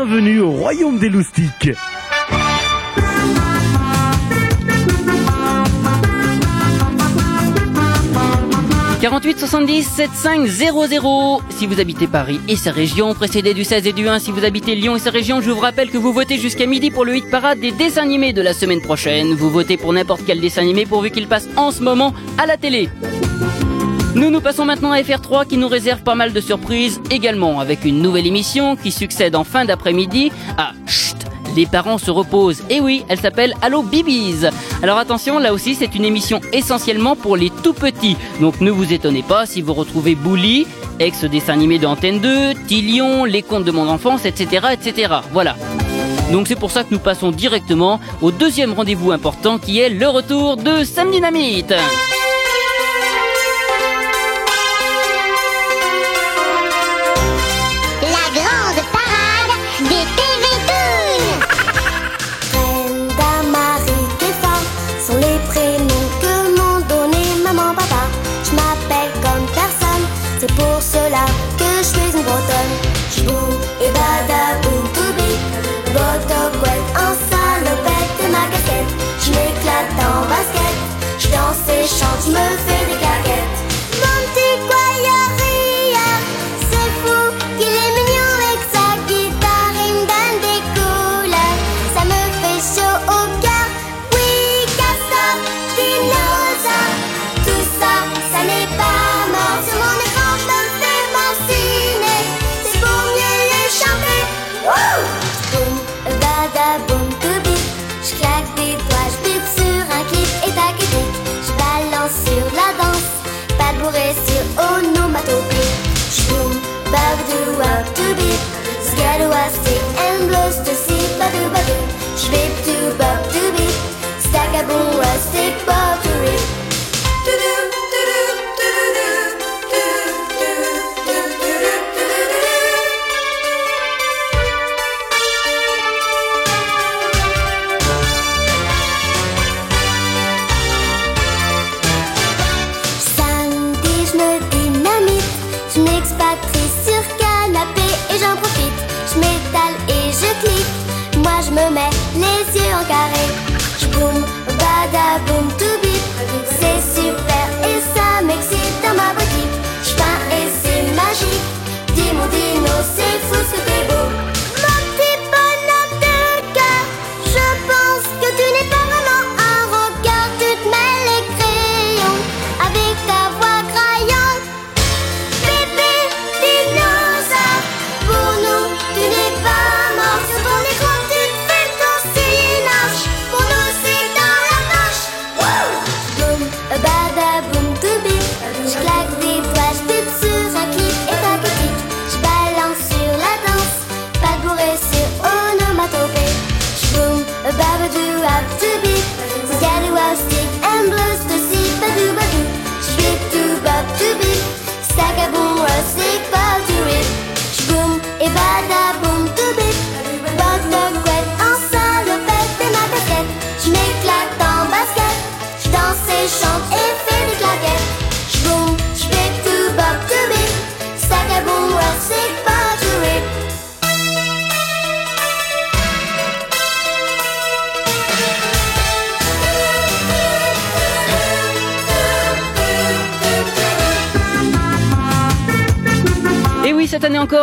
Bienvenue 0.04 0.40
au 0.40 0.50
royaume 0.50 0.98
des 0.98 1.10
loustiques. 1.10 1.70
48 9.00 9.38
70 9.38 9.84
75 9.84 10.50
00 10.90 11.42
si 11.50 11.68
vous 11.68 11.80
habitez 11.80 12.08
Paris 12.08 12.40
et 12.48 12.56
sa 12.56 12.72
région, 12.72 13.14
précédé 13.14 13.54
du 13.54 13.64
16 13.64 13.86
et 13.86 13.94
du 13.94 14.08
1 14.08 14.18
si 14.18 14.32
vous 14.32 14.44
habitez 14.44 14.74
Lyon 14.74 14.96
et 14.96 15.00
sa 15.00 15.12
région. 15.12 15.40
Je 15.40 15.52
vous 15.52 15.60
rappelle 15.60 15.92
que 15.92 16.00
vous 16.00 16.14
votez 16.14 16.40
jusqu'à 16.40 16.66
midi 16.66 16.90
pour 16.90 17.06
le 17.06 17.18
hit 17.18 17.30
parade 17.30 17.60
des 17.60 17.72
dessins 17.72 18.02
animés 18.02 18.34
de 18.34 18.42
la 18.42 18.56
semaine 18.56 18.82
prochaine. 18.82 19.36
Vous 19.36 19.52
votez 19.52 19.78
pour 19.78 19.94
n'importe 19.94 20.24
quel 20.26 20.42
dessin 20.42 20.64
animé 20.64 20.88
pourvu 20.88 21.12
qu'il 21.12 21.28
passe 21.28 21.48
en 21.58 21.70
ce 21.70 21.84
moment 21.84 22.16
à 22.40 22.48
la 22.48 22.58
télé. 22.58 22.90
Nous 24.14 24.30
nous 24.30 24.42
passons 24.42 24.66
maintenant 24.66 24.92
à 24.92 25.02
FR3 25.02 25.48
qui 25.48 25.58
nous 25.58 25.68
réserve 25.68 26.02
pas 26.04 26.16
mal 26.16 26.34
de 26.34 26.42
surprises 26.42 27.02
également 27.10 27.60
avec 27.60 27.86
une 27.86 28.02
nouvelle 28.02 28.28
émission 28.28 28.76
qui 28.76 28.92
succède 28.92 29.36
en 29.36 29.44
fin 29.44 29.66
d'après-midi 29.66 30.32
à 30.58 30.74
Chut 30.86 31.16
les 31.56 31.66
parents 31.66 31.98
se 31.98 32.12
reposent. 32.12 32.64
Et 32.70 32.80
oui, 32.80 33.04
elle 33.10 33.20
s'appelle 33.20 33.54
Allo 33.62 33.84
Bibis. 33.84 34.46
Alors 34.84 34.98
attention, 34.98 35.40
là 35.40 35.54
aussi 35.54 35.76
c'est 35.76 35.96
une 35.96 36.06
émission 36.06 36.40
essentiellement 36.54 37.16
pour 37.16 37.38
les 37.38 37.50
tout 37.50 37.74
petits. 37.74 38.18
Donc 38.40 38.62
ne 38.62 38.72
vous 38.72 38.94
étonnez 38.94 39.24
pas 39.24 39.46
si 39.46 39.62
vous 39.62 39.74
retrouvez 39.74 40.16
Bouli, 40.16 40.68
ex-dessin 41.00 41.54
animé 41.54 41.80
de 41.80 41.88
Antenne 41.88 42.20
2, 42.20 42.54
Tillion, 42.68 43.26
Les 43.26 43.42
contes 43.42 43.66
de 43.66 43.72
mon 43.72 43.88
enfance, 43.88 44.26
etc. 44.26 44.68
etc. 44.72 45.14
Voilà. 45.32 45.56
Donc 46.32 46.48
c'est 46.48 46.56
pour 46.56 46.72
ça 46.72 46.84
que 46.84 46.94
nous 46.94 47.00
passons 47.00 47.32
directement 47.32 48.00
au 48.22 48.32
deuxième 48.32 48.74
rendez-vous 48.74 49.12
important 49.12 49.58
qui 49.58 49.80
est 49.80 49.90
le 49.90 50.08
retour 50.08 50.58
de 50.58 50.84
Sam 50.84 51.12
Dynamite. 51.12 51.74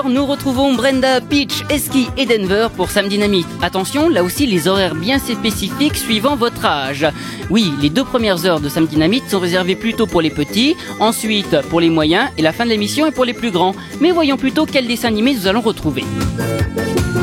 Nous 0.04 0.26
retrouvons 0.26 0.74
Brenda, 0.74 1.20
Peach, 1.20 1.64
Eski 1.70 2.08
et 2.16 2.26
Denver 2.26 2.68
pour 2.76 2.90
Sam 2.90 3.08
Dynamite. 3.08 3.46
Attention, 3.62 4.08
là 4.08 4.22
aussi, 4.22 4.46
les 4.46 4.68
horaires 4.68 4.94
bien 4.94 5.18
spécifiques 5.18 5.96
suivant 5.96 6.36
votre 6.36 6.64
âge. 6.66 7.06
Oui, 7.48 7.72
les 7.80 7.88
deux 7.88 8.04
premières 8.04 8.44
heures 8.44 8.60
de 8.60 8.68
Sam 8.68 8.86
Dynamite 8.86 9.28
sont 9.30 9.38
réservées 9.38 9.76
plutôt 9.76 10.06
pour 10.06 10.20
les 10.20 10.30
petits, 10.30 10.76
ensuite 11.00 11.62
pour 11.70 11.80
les 11.80 11.90
moyens 11.90 12.28
et 12.36 12.42
la 12.42 12.52
fin 12.52 12.64
de 12.64 12.70
l'émission 12.70 13.06
est 13.06 13.12
pour 13.12 13.24
les 13.24 13.32
plus 13.32 13.50
grands. 13.50 13.74
Mais 14.00 14.10
voyons 14.10 14.36
plutôt 14.36 14.66
quel 14.66 14.86
dessin 14.86 15.08
animé 15.08 15.34
nous 15.34 15.46
allons 15.46 15.62
retrouver. 15.62 16.04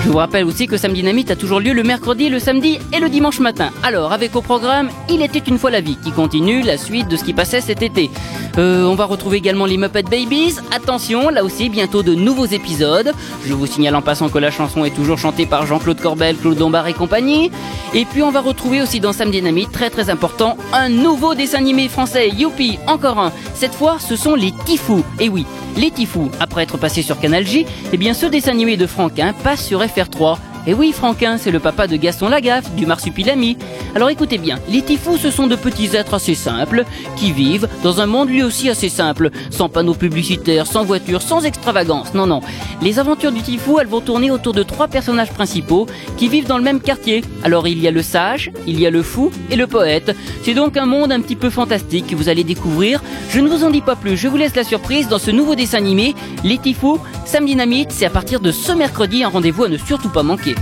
Je 0.05 0.11
vous 0.11 0.19
rappelle 0.19 0.45
aussi 0.45 0.67
que 0.67 0.77
Sam 0.77 0.93
Dynamite 0.93 1.31
a 1.31 1.35
toujours 1.35 1.59
lieu 1.59 1.73
le 1.73 1.81
mercredi, 1.81 2.29
le 2.29 2.37
samedi 2.37 2.77
et 2.93 2.99
le 2.99 3.09
dimanche 3.09 3.39
matin. 3.39 3.71
Alors, 3.81 4.13
avec 4.13 4.35
au 4.35 4.41
programme 4.43 4.91
Il 5.09 5.23
était 5.23 5.39
une 5.39 5.57
fois 5.57 5.71
la 5.71 5.81
vie 5.81 5.97
qui 5.97 6.11
continue 6.11 6.61
la 6.61 6.77
suite 6.77 7.07
de 7.07 7.17
ce 7.17 7.23
qui 7.23 7.33
passait 7.33 7.59
cet 7.59 7.81
été. 7.81 8.11
Euh, 8.59 8.83
on 8.83 8.93
va 8.93 9.05
retrouver 9.05 9.37
également 9.37 9.65
les 9.65 9.77
Muppet 9.77 10.03
Babies. 10.03 10.57
Attention, 10.71 11.29
là 11.29 11.43
aussi, 11.43 11.69
bientôt 11.69 12.03
de 12.03 12.13
nouveaux 12.13 12.45
épisodes. 12.45 13.13
Je 13.47 13.53
vous 13.55 13.65
signale 13.65 13.95
en 13.95 14.03
passant 14.03 14.29
que 14.29 14.37
la 14.37 14.51
chanson 14.51 14.85
est 14.85 14.95
toujours 14.95 15.17
chantée 15.17 15.47
par 15.47 15.65
Jean-Claude 15.65 15.99
Corbel, 15.99 16.35
Claude 16.37 16.59
Dombard 16.59 16.87
et 16.87 16.93
compagnie. 16.93 17.49
Et 17.95 18.05
puis, 18.05 18.21
on 18.21 18.29
va 18.29 18.41
retrouver 18.41 18.83
aussi 18.83 18.99
dans 18.99 19.11
Sam 19.11 19.31
Dynamite, 19.31 19.71
très 19.71 19.89
très 19.89 20.11
important, 20.11 20.55
un 20.71 20.87
nouveau 20.87 21.33
dessin 21.33 21.57
animé 21.57 21.89
français. 21.89 22.29
Youpi, 22.29 22.77
encore 22.85 23.17
un. 23.17 23.31
Cette 23.55 23.73
fois, 23.73 23.97
ce 23.97 24.15
sont 24.15 24.35
les 24.35 24.53
Tifous. 24.65 25.03
Et 25.19 25.29
oui, 25.29 25.47
les 25.77 25.91
Tifous, 25.91 26.29
après 26.39 26.63
être 26.63 26.77
passés 26.77 27.01
sur 27.01 27.19
Canal 27.19 27.45
J, 27.45 27.65
eh 27.91 27.97
bien 27.97 28.13
ce 28.13 28.27
dessin 28.27 28.51
animé 28.51 28.77
de 28.77 28.85
Franquin 28.85 29.33
passe 29.43 29.65
sur 29.65 29.81
FR3. 29.95 30.54
Et 30.67 30.73
oui, 30.73 30.91
Franquin, 30.91 31.37
c'est 31.37 31.51
le 31.51 31.59
papa 31.59 31.85
de 31.85 31.95
Gaston 31.95 32.27
Lagaffe, 32.27 32.71
du 32.71 32.85
Marsupilami. 32.85 33.57
Alors 33.93 34.09
écoutez 34.09 34.39
bien, 34.39 34.57
les 34.69 34.81
Tifous, 34.81 35.17
ce 35.17 35.29
sont 35.29 35.45
de 35.45 35.55
petits 35.55 35.95
êtres 35.95 36.15
assez 36.15 36.33
simples, 36.33 36.85
qui 37.15 37.31
vivent 37.31 37.67
dans 37.83 38.01
un 38.01 38.07
monde 38.07 38.29
lui 38.29 38.41
aussi 38.41 38.69
assez 38.69 38.89
simple, 38.89 39.29
sans 39.51 39.69
panneaux 39.69 39.93
publicitaires, 39.93 40.65
sans 40.65 40.83
voitures, 40.83 41.21
sans 41.21 41.45
extravagance. 41.45 42.13
Non, 42.15 42.25
non. 42.25 42.41
Les 42.81 42.97
aventures 42.97 43.31
du 43.31 43.41
Tifou, 43.41 43.79
elles 43.79 43.87
vont 43.87 44.01
tourner 44.01 44.31
autour 44.31 44.53
de 44.53 44.63
trois 44.63 44.87
personnages 44.87 45.31
principaux 45.31 45.85
qui 46.17 46.29
vivent 46.29 46.47
dans 46.47 46.57
le 46.57 46.63
même 46.63 46.81
quartier. 46.81 47.23
Alors 47.43 47.67
il 47.67 47.79
y 47.79 47.87
a 47.87 47.91
le 47.91 48.01
sage, 48.01 48.51
il 48.65 48.79
y 48.79 48.87
a 48.87 48.89
le 48.89 49.03
fou 49.03 49.31
et 49.51 49.55
le 49.55 49.67
poète. 49.67 50.15
C'est 50.43 50.55
donc 50.55 50.77
un 50.77 50.85
monde 50.85 51.11
un 51.11 51.21
petit 51.21 51.35
peu 51.35 51.51
fantastique 51.51 52.07
que 52.07 52.15
vous 52.15 52.27
allez 52.27 52.43
découvrir. 52.43 53.03
Je 53.29 53.39
ne 53.39 53.47
vous 53.47 53.63
en 53.63 53.69
dis 53.69 53.81
pas 53.81 53.95
plus, 53.95 54.17
je 54.17 54.27
vous 54.27 54.37
laisse 54.37 54.55
la 54.55 54.63
surprise 54.63 55.07
dans 55.07 55.19
ce 55.19 55.31
nouveau 55.31 55.53
dessin 55.53 55.77
animé, 55.77 56.15
Les 56.43 56.57
Tifous, 56.57 56.99
Sam 57.25 57.45
Dynamite, 57.45 57.91
c'est 57.91 58.05
à 58.05 58.09
partir 58.09 58.39
de 58.39 58.51
ce 58.51 58.71
mercredi, 58.71 59.23
un 59.23 59.29
rendez-vous 59.29 59.65
à 59.65 59.69
ne 59.69 59.77
surtout 59.77 60.09
pas 60.09 60.23
manquer. 60.23 60.54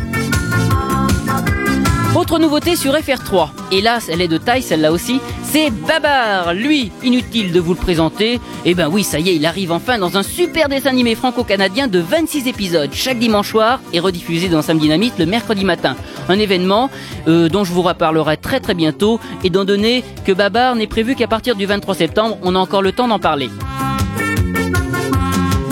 Autre 2.16 2.38
nouveauté 2.38 2.76
sur 2.76 2.94
FR3, 2.94 3.50
hélas 3.72 4.08
elle 4.08 4.22
est 4.22 4.28
de 4.28 4.38
taille 4.38 4.62
celle-là 4.62 4.92
aussi, 4.92 5.20
c'est 5.44 5.72
Babar. 5.72 6.54
Lui, 6.54 6.92
inutile 7.04 7.52
de 7.52 7.60
vous 7.60 7.74
le 7.74 7.80
présenter, 7.80 8.40
eh 8.66 8.76
ben 8.76 8.88
oui 8.88 9.04
ça 9.04 9.20
y 9.20 9.30
est, 9.30 9.36
il 9.36 9.46
arrive 9.46 9.72
enfin 9.72 9.98
dans 9.98 10.16
un 10.16 10.24
super 10.24 10.70
dessin 10.70 10.92
animé 10.92 11.16
franco-canadien 11.16 11.88
de 11.88 12.00
26 12.00 12.48
épisodes 12.48 12.92
chaque 12.94 13.18
dimanche 13.18 13.50
soir 13.50 13.82
et 13.94 14.00
rediffusé 14.00 14.48
dans 14.48 14.62
Sam 14.62 14.78
Dynamite 14.78 15.18
le 15.18 15.26
mercredi 15.26 15.66
matin. 15.66 15.96
Un 16.30 16.40
événement 16.40 16.90
euh, 17.28 17.50
dont 17.50 17.64
je 17.64 17.74
vous 17.74 17.82
reparlerai 17.82 18.38
très 18.38 18.60
très 18.60 18.76
bientôt, 18.76 19.20
étant 19.44 19.66
donné 19.66 20.04
que 20.24 20.32
Babar 20.32 20.76
n'est 20.76 20.88
prévu 20.88 21.16
qu'à 21.16 21.28
partir 21.28 21.56
du 21.56 21.66
23 21.66 21.96
septembre, 21.96 22.38
on 22.44 22.56
a 22.56 22.60
encore 22.60 22.84
le 22.84 22.92
temps 22.92 23.08
d'en 23.08 23.20
parler. 23.20 23.50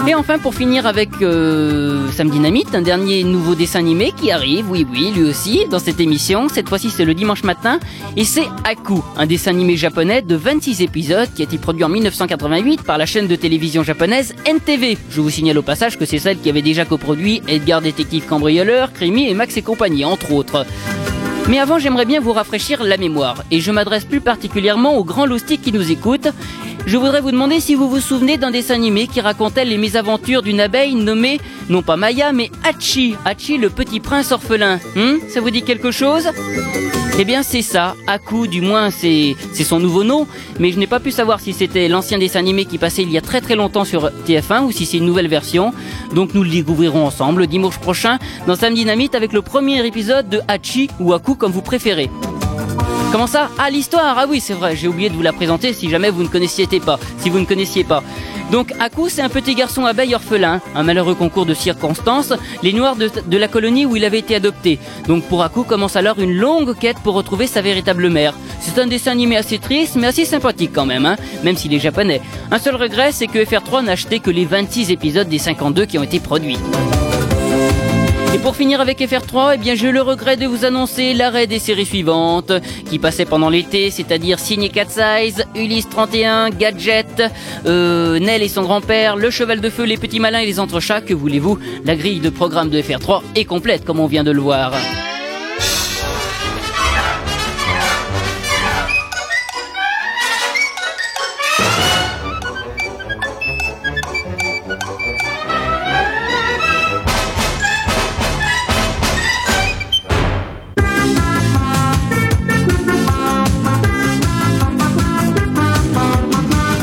Et 0.07 0.15
enfin, 0.15 0.39
pour 0.39 0.55
finir 0.55 0.87
avec 0.87 1.09
euh, 1.21 2.09
Sam 2.11 2.29
Dynamite, 2.29 2.73
un 2.73 2.81
dernier 2.81 3.23
nouveau 3.23 3.53
dessin 3.53 3.79
animé 3.79 4.11
qui 4.11 4.31
arrive, 4.31 4.69
oui, 4.69 4.85
oui, 4.91 5.11
lui 5.15 5.23
aussi, 5.23 5.67
dans 5.69 5.77
cette 5.77 5.99
émission. 5.99 6.49
Cette 6.49 6.67
fois-ci, 6.67 6.89
c'est 6.89 7.05
le 7.05 7.13
dimanche 7.13 7.43
matin. 7.43 7.79
Et 8.17 8.25
c'est 8.25 8.47
Aku, 8.63 9.01
un 9.15 9.27
dessin 9.27 9.51
animé 9.51 9.77
japonais 9.77 10.23
de 10.23 10.35
26 10.35 10.81
épisodes 10.81 11.29
qui 11.35 11.43
a 11.43 11.45
été 11.45 11.59
produit 11.59 11.83
en 11.83 11.89
1988 11.89 12.81
par 12.81 12.97
la 12.97 13.05
chaîne 13.05 13.27
de 13.27 13.35
télévision 13.35 13.83
japonaise 13.83 14.33
NTV. 14.45 14.97
Je 15.11 15.21
vous 15.21 15.29
signale 15.29 15.59
au 15.59 15.63
passage 15.63 15.99
que 15.99 16.05
c'est 16.05 16.19
celle 16.19 16.39
qui 16.39 16.49
avait 16.49 16.63
déjà 16.63 16.83
coproduit 16.83 17.43
Edgar 17.47 17.81
Détective 17.81 18.25
Cambrioleur, 18.25 18.93
Crimi 18.93 19.29
et 19.29 19.35
Max 19.35 19.55
et 19.57 19.61
compagnie, 19.61 20.03
entre 20.03 20.33
autres. 20.33 20.65
Mais 21.47 21.59
avant, 21.59 21.79
j'aimerais 21.79 22.05
bien 22.05 22.19
vous 22.19 22.33
rafraîchir 22.33 22.83
la 22.83 22.97
mémoire, 22.97 23.43
et 23.51 23.59
je 23.59 23.71
m'adresse 23.71 24.05
plus 24.05 24.21
particulièrement 24.21 24.95
aux 24.95 25.03
grands 25.03 25.25
loustiques 25.25 25.61
qui 25.61 25.71
nous 25.71 25.91
écoutent. 25.91 26.29
Je 26.85 26.97
voudrais 26.97 27.21
vous 27.21 27.31
demander 27.31 27.59
si 27.59 27.75
vous 27.75 27.89
vous 27.89 27.99
souvenez 27.99 28.37
d'un 28.37 28.51
dessin 28.51 28.73
animé 28.75 29.07
qui 29.07 29.21
racontait 29.21 29.65
les 29.65 29.77
mésaventures 29.77 30.41
d'une 30.41 30.59
abeille 30.59 30.95
nommée, 30.95 31.39
non 31.69 31.81
pas 31.83 31.95
Maya, 31.95 32.31
mais 32.33 32.49
Hachi. 32.63 33.15
Hachi, 33.23 33.57
le 33.57 33.69
petit 33.69 33.99
prince 33.99 34.31
orphelin. 34.31 34.79
Hum, 34.95 35.19
ça 35.29 35.41
vous 35.41 35.51
dit 35.51 35.61
quelque 35.61 35.91
chose? 35.91 36.29
Eh 37.19 37.25
bien, 37.25 37.43
c'est 37.43 37.61
ça. 37.61 37.95
Aku, 38.07 38.47
du 38.47 38.61
moins, 38.61 38.89
c'est 38.89 39.35
c'est 39.53 39.63
son 39.63 39.79
nouveau 39.79 40.03
nom. 40.03 40.27
Mais 40.59 40.71
je 40.71 40.79
n'ai 40.79 40.87
pas 40.87 40.99
pu 40.99 41.11
savoir 41.11 41.39
si 41.39 41.53
c'était 41.53 41.87
l'ancien 41.87 42.17
dessin 42.17 42.39
animé 42.39 42.65
qui 42.65 42.77
passait 42.77 43.03
il 43.03 43.11
y 43.11 43.17
a 43.17 43.21
très 43.21 43.41
très 43.41 43.55
longtemps 43.55 43.85
sur 43.85 44.09
TF1 44.27 44.63
ou 44.63 44.71
si 44.71 44.85
c'est 44.85 44.97
une 44.97 45.05
nouvelle 45.05 45.27
version. 45.27 45.73
Donc 46.15 46.33
nous 46.33 46.43
le 46.43 46.49
découvrirons 46.49 47.05
ensemble 47.05 47.47
dimanche 47.47 47.77
prochain 47.77 48.17
dans 48.47 48.55
Sam 48.55 48.73
Dynamite 48.73 49.13
avec 49.13 49.33
le 49.33 49.41
premier 49.41 49.85
épisode 49.85 50.29
de 50.29 50.41
Hachi 50.47 50.89
ou 50.99 51.13
Aku 51.13 51.35
comme 51.35 51.51
vous 51.51 51.61
préférez. 51.61 52.09
Comment 53.11 53.27
ça 53.27 53.49
Ah 53.57 53.69
l'histoire 53.69 54.17
Ah 54.17 54.25
oui 54.29 54.39
c'est 54.39 54.53
vrai, 54.53 54.77
j'ai 54.77 54.87
oublié 54.87 55.09
de 55.09 55.15
vous 55.15 55.21
la 55.21 55.33
présenter 55.33 55.73
si 55.73 55.89
jamais 55.89 56.09
vous 56.09 56.23
ne 56.23 56.29
connaissiez 56.29 56.65
pas. 56.79 56.97
Si 57.17 57.29
vous 57.29 57.39
ne 57.39 57.45
connaissiez 57.45 57.83
pas. 57.83 58.03
Donc 58.51 58.73
Aku 58.79 59.09
c'est 59.09 59.21
un 59.21 59.27
petit 59.27 59.53
garçon 59.53 59.85
abeille 59.85 60.15
orphelin, 60.15 60.61
un 60.75 60.83
malheureux 60.83 61.15
concours 61.15 61.45
de 61.45 61.53
circonstances, 61.53 62.31
les 62.63 62.71
noirs 62.71 62.95
de, 62.95 63.37
la 63.37 63.47
colonie 63.49 63.85
où 63.85 63.97
il 63.97 64.05
avait 64.05 64.19
été 64.19 64.35
adopté. 64.35 64.79
Donc 65.09 65.25
pour 65.25 65.43
Aku 65.43 65.63
commence 65.63 65.97
alors 65.97 66.19
une 66.19 66.33
longue 66.33 66.77
quête 66.77 66.99
pour 67.03 67.15
retrouver 67.15 67.47
sa 67.47 67.61
véritable 67.61 68.09
mère. 68.09 68.33
C'est 68.61 68.79
un 68.79 68.87
dessin 68.87 69.11
animé 69.11 69.35
assez 69.35 69.59
triste 69.59 69.95
mais 69.97 70.07
assez 70.07 70.23
sympathique 70.23 70.71
quand 70.73 70.85
même, 70.85 71.05
hein, 71.05 71.17
même 71.43 71.57
s'il 71.57 71.73
est 71.73 71.79
japonais. 71.79 72.21
Un 72.49 72.59
seul 72.59 72.77
regret 72.77 73.11
c'est 73.11 73.27
que 73.27 73.39
FR3 73.39 73.83
n'a 73.83 73.91
acheté 73.91 74.19
que 74.19 74.31
les 74.31 74.45
26 74.45 74.89
épisodes 74.89 75.27
des 75.27 75.39
52 75.39 75.85
qui 75.85 75.97
ont 75.97 76.03
été 76.03 76.21
produits. 76.21 76.57
Et 78.33 78.37
pour 78.37 78.55
finir 78.55 78.79
avec 78.79 78.99
FR3, 79.01 79.55
eh 79.55 79.57
bien 79.57 79.75
j'ai 79.75 79.91
le 79.91 80.01
regret 80.01 80.37
de 80.37 80.45
vous 80.45 80.63
annoncer 80.63 81.13
l'arrêt 81.13 81.47
des 81.47 81.59
séries 81.59 81.85
suivantes 81.85 82.53
qui 82.89 82.97
passaient 82.97 83.25
pendant 83.25 83.49
l'été, 83.49 83.91
c'est-à-dire 83.91 84.39
Signé 84.39 84.69
Cat 84.69 84.85
Size, 84.87 85.45
Ulysse 85.53 85.89
31, 85.89 86.49
Gadget, 86.49 87.23
euh, 87.65 88.19
Nell 88.19 88.41
et 88.41 88.47
son 88.47 88.61
grand-père, 88.61 89.17
Le 89.17 89.29
Cheval 89.31 89.59
de 89.59 89.69
Feu, 89.69 89.83
Les 89.83 89.97
Petits 89.97 90.21
Malins 90.21 90.39
et 90.39 90.45
Les 90.45 90.61
Entrechats, 90.61 91.01
que 91.01 91.13
voulez-vous? 91.13 91.59
La 91.83 91.97
grille 91.97 92.21
de 92.21 92.29
programme 92.29 92.69
de 92.69 92.81
FR3 92.81 93.21
est 93.35 93.45
complète 93.45 93.83
comme 93.83 93.99
on 93.99 94.07
vient 94.07 94.23
de 94.23 94.31
le 94.31 94.39
voir. 94.39 94.71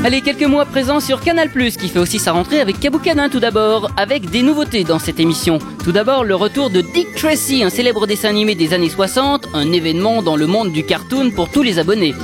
Allez, 0.09 0.23
quelques 0.23 0.45
mots 0.45 0.61
à 0.61 0.65
présent 0.65 1.01
sur 1.01 1.21
Canal+, 1.21 1.51
qui 1.51 1.91
fait 1.91 1.99
aussi 1.99 2.19
sa 2.19 2.33
rentrée 2.33 2.63
avec 2.63 2.81
Caboucanin 2.81 3.29
tout 3.29 3.41
d'abord, 3.41 3.91
avec 3.99 4.31
des 4.31 4.41
nouveautés 4.41 4.83
dans 4.83 4.99
cette 4.99 5.21
émission. 5.21 5.59
Tout 5.85 5.93
d'abord, 5.93 6.25
le 6.25 6.35
retour 6.35 6.71
de 6.71 6.81
Dick 6.81 7.15
Tracy, 7.15 7.63
un 7.63 7.69
célèbre 7.69 8.07
dessin 8.07 8.31
animé 8.31 8.55
des 8.55 8.73
années 8.73 8.89
60, 8.89 9.49
un 9.53 9.71
événement 9.71 10.23
dans 10.23 10.37
le 10.37 10.47
monde 10.47 10.73
du 10.73 10.83
cartoon 10.83 11.31
pour 11.31 11.51
tous 11.51 11.63
les 11.63 11.79
abonnés. 11.79 12.15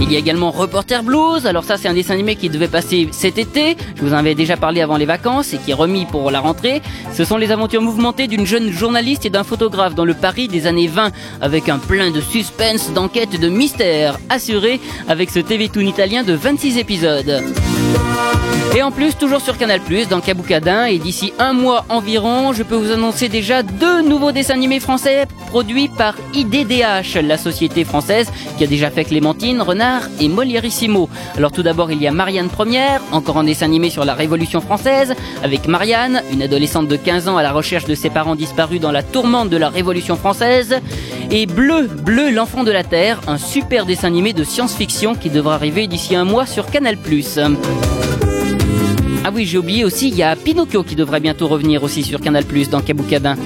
Il 0.00 0.10
y 0.10 0.16
a 0.16 0.18
également 0.18 0.50
Reporter 0.50 1.02
Blues. 1.02 1.46
Alors 1.46 1.64
ça, 1.64 1.76
c'est 1.76 1.86
un 1.86 1.94
dessin 1.94 2.14
animé 2.14 2.34
qui 2.34 2.48
devait 2.48 2.68
passer 2.68 3.08
cet 3.12 3.38
été. 3.38 3.76
Je 3.96 4.02
vous 4.02 4.12
en 4.12 4.16
avais 4.16 4.34
déjà 4.34 4.56
parlé 4.56 4.80
avant 4.80 4.96
les 4.96 5.04
vacances 5.04 5.52
et 5.52 5.58
qui 5.58 5.70
est 5.70 5.74
remis 5.74 6.06
pour 6.06 6.30
la 6.30 6.40
rentrée. 6.40 6.82
Ce 7.12 7.24
sont 7.24 7.36
les 7.36 7.52
aventures 7.52 7.82
mouvementées 7.82 8.26
d'une 8.26 8.46
jeune 8.46 8.70
journaliste 8.72 9.26
et 9.26 9.30
d'un 9.30 9.44
photographe 9.44 9.94
dans 9.94 10.04
le 10.04 10.14
Paris 10.14 10.48
des 10.48 10.66
années 10.66 10.88
20 10.88 11.12
avec 11.40 11.68
un 11.68 11.78
plein 11.78 12.10
de 12.10 12.20
suspense, 12.20 12.92
d'enquête 12.92 13.34
et 13.34 13.38
de 13.38 13.48
mystère 13.48 14.18
assuré 14.30 14.80
avec 15.06 15.30
ce 15.30 15.38
TV 15.38 15.68
Toon 15.68 15.82
italien 15.82 16.22
de 16.22 16.32
26 16.32 16.78
épisodes. 16.78 17.42
Et 18.76 18.82
en 18.82 18.92
plus, 18.92 19.16
toujours 19.16 19.40
sur 19.40 19.58
Canal+, 19.58 19.80
dans 20.08 20.20
Kaboukadin, 20.20 20.84
et 20.84 20.98
d'ici 20.98 21.32
un 21.40 21.52
mois 21.52 21.84
environ, 21.88 22.52
je 22.52 22.62
peux 22.62 22.76
vous 22.76 22.92
annoncer 22.92 23.28
déjà 23.28 23.64
deux 23.64 24.00
nouveaux 24.00 24.30
dessins 24.30 24.54
animés 24.54 24.78
français 24.78 25.26
produits 25.48 25.88
par 25.88 26.14
IDDH, 26.32 27.20
la 27.20 27.36
société 27.36 27.82
française 27.82 28.30
qui 28.56 28.62
a 28.62 28.68
déjà 28.68 28.88
fait 28.90 29.04
Clémentine, 29.04 29.60
Renard 29.60 30.02
et 30.20 30.28
Moliérissimo. 30.28 31.08
Alors 31.36 31.50
tout 31.50 31.64
d'abord, 31.64 31.90
il 31.90 32.00
y 32.00 32.06
a 32.06 32.12
Marianne 32.12 32.48
Première, 32.48 33.02
encore 33.10 33.38
un 33.38 33.44
dessin 33.44 33.66
animé 33.66 33.90
sur 33.90 34.04
la 34.04 34.14
Révolution 34.14 34.60
française, 34.60 35.14
avec 35.42 35.66
Marianne, 35.66 36.22
une 36.32 36.42
adolescente 36.42 36.86
de 36.86 36.94
15 36.94 37.26
ans 37.26 37.36
à 37.36 37.42
la 37.42 37.50
recherche 37.50 37.86
de 37.86 37.96
ses 37.96 38.10
parents 38.10 38.36
disparus 38.36 38.80
dans 38.80 38.92
la 38.92 39.02
tourmente 39.02 39.50
de 39.50 39.56
la 39.56 39.68
Révolution 39.68 40.14
française, 40.14 40.76
et 41.32 41.46
Bleu, 41.46 41.88
Bleu, 41.88 42.30
l'enfant 42.30 42.62
de 42.62 42.70
la 42.70 42.84
Terre, 42.84 43.20
un 43.26 43.38
super 43.38 43.84
dessin 43.84 44.06
animé 44.06 44.32
de 44.32 44.44
science-fiction 44.44 45.16
qui 45.16 45.30
devra 45.30 45.56
arriver 45.56 45.88
d'ici 45.88 46.14
un 46.14 46.24
mois 46.24 46.46
sur 46.46 46.66
Canal+. 46.70 46.96
Ah 49.30 49.32
oui, 49.32 49.46
j'ai 49.46 49.58
oublié 49.58 49.84
aussi, 49.84 50.08
il 50.08 50.16
y 50.16 50.24
a 50.24 50.34
Pinocchio 50.34 50.82
qui 50.82 50.96
devrait 50.96 51.20
bientôt 51.20 51.46
revenir 51.46 51.84
aussi 51.84 52.02
sur 52.02 52.20
Canal+, 52.20 52.42
dans 52.68 52.80
Kaboukadin. 52.80 53.36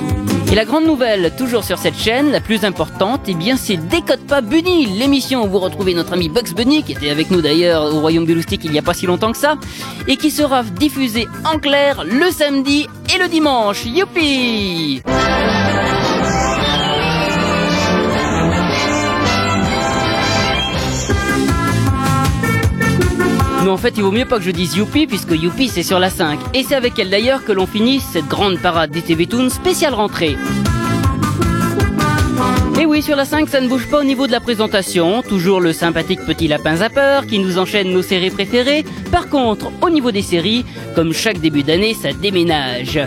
Et 0.51 0.55
la 0.55 0.65
grande 0.65 0.87
nouvelle, 0.87 1.31
toujours 1.37 1.63
sur 1.63 1.77
cette 1.77 1.99
chaîne, 1.99 2.31
la 2.33 2.41
plus 2.41 2.65
importante, 2.65 3.21
eh 3.29 3.35
bien 3.35 3.59
c'est 3.59 3.77
Décode 3.77 4.27
pas 4.27 4.41
Bunny, 4.41 4.87
l'émission 4.87 5.45
où 5.45 5.47
vous 5.47 5.59
retrouvez 5.59 5.93
notre 5.93 6.15
ami 6.15 6.31
Bugs 6.31 6.55
Bunny, 6.57 6.85
qui 6.85 6.93
était 6.93 7.11
avec 7.11 7.31
nous 7.31 7.43
d'ailleurs 7.43 7.95
au 7.95 8.01
Royaume 8.01 8.25
du 8.25 8.35
il 8.63 8.73
y 8.73 8.79
a 8.79 8.83
pas 8.83 8.95
si 8.95 9.05
longtemps 9.05 9.33
que 9.33 9.37
ça, 9.37 9.59
et 10.09 10.17
qui 10.17 10.31
sera 10.31 10.63
diffusée 10.63 11.29
en 11.45 11.59
clair 11.59 12.03
le 12.03 12.31
samedi 12.31 12.89
et 13.15 13.19
le 13.19 13.29
dimanche. 13.29 13.85
Youpi 13.85 15.03
Mais 23.65 23.71
en 23.71 23.79
fait, 23.79 23.95
il 23.97 24.03
vaut 24.03 24.11
mieux 24.11 24.27
pas 24.27 24.37
que 24.37 24.45
je 24.45 24.51
dise 24.51 24.77
Youpi, 24.77 25.07
puisque 25.07 25.31
Youpi 25.31 25.69
c'est 25.69 25.83
sur 25.83 25.99
la 25.99 26.11
5. 26.11 26.39
Et 26.53 26.63
c'est 26.65 26.75
avec 26.75 26.99
elle 26.99 27.09
d'ailleurs 27.09 27.47
que 27.47 27.53
l'on 27.53 27.67
finit 27.67 27.99
cette 27.99 28.29
grande 28.29 28.59
parade 28.59 28.91
des 28.91 29.01
TV 29.01 29.27
Toon 29.27 29.49
spéciale 29.49 29.95
rentrée. 29.95 30.37
Et 32.79 32.85
oui, 32.85 33.01
sur 33.01 33.17
la 33.17 33.25
5, 33.25 33.49
ça 33.49 33.63
ne 33.63 33.69
bouge 33.69 33.89
pas 33.89 34.01
au 34.01 34.05
niveau 34.05 34.27
de 34.27 34.33
la 34.33 34.41
présentation. 34.41 35.23
Toujours 35.23 35.63
le 35.63 35.73
sympathique 35.73 36.21
petit 36.27 36.47
lapin 36.47 36.77
zapper 36.77 37.21
qui 37.27 37.39
nous 37.39 37.57
enchaîne 37.57 37.91
nos 37.91 38.03
séries 38.03 38.31
préférées. 38.31 38.85
Par 39.11 39.31
contre, 39.31 39.73
au 39.81 39.89
niveau 39.89 40.11
des 40.11 40.21
séries, 40.21 40.67
comme 40.95 41.15
chaque 41.15 41.41
début 41.41 41.63
d'année, 41.63 41.95
ça 41.95 42.13
déménage. 42.13 43.01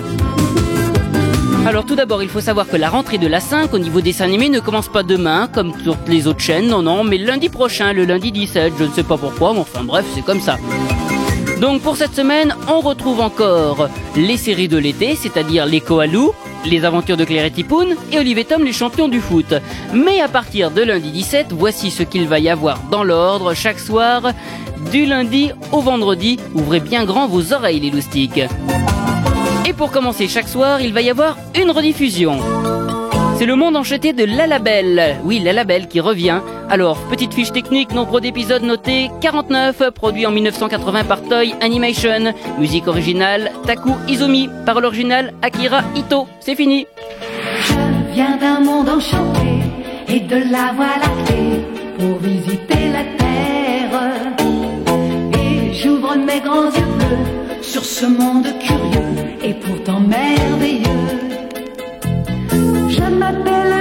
Alors 1.67 1.85
tout 1.85 1.95
d'abord, 1.95 2.23
il 2.23 2.29
faut 2.29 2.39
savoir 2.39 2.65
que 2.65 2.77
la 2.77 2.89
rentrée 2.89 3.17
de 3.17 3.27
la 3.27 3.41
5 3.41 3.73
au 3.73 3.77
niveau 3.77 3.99
dessin 3.99 4.23
animé 4.23 4.47
ne 4.47 4.61
commence 4.61 4.87
pas 4.87 5.03
demain, 5.03 5.49
comme 5.53 5.73
toutes 5.83 6.07
les 6.07 6.25
autres 6.25 6.39
chaînes, 6.39 6.67
non, 6.67 6.81
non, 6.81 7.03
mais 7.03 7.17
lundi 7.17 7.49
prochain, 7.49 7.91
le 7.91 8.05
lundi 8.05 8.31
17, 8.31 8.71
je 8.79 8.85
ne 8.85 8.91
sais 8.91 9.03
pas 9.03 9.17
pourquoi, 9.17 9.51
mais 9.51 9.59
enfin 9.59 9.83
bref, 9.83 10.05
c'est 10.15 10.23
comme 10.23 10.39
ça. 10.39 10.55
Donc 11.59 11.81
pour 11.81 11.97
cette 11.97 12.15
semaine, 12.15 12.55
on 12.69 12.79
retrouve 12.79 13.19
encore 13.19 13.89
les 14.15 14.37
séries 14.37 14.69
de 14.69 14.77
l'été, 14.77 15.15
c'est-à-dire 15.15 15.65
les 15.65 15.81
Koalous, 15.81 16.31
les 16.65 16.85
aventures 16.85 17.17
de 17.17 17.25
Claire 17.25 17.43
et 17.43 17.51
Tipoun 17.51 17.97
et 18.13 18.17
Olivier 18.17 18.45
Tom, 18.45 18.63
les 18.63 18.71
champions 18.71 19.09
du 19.09 19.19
foot. 19.19 19.53
Mais 19.93 20.21
à 20.21 20.29
partir 20.29 20.71
de 20.71 20.83
lundi 20.83 21.11
17, 21.11 21.47
voici 21.51 21.91
ce 21.91 22.03
qu'il 22.03 22.29
va 22.29 22.39
y 22.39 22.47
avoir 22.47 22.79
dans 22.89 23.03
l'ordre 23.03 23.53
chaque 23.53 23.79
soir, 23.79 24.31
du 24.89 25.05
lundi 25.05 25.51
au 25.73 25.81
vendredi. 25.81 26.39
Ouvrez 26.53 26.79
bien 26.79 27.03
grand 27.03 27.27
vos 27.27 27.51
oreilles 27.51 27.81
les 27.81 27.91
loustiques. 27.91 28.39
Pour 29.77 29.91
commencer 29.91 30.27
chaque 30.27 30.47
soir, 30.47 30.81
il 30.81 30.91
va 30.91 31.01
y 31.01 31.09
avoir 31.11 31.37
une 31.55 31.69
rediffusion. 31.69 32.39
C'est 33.37 33.45
le 33.45 33.55
monde 33.55 33.75
enchaîné 33.75 34.11
de 34.11 34.23
La 34.23 34.47
Label. 34.47 35.17
Oui, 35.23 35.39
La 35.39 35.53
Label 35.53 35.87
qui 35.87 35.99
revient. 35.99 36.41
Alors, 36.67 36.97
petite 37.11 37.35
fiche 37.35 37.51
technique, 37.51 37.91
nombre 37.91 38.19
d'épisodes 38.19 38.63
notés 38.63 39.11
49, 39.21 39.91
produit 39.91 40.25
en 40.25 40.31
1980 40.31 41.03
par 41.03 41.21
Toy 41.21 41.53
Animation. 41.61 42.33
Musique 42.57 42.87
originale, 42.87 43.51
Taku 43.67 43.91
Izumi. 44.07 44.49
Parole 44.65 44.85
originale, 44.85 45.33
Akira 45.43 45.83
Ito. 45.95 46.27
C'est 46.39 46.55
fini. 46.55 46.87
Je 47.61 48.13
viens 48.15 48.35
d'un 48.37 48.59
monde 48.61 48.89
enchanté 48.89 49.61
et 50.07 50.21
de 50.21 50.37
la 50.51 50.73
voie 50.73 50.97
lactée 50.99 51.63
pour 51.99 52.17
visiter 52.17 52.89
la 52.91 53.03
terre. 53.19 54.01
Et 55.39 55.73
j'ouvre 55.73 56.15
mes 56.15 56.39
grands 56.39 56.65
yeux 56.65 56.93
bleus 56.97 57.61
sur 57.61 57.85
ce 57.85 58.07
monde 58.07 58.47
curieux 58.59 59.26
et 59.43 59.53
pourtant 59.53 59.99
merveilleux. 59.99 60.85
Je 62.89 63.03
m'appelle 63.19 63.76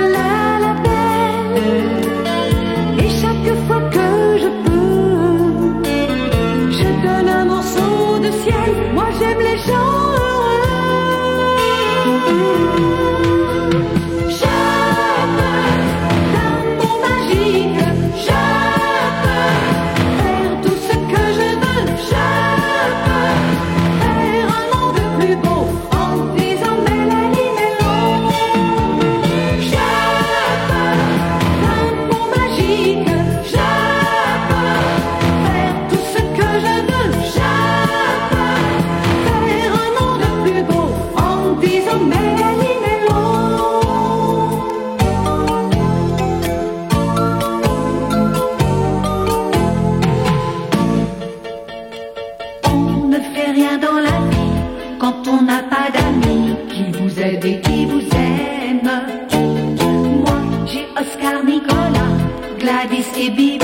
baby. 63.31 63.56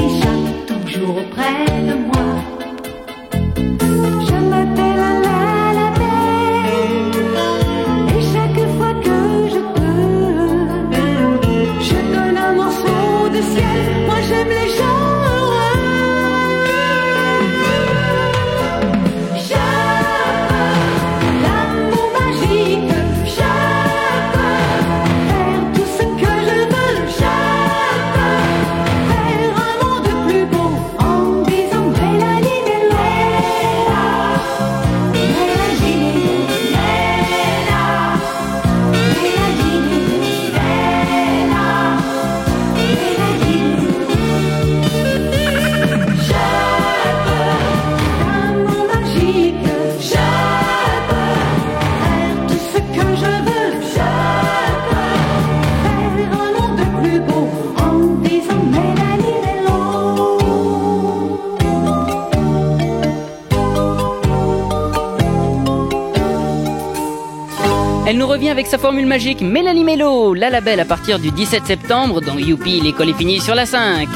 Avec 68.51 68.67
sa 68.67 68.79
formule 68.79 69.07
magique 69.07 69.41
Mélanie 69.41 69.85
Mello, 69.85 70.35
la 70.35 70.51
label 70.51 70.81
à 70.81 70.85
partir 70.85 71.19
du 71.19 71.31
17 71.31 71.65
septembre 71.65 72.21
dans 72.21 72.39
Youpi, 72.39 72.81
l'école 72.81 73.11
est 73.11 73.15
finie 73.15 73.41
sur 73.41 73.55
la 73.55 73.67
5. 73.67 74.09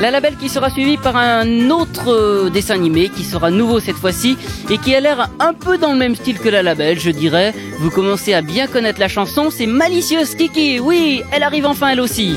La 0.00 0.10
label 0.10 0.36
qui 0.36 0.48
sera 0.48 0.70
suivie 0.70 0.96
par 0.96 1.16
un 1.16 1.70
autre 1.70 2.12
euh, 2.12 2.50
dessin 2.50 2.74
animé 2.74 3.08
qui 3.08 3.24
sera 3.24 3.50
nouveau 3.50 3.80
cette 3.80 3.96
fois-ci 3.96 4.38
et 4.70 4.78
qui 4.78 4.94
a 4.94 5.00
l'air 5.00 5.30
un 5.40 5.52
peu 5.52 5.76
dans 5.76 5.92
le 5.92 5.98
même 5.98 6.14
style 6.14 6.38
que 6.38 6.48
la 6.48 6.62
label, 6.62 6.98
je 6.98 7.10
dirais. 7.10 7.52
Vous 7.80 7.90
commencez 7.90 8.32
à 8.34 8.40
bien 8.40 8.66
connaître 8.66 9.00
la 9.00 9.08
chanson, 9.08 9.50
c'est 9.50 9.66
Malicieuse 9.66 10.36
Kiki. 10.36 10.80
Oui, 10.80 11.22
elle 11.32 11.42
arrive 11.42 11.66
enfin 11.66 11.88
elle 11.88 12.00
aussi. 12.00 12.36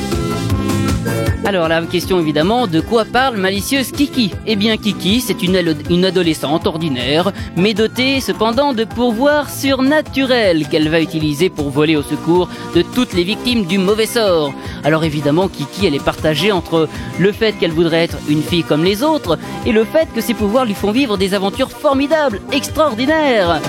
Alors 1.44 1.68
la 1.68 1.82
question 1.82 2.20
évidemment, 2.20 2.68
de 2.68 2.80
quoi 2.80 3.04
parle 3.04 3.38
malicieuse 3.38 3.92
Kiki? 3.92 4.32
Eh 4.46 4.56
bien 4.56 4.78
Kiki, 4.78 5.22
c'est 5.22 5.42
une, 5.42 6.06
adolescente 6.06 6.68
ordinaire, 6.68 7.32
mais 7.58 7.74
dotée 7.74 8.22
cependant 8.22 8.74
de 8.74 8.84
pourvoirs 8.84 9.50
surnaturels 9.50 10.68
qu'elle 10.70 10.90
va 10.90 11.02
utiliser 11.02 11.50
pour 11.50 11.72
voler 11.72 11.96
au 11.96 12.04
secours 12.04 12.48
de 12.76 12.84
toutes 12.84 13.14
les 13.14 13.24
victimes 13.24 13.66
du 13.66 13.80
mauvais 13.80 14.06
sort. 14.06 14.54
Alors 14.84 15.04
évidemment 15.04 15.48
Kiki, 15.48 15.88
elle 15.88 15.96
est 15.96 16.04
partagée 16.04 16.52
entre 16.52 16.88
le 17.20 17.32
fait 17.32 17.54
qu'elle 17.54 17.72
voudrait 17.72 18.04
être 18.04 18.18
une 18.30 18.44
fille 18.44 18.64
comme 18.64 18.84
les 18.84 19.02
autres 19.02 19.40
et 19.66 19.72
le 19.72 19.84
fait 19.84 20.08
que 20.14 20.22
ses 20.22 20.36
pouvoirs 20.36 20.66
lui 20.66 20.76
font 20.76 20.92
vivre 20.92 21.18
des 21.18 21.34
aventures 21.34 21.72
formidables, 21.72 22.40
extraordinaires. 22.52 23.60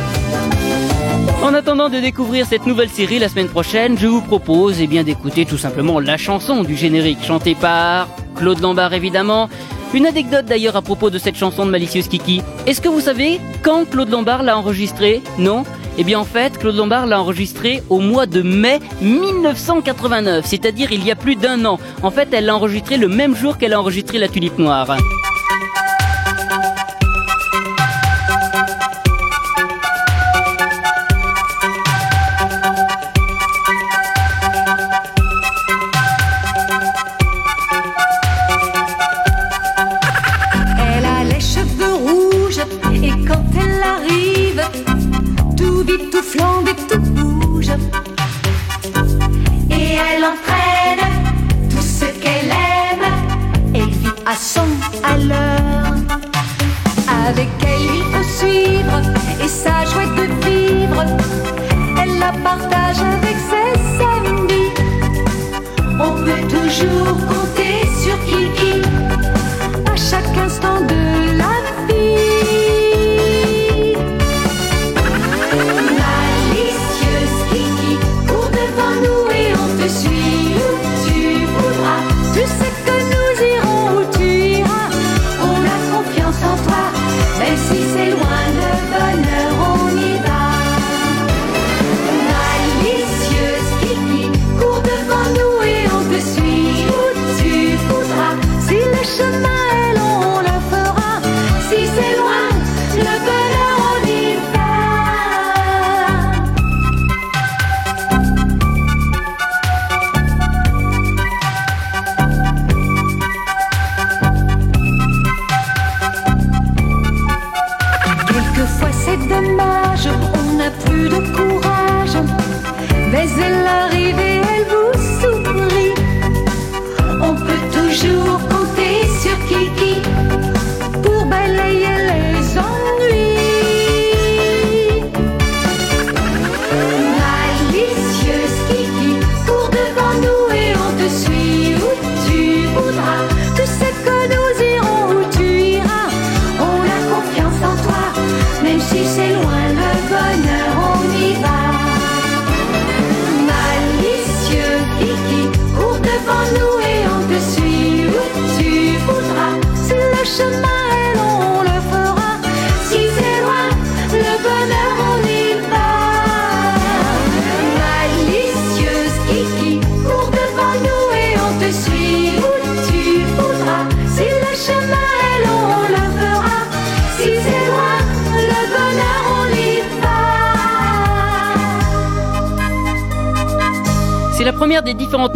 En 1.42 1.54
attendant 1.54 1.88
de 1.88 1.98
découvrir 1.98 2.46
cette 2.46 2.66
nouvelle 2.66 2.88
série 2.88 3.18
la 3.18 3.28
semaine 3.28 3.48
prochaine, 3.48 3.98
je 3.98 4.06
vous 4.06 4.20
propose 4.20 4.80
eh 4.80 4.86
bien 4.86 5.02
d'écouter 5.02 5.44
tout 5.44 5.58
simplement 5.58 5.98
la 5.98 6.16
chanson 6.16 6.62
du 6.62 6.76
générique 6.76 7.24
chantée 7.24 7.56
par 7.56 8.06
Claude 8.36 8.60
Lombard 8.60 8.94
évidemment. 8.94 9.48
Une 9.92 10.06
anecdote 10.06 10.46
d'ailleurs 10.46 10.76
à 10.76 10.82
propos 10.82 11.10
de 11.10 11.18
cette 11.18 11.36
chanson 11.36 11.66
de 11.66 11.70
Malicieuse 11.72 12.06
Kiki. 12.06 12.42
Est-ce 12.66 12.80
que 12.80 12.88
vous 12.88 13.00
savez 13.00 13.40
quand 13.62 13.90
Claude 13.90 14.08
Lombard 14.08 14.44
l'a 14.44 14.56
enregistrée? 14.56 15.20
Non? 15.36 15.64
Eh 15.98 16.04
bien 16.04 16.20
en 16.20 16.24
fait, 16.24 16.56
Claude 16.58 16.76
Lombard 16.76 17.06
l'a 17.06 17.20
enregistrée 17.20 17.82
au 17.90 17.98
mois 17.98 18.26
de 18.26 18.40
mai 18.40 18.78
1989, 19.00 20.46
c'est-à-dire 20.46 20.92
il 20.92 21.04
y 21.04 21.10
a 21.10 21.16
plus 21.16 21.34
d'un 21.34 21.64
an. 21.64 21.80
En 22.04 22.12
fait, 22.12 22.28
elle 22.32 22.46
l'a 22.46 22.54
enregistrée 22.54 22.98
le 22.98 23.08
même 23.08 23.34
jour 23.34 23.58
qu'elle 23.58 23.72
a 23.72 23.80
enregistré 23.80 24.18
La 24.18 24.28
Tulipe 24.28 24.58
Noire. 24.58 24.96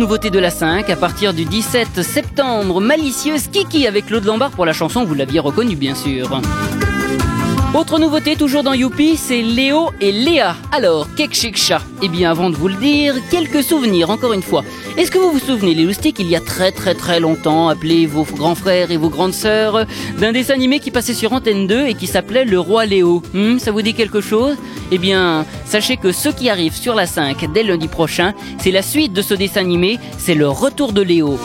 Nouveautés 0.06 0.30
de 0.30 0.38
la 0.38 0.50
5 0.50 0.88
à 0.88 0.94
partir 0.94 1.34
du 1.34 1.44
17 1.44 2.00
septembre. 2.00 2.80
Malicieuse 2.80 3.48
Kiki 3.48 3.88
avec 3.88 4.06
Claude 4.06 4.24
Lombard 4.24 4.52
pour 4.52 4.64
la 4.64 4.72
chanson, 4.72 5.04
vous 5.04 5.14
l'aviez 5.14 5.40
reconnu 5.40 5.74
bien 5.74 5.96
sûr. 5.96 6.40
Autre 7.74 7.98
nouveauté 7.98 8.36
toujours 8.36 8.62
dans 8.62 8.72
Youpi, 8.72 9.16
c'est 9.16 9.42
Léo 9.42 9.90
et 10.00 10.12
Léa. 10.12 10.54
Alors, 10.70 11.08
Kekshiksha 11.16 11.80
Eh 12.02 12.08
bien, 12.08 12.30
avant 12.30 12.50
de 12.50 12.54
vous 12.56 12.68
le 12.68 12.74
dire, 12.76 13.14
quelques 13.32 13.64
souvenirs 13.64 14.08
encore 14.08 14.32
une 14.32 14.42
fois. 14.42 14.62
Est-ce 14.96 15.10
que 15.10 15.18
vous 15.18 15.32
vous 15.32 15.40
souvenez, 15.40 15.74
les 15.74 15.82
loustiques, 15.84 16.20
il 16.20 16.28
y 16.30 16.36
a 16.36 16.40
très 16.40 16.70
très 16.70 16.94
très 16.94 17.18
longtemps, 17.18 17.68
appelez 17.68 18.06
vos 18.06 18.22
grands 18.22 18.54
frères 18.54 18.92
et 18.92 18.96
vos 18.96 19.10
grandes 19.10 19.34
sœurs, 19.34 19.86
d'un 20.18 20.32
dessin 20.32 20.54
animé 20.54 20.78
qui 20.78 20.90
passait 20.92 21.12
sur 21.14 21.32
Antenne 21.32 21.66
2 21.66 21.88
et 21.88 21.94
qui 21.94 22.06
s'appelait 22.06 22.44
Le 22.44 22.60
Roi 22.60 22.86
Léo 22.86 23.22
Hmm, 23.34 23.58
Ça 23.58 23.72
vous 23.72 23.82
dit 23.82 23.92
quelque 23.92 24.20
chose? 24.20 24.54
Eh 24.92 24.98
bien, 24.98 25.44
sachez 25.76 25.98
que 25.98 26.10
ce 26.10 26.30
qui 26.30 26.48
arrive 26.48 26.74
sur 26.74 26.94
la 26.94 27.06
5 27.06 27.52
dès 27.52 27.62
lundi 27.62 27.86
prochain, 27.86 28.32
c'est 28.58 28.70
la 28.70 28.80
suite 28.80 29.12
de 29.12 29.20
ce 29.20 29.34
dessin 29.34 29.60
animé, 29.60 29.98
c'est 30.16 30.34
le 30.34 30.48
retour 30.48 30.94
de 30.94 31.02
Léo. 31.02 31.38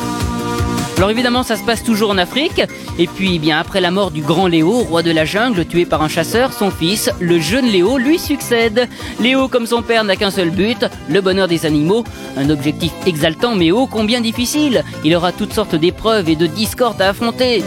Alors 0.95 1.10
évidemment, 1.10 1.44
ça 1.44 1.58
se 1.58 1.66
passe 1.66 1.84
toujours 1.84 2.12
en 2.12 2.18
Afrique. 2.18 2.62
Et 2.98 3.08
puis, 3.08 3.40
bien 3.40 3.60
après 3.60 3.82
la 3.82 3.91
mort 3.91 4.10
du 4.10 4.22
grand 4.22 4.48
Léo, 4.48 4.72
roi 4.84 5.03
de 5.03 5.12
la 5.12 5.26
jungle, 5.26 5.66
tué 5.66 5.86
par 5.86 6.02
un 6.02 6.08
chasseur, 6.08 6.53
son 6.53 6.72
fils, 6.72 7.10
le 7.20 7.41
jeune 7.41 7.66
Léo, 7.66 7.98
lui 7.98 8.18
succède. 8.18 8.88
Léo, 9.20 9.49
comme 9.49 9.68
son 9.68 9.82
père, 9.82 10.06
n'a 10.06 10.16
qu'un 10.16 10.32
seul 10.32 10.49
but, 10.49 10.86
le 11.10 11.20
bonheur 11.20 11.49
des 11.49 11.66
animaux. 11.66 12.06
Un 12.38 12.49
objectif 12.49 12.94
exaltant, 13.06 13.58
mais 13.58 13.72
ô 13.72 13.86
combien 13.86 14.22
difficile. 14.22 14.86
Il 15.03 15.14
aura 15.14 15.34
toutes 15.34 15.52
sortes 15.52 15.76
d'épreuves 15.76 16.30
et 16.30 16.38
de 16.38 16.48
discordes 16.48 17.02
à 17.02 17.10
affronter. 17.10 17.64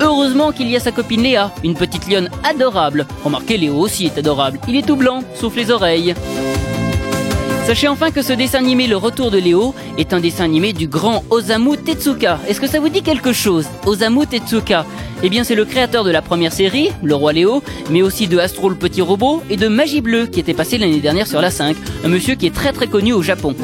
Heureusement 0.00 0.52
qu'il 0.52 0.68
y 0.68 0.76
a 0.76 0.80
sa 0.80 0.92
copine 0.92 1.22
Léa, 1.22 1.52
une 1.64 1.74
petite 1.74 2.08
lionne 2.08 2.30
adorable. 2.44 3.06
Remarquez, 3.24 3.56
Léo 3.56 3.74
aussi 3.74 4.06
est 4.06 4.18
adorable. 4.18 4.58
Il 4.68 4.76
est 4.76 4.86
tout 4.86 4.96
blanc, 4.96 5.22
sauf 5.34 5.56
les 5.56 5.70
oreilles. 5.70 6.14
Sachez 7.66 7.88
enfin 7.88 8.12
que 8.12 8.22
ce 8.22 8.32
dessin 8.32 8.58
animé 8.58 8.86
Le 8.86 8.96
Retour 8.96 9.32
de 9.32 9.38
Léo 9.38 9.74
est 9.98 10.12
un 10.12 10.20
dessin 10.20 10.44
animé 10.44 10.72
du 10.72 10.86
grand 10.86 11.24
Osamu 11.30 11.76
Tezuka. 11.76 12.38
Est-ce 12.46 12.60
que 12.60 12.68
ça 12.68 12.78
vous 12.78 12.88
dit 12.88 13.02
quelque 13.02 13.32
chose 13.32 13.66
Osamu 13.86 14.24
Tezuka? 14.24 14.86
Eh 15.24 15.28
bien 15.28 15.42
c'est 15.42 15.56
le 15.56 15.64
créateur 15.64 16.04
de 16.04 16.12
la 16.12 16.22
première 16.22 16.52
série, 16.52 16.90
Le 17.02 17.16
Roi 17.16 17.32
Léo, 17.32 17.64
mais 17.90 18.02
aussi 18.02 18.28
de 18.28 18.38
Astro 18.38 18.68
le 18.68 18.76
Petit 18.76 19.02
Robot 19.02 19.42
et 19.50 19.56
de 19.56 19.66
Magie 19.66 20.00
Bleue 20.00 20.26
qui 20.26 20.38
était 20.38 20.54
passé 20.54 20.78
l'année 20.78 21.00
dernière 21.00 21.26
sur 21.26 21.40
la 21.40 21.50
5. 21.50 21.76
Un 22.04 22.08
monsieur 22.08 22.36
qui 22.36 22.46
est 22.46 22.54
très 22.54 22.72
très 22.72 22.86
connu 22.86 23.12
au 23.12 23.22
Japon. 23.22 23.56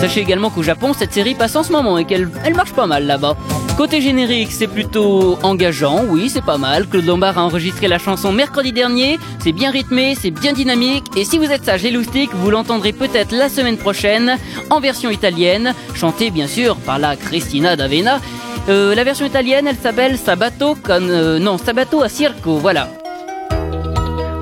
Sachez 0.00 0.20
également 0.20 0.50
qu'au 0.50 0.62
Japon, 0.62 0.92
cette 0.96 1.12
série 1.12 1.34
passe 1.34 1.56
en 1.56 1.64
ce 1.64 1.72
moment 1.72 1.98
et 1.98 2.04
qu'elle 2.04 2.28
elle 2.44 2.54
marche 2.54 2.72
pas 2.72 2.86
mal 2.86 3.06
là-bas. 3.06 3.36
Côté 3.82 4.00
générique, 4.00 4.52
c'est 4.52 4.68
plutôt 4.68 5.40
engageant, 5.42 6.04
oui, 6.08 6.30
c'est 6.30 6.44
pas 6.44 6.56
mal. 6.56 6.86
Claude 6.86 7.04
Lombard 7.04 7.36
a 7.36 7.42
enregistré 7.42 7.88
la 7.88 7.98
chanson 7.98 8.30
mercredi 8.30 8.70
dernier. 8.70 9.18
C'est 9.40 9.50
bien 9.50 9.72
rythmé, 9.72 10.14
c'est 10.14 10.30
bien 10.30 10.52
dynamique. 10.52 11.02
Et 11.16 11.24
si 11.24 11.36
vous 11.36 11.50
êtes 11.50 11.64
sage 11.64 11.84
et 11.84 11.90
loustique, 11.90 12.30
vous 12.32 12.52
l'entendrez 12.52 12.92
peut-être 12.92 13.32
la 13.32 13.48
semaine 13.48 13.76
prochaine 13.76 14.38
en 14.70 14.78
version 14.78 15.10
italienne, 15.10 15.74
chantée 15.96 16.30
bien 16.30 16.46
sûr 16.46 16.76
par 16.76 17.00
la 17.00 17.16
Cristina 17.16 17.74
d'Avena. 17.74 18.20
Euh, 18.68 18.94
la 18.94 19.02
version 19.02 19.26
italienne, 19.26 19.66
elle 19.66 19.74
s'appelle 19.76 20.16
Sabato 20.16 20.76
con... 20.76 21.02
euh, 21.08 21.58
Sabato 21.58 22.02
a 22.02 22.08
Circo, 22.08 22.58
voilà. 22.58 23.01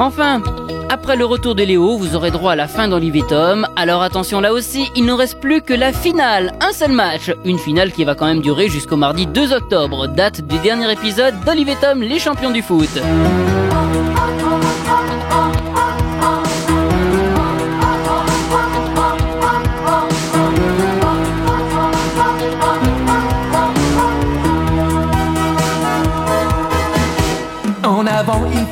Enfin, 0.00 0.42
après 0.88 1.14
le 1.14 1.26
retour 1.26 1.54
de 1.54 1.62
Léo, 1.62 1.98
vous 1.98 2.16
aurez 2.16 2.30
droit 2.30 2.52
à 2.52 2.56
la 2.56 2.68
fin 2.68 2.88
d'Olivier 2.88 3.22
Tom. 3.28 3.66
Alors 3.76 4.02
attention 4.02 4.40
là 4.40 4.54
aussi, 4.54 4.90
il 4.96 5.04
ne 5.04 5.12
reste 5.12 5.40
plus 5.40 5.60
que 5.60 5.74
la 5.74 5.92
finale, 5.92 6.54
un 6.62 6.72
seul 6.72 6.92
match. 6.92 7.30
Une 7.44 7.58
finale 7.58 7.92
qui 7.92 8.04
va 8.04 8.14
quand 8.14 8.24
même 8.24 8.40
durer 8.40 8.70
jusqu'au 8.70 8.96
mardi 8.96 9.26
2 9.26 9.52
octobre, 9.52 10.06
date 10.08 10.40
du 10.40 10.58
dernier 10.60 10.90
épisode 10.90 11.34
d'Olivier 11.44 11.76
Tom, 11.82 12.00
les 12.00 12.18
champions 12.18 12.50
du 12.50 12.62
foot. 12.62 12.88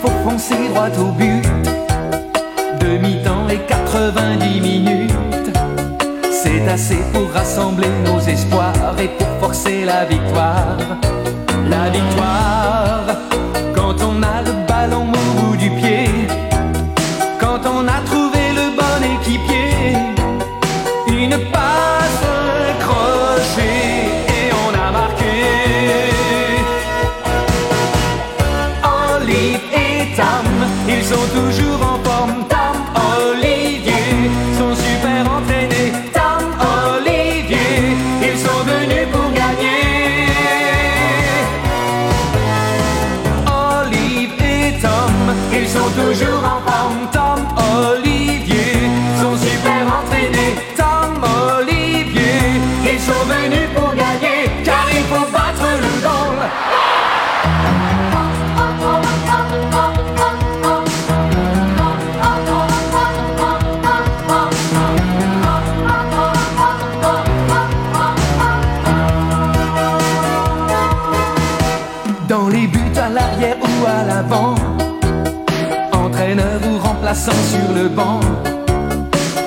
Faut 0.00 0.10
foncer 0.24 0.68
droit 0.68 0.90
au 0.98 1.12
but. 1.12 1.42
Demi-temps 2.80 3.48
et 3.48 3.60
90 3.66 4.60
minutes. 4.60 5.12
C'est 6.30 6.66
assez 6.68 6.98
pour 7.12 7.30
rassembler 7.32 7.88
nos 8.04 8.20
espoirs 8.20 8.94
et 8.98 9.08
pour 9.08 9.28
forcer 9.40 9.84
la 9.84 10.04
victoire. 10.04 10.76
La 11.68 11.90
victoire, 11.90 13.04
quand 13.74 13.96
on 14.02 14.22
a 14.22 14.42
le 14.42 14.66
ballon 14.66 15.06
au 15.12 15.47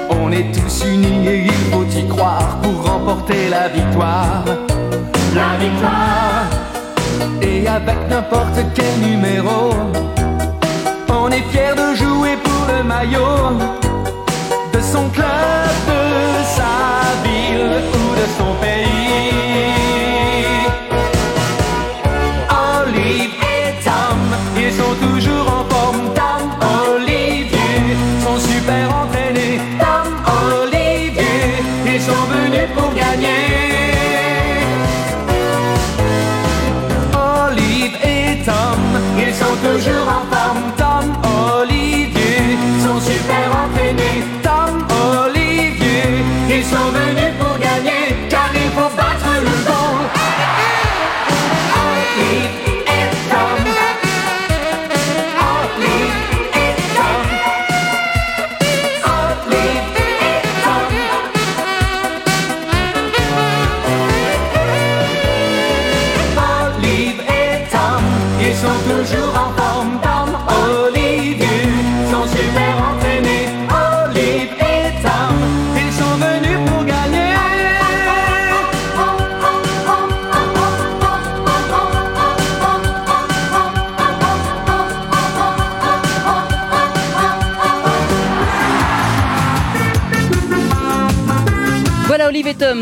on 0.09 0.31
est 0.31 0.51
tous 0.53 0.85
unis 0.85 1.27
et 1.27 1.45
il 1.45 1.72
faut 1.72 1.85
y 1.85 2.07
croire 2.07 2.59
pour 2.61 2.91
remporter 2.91 3.49
la 3.49 3.68
victoire. 3.68 4.43
La 5.34 5.57
victoire, 5.57 6.45
et 7.41 7.68
avec 7.68 7.97
n'importe 8.09 8.59
quel 8.76 9.09
numéro, 9.09 9.69
on 11.09 11.30
est 11.30 11.43
fier 11.51 11.73
de 11.76 11.95
jouer 11.95 12.35
pour 12.43 12.68
le 12.68 12.84
maillot 12.84 13.80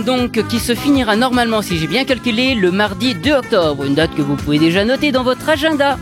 Donc 0.06 0.48
qui 0.48 0.60
se 0.60 0.76
finira 0.76 1.16
normalement 1.16 1.62
si 1.62 1.78
j'ai 1.78 1.88
bien 1.88 2.06
calculé 2.06 2.56
le 2.56 2.72
mardi 2.72 3.16
2 3.16 3.32
octobre, 3.32 3.84
une 3.84 3.96
date 3.96 4.16
que 4.16 4.22
vous 4.22 4.36
pouvez 4.36 4.60
déjà 4.60 4.86
noter 4.86 5.12
dans 5.12 5.24
votre 5.24 5.48
agenda. 5.50 5.98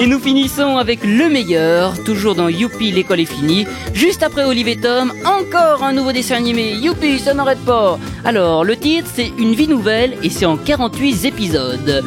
Et 0.00 0.06
nous 0.06 0.18
finissons 0.18 0.76
avec 0.78 1.04
le 1.04 1.28
meilleur, 1.28 1.92
toujours 2.04 2.34
dans 2.34 2.48
Youpi, 2.48 2.92
l'école 2.92 3.20
est 3.20 3.24
finie. 3.24 3.66
Juste 3.94 4.22
après 4.22 4.44
Olive 4.44 4.68
et 4.68 4.76
Tom, 4.76 5.12
encore 5.24 5.82
un 5.82 5.92
nouveau 5.92 6.12
dessin 6.12 6.36
animé. 6.36 6.72
Youpi, 6.74 7.18
ça 7.18 7.34
n'arrête 7.34 7.64
pas. 7.64 7.98
Alors, 8.24 8.64
le 8.64 8.76
titre, 8.76 9.08
c'est 9.12 9.32
Une 9.38 9.54
vie 9.54 9.68
nouvelle 9.68 10.16
et 10.22 10.30
c'est 10.30 10.46
en 10.46 10.56
48 10.56 11.24
épisodes. 11.24 12.04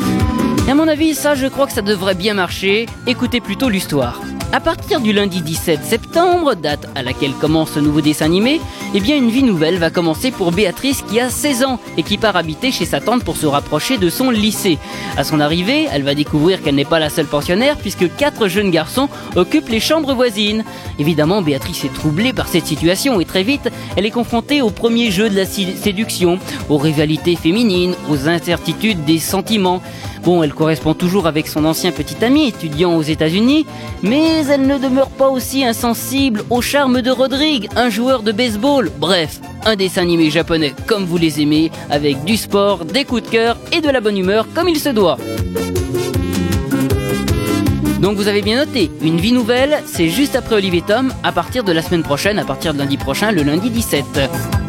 Et 0.67 0.71
à 0.71 0.75
mon 0.75 0.87
avis, 0.87 1.15
ça, 1.15 1.35
je 1.35 1.47
crois 1.47 1.67
que 1.67 1.73
ça 1.73 1.81
devrait 1.81 2.15
bien 2.15 2.33
marcher. 2.33 2.85
Écoutez 3.07 3.41
plutôt 3.41 3.67
l'histoire. 3.67 4.21
À 4.53 4.59
partir 4.59 4.99
du 4.99 5.13
lundi 5.13 5.41
17 5.41 5.81
septembre, 5.81 6.55
date 6.55 6.89
à 6.95 7.03
laquelle 7.03 7.31
commence 7.31 7.71
ce 7.71 7.79
nouveau 7.79 8.01
dessin 8.01 8.25
animé, 8.25 8.59
eh 8.93 8.99
bien 8.99 9.15
une 9.15 9.29
vie 9.29 9.43
nouvelle 9.43 9.77
va 9.77 9.89
commencer 9.89 10.29
pour 10.29 10.51
Béatrice 10.51 11.03
qui 11.03 11.21
a 11.21 11.29
16 11.29 11.63
ans 11.63 11.79
et 11.95 12.03
qui 12.03 12.17
part 12.17 12.35
habiter 12.35 12.69
chez 12.69 12.83
sa 12.83 12.99
tante 12.99 13.23
pour 13.23 13.37
se 13.37 13.45
rapprocher 13.45 13.97
de 13.97 14.09
son 14.09 14.29
lycée. 14.29 14.77
À 15.15 15.23
son 15.23 15.39
arrivée, 15.39 15.87
elle 15.89 16.03
va 16.03 16.15
découvrir 16.15 16.61
qu'elle 16.61 16.75
n'est 16.75 16.83
pas 16.83 16.99
la 16.99 17.09
seule 17.09 17.27
pensionnaire 17.27 17.77
puisque 17.77 18.13
quatre 18.17 18.49
jeunes 18.49 18.71
garçons 18.71 19.07
occupent 19.37 19.69
les 19.69 19.79
chambres 19.79 20.13
voisines. 20.13 20.65
Évidemment, 20.99 21.41
Béatrice 21.41 21.85
est 21.85 21.93
troublée 21.93 22.33
par 22.33 22.49
cette 22.49 22.67
situation 22.67 23.21
et 23.21 23.25
très 23.25 23.43
vite, 23.43 23.69
elle 23.95 24.05
est 24.05 24.11
confrontée 24.11 24.61
au 24.61 24.69
premier 24.69 25.11
jeu 25.11 25.29
de 25.29 25.35
la 25.37 25.45
séduction, 25.45 26.39
aux 26.67 26.77
rivalités 26.77 27.37
féminines, 27.37 27.95
aux 28.09 28.27
incertitudes 28.27 29.05
des 29.05 29.19
sentiments. 29.19 29.81
Bon, 30.23 30.43
elle 30.43 30.53
correspond 30.53 30.93
toujours 30.93 31.25
avec 31.25 31.47
son 31.47 31.65
ancien 31.65 31.91
petit 31.91 32.23
ami 32.23 32.47
étudiant 32.47 32.95
aux 32.95 33.01
États-Unis, 33.01 33.65
mais 34.03 34.43
elle 34.45 34.67
ne 34.67 34.77
demeure 34.77 35.09
pas 35.09 35.29
aussi 35.29 35.65
insensible 35.65 36.43
au 36.51 36.61
charme 36.61 37.01
de 37.01 37.09
Rodrigue, 37.09 37.67
un 37.75 37.89
joueur 37.89 38.21
de 38.21 38.31
baseball. 38.31 38.91
Bref, 38.99 39.39
un 39.65 39.75
dessin 39.75 40.03
animé 40.03 40.29
japonais 40.29 40.73
comme 40.85 41.05
vous 41.05 41.17
les 41.17 41.41
aimez, 41.41 41.71
avec 41.89 42.23
du 42.23 42.37
sport, 42.37 42.85
des 42.85 43.03
coups 43.03 43.23
de 43.23 43.29
cœur 43.29 43.57
et 43.71 43.81
de 43.81 43.89
la 43.89 43.99
bonne 43.99 44.17
humeur 44.17 44.45
comme 44.53 44.69
il 44.69 44.79
se 44.79 44.89
doit. 44.89 45.17
Donc 47.99 48.17
vous 48.17 48.27
avez 48.27 48.41
bien 48.41 48.57
noté, 48.57 48.91
une 49.01 49.17
vie 49.17 49.31
nouvelle, 49.31 49.81
c'est 49.85 50.09
juste 50.09 50.35
après 50.35 50.55
Olivier 50.55 50.81
Tom, 50.81 51.13
à 51.23 51.31
partir 51.31 51.63
de 51.63 51.71
la 51.71 51.81
semaine 51.81 52.03
prochaine, 52.03 52.39
à 52.39 52.45
partir 52.45 52.73
de 52.73 52.79
lundi 52.79 52.97
prochain, 52.97 53.31
le 53.31 53.43
lundi 53.43 53.69
17. 53.69 54.60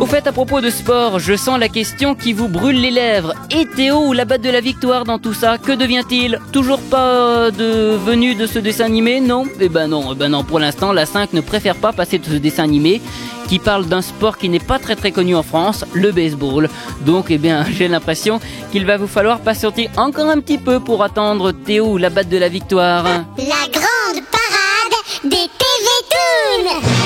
Au 0.00 0.06
fait, 0.06 0.26
à 0.26 0.32
propos 0.32 0.60
de 0.60 0.68
sport, 0.68 1.18
je 1.18 1.34
sens 1.34 1.58
la 1.58 1.68
question 1.68 2.14
qui 2.14 2.32
vous 2.32 2.48
brûle 2.48 2.80
les 2.80 2.90
lèvres. 2.90 3.32
Et 3.50 3.64
Théo 3.64 4.08
ou 4.08 4.12
la 4.12 4.24
batte 4.24 4.42
de 4.42 4.50
la 4.50 4.60
victoire 4.60 5.04
dans 5.04 5.18
tout 5.18 5.32
ça, 5.32 5.56
que 5.56 5.72
devient-il? 5.72 6.40
Toujours 6.52 6.80
pas 6.80 7.50
de 7.50 7.96
venu 7.96 8.34
de 8.34 8.46
ce 8.46 8.58
dessin 8.58 8.84
animé, 8.84 9.20
non 9.20 9.44
Eh 9.60 9.68
ben 9.68 9.88
non, 9.88 10.12
eh 10.12 10.14
ben 10.14 10.28
non, 10.28 10.44
pour 10.44 10.58
l'instant, 10.58 10.92
la 10.92 11.06
5 11.06 11.32
ne 11.32 11.40
préfère 11.40 11.76
pas 11.76 11.92
passer 11.92 12.18
de 12.18 12.26
ce 12.26 12.34
dessin 12.34 12.64
animé 12.64 13.00
qui 13.48 13.58
parle 13.58 13.86
d'un 13.86 14.02
sport 14.02 14.36
qui 14.36 14.48
n'est 14.48 14.58
pas 14.58 14.78
très 14.78 14.96
très 14.96 15.12
connu 15.12 15.34
en 15.36 15.42
France, 15.42 15.84
le 15.94 16.12
baseball. 16.12 16.68
Donc, 17.02 17.26
eh 17.30 17.38
bien, 17.38 17.64
j'ai 17.70 17.88
l'impression 17.88 18.40
qu'il 18.72 18.84
va 18.84 18.96
vous 18.96 19.06
falloir 19.06 19.40
patienter 19.40 19.88
encore 19.96 20.28
un 20.28 20.40
petit 20.40 20.58
peu 20.58 20.80
pour 20.80 21.02
attendre 21.02 21.52
Théo 21.52 21.92
ou 21.92 21.96
la 21.96 22.10
batte 22.10 22.28
de 22.28 22.38
la 22.38 22.48
victoire. 22.48 23.04
La 23.04 23.68
grande 23.72 24.22
parade 24.30 25.24
des 25.24 25.30
TV 25.30 25.88
Toons 26.10 27.03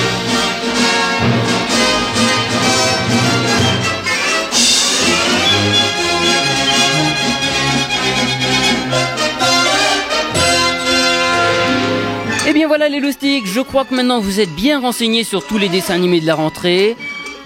voilà 12.79 12.95
les 12.95 13.01
loustiques, 13.01 13.45
je 13.45 13.59
crois 13.59 13.83
que 13.83 13.93
maintenant 13.93 14.21
vous 14.21 14.39
êtes 14.39 14.55
bien 14.55 14.79
renseignés 14.79 15.25
sur 15.25 15.45
tous 15.45 15.57
les 15.57 15.67
dessins 15.67 15.95
animés 15.95 16.21
de 16.21 16.25
la 16.25 16.35
rentrée. 16.35 16.95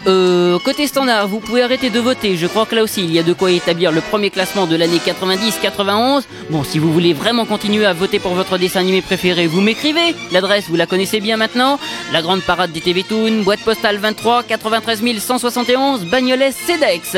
Euh, 0.06 0.60
côté 0.60 0.86
standard, 0.86 1.28
vous 1.28 1.40
pouvez 1.40 1.64
arrêter 1.64 1.90
de 1.90 2.00
voter. 2.00 2.38
Je 2.38 2.46
crois 2.46 2.68
que 2.68 2.76
là 2.76 2.84
aussi, 2.84 3.04
il 3.04 3.12
y 3.12 3.18
a 3.18 3.24
de 3.24 3.34
quoi 3.34 3.50
établir 3.50 3.92
le 3.92 4.02
premier 4.02 4.30
classement 4.30 4.68
de 4.68 4.76
l'année 4.76 5.00
90-91. 5.00 6.26
Bon, 6.52 6.64
si 6.64 6.78
vous 6.78 6.94
voulez 6.94 7.14
vraiment 7.14 7.46
continuer 7.46 7.88
à 7.88 7.94
voter 7.94 8.20
pour 8.20 8.36
votre 8.36 8.60
dessin 8.60 8.82
animé 8.82 9.02
préféré, 9.02 9.48
vous 9.48 9.62
m'écrivez. 9.62 10.14
L'adresse, 10.32 10.66
vous 10.70 10.76
la 10.76 10.86
connaissez 10.86 11.20
bien 11.20 11.36
maintenant. 11.36 11.80
La 12.12 12.22
grande 12.22 12.44
parade 12.44 12.72
des 12.72 12.82
TV 12.82 13.02
Toon, 13.02 13.42
boîte 13.42 13.62
postale 13.62 13.98
23 13.98 14.44
93 14.44 15.02
171, 15.18 16.06
Bagnolet 16.06 16.52
Cedex. 16.52 17.18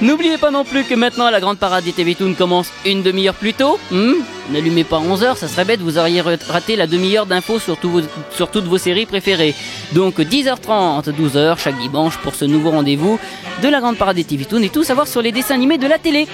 N'oubliez 0.00 0.38
pas 0.38 0.50
non 0.50 0.64
plus 0.64 0.84
que 0.84 0.94
maintenant 0.94 1.30
la 1.30 1.40
grande 1.40 1.58
parade 1.58 1.84
des 1.84 1.92
TV 1.92 2.14
Toon 2.14 2.34
commence 2.34 2.70
une 2.84 3.02
demi-heure 3.02 3.34
plus 3.34 3.54
tôt. 3.54 3.78
Hmm 3.90 4.14
N'allumez 4.50 4.84
pas 4.84 4.98
11h, 4.98 5.36
ça 5.36 5.48
serait 5.48 5.64
bête, 5.64 5.80
vous 5.80 5.96
auriez 5.96 6.20
raté 6.20 6.76
la 6.76 6.86
demi-heure 6.86 7.24
d'infos 7.24 7.58
sur, 7.58 7.78
toutes 7.78 8.64
vos 8.64 8.78
séries 8.78 9.06
préférées. 9.06 9.54
Donc 9.92 10.18
10h30, 10.18 11.04
12h 11.10 11.58
chaque 11.58 11.78
dimanche 11.78 12.18
pour 12.18 12.34
ce 12.34 12.44
nouveau 12.44 12.70
rendez-vous 12.70 13.18
de 13.62 13.68
la 13.68 13.80
grande 13.80 13.96
parade 13.96 14.16
des 14.16 14.24
TV 14.24 14.44
Toon 14.44 14.62
et 14.62 14.68
tout 14.68 14.84
savoir 14.84 15.08
sur 15.08 15.22
les 15.22 15.32
dessins 15.32 15.54
animés 15.54 15.78
de 15.78 15.86
la 15.86 15.98
télé. 15.98 16.26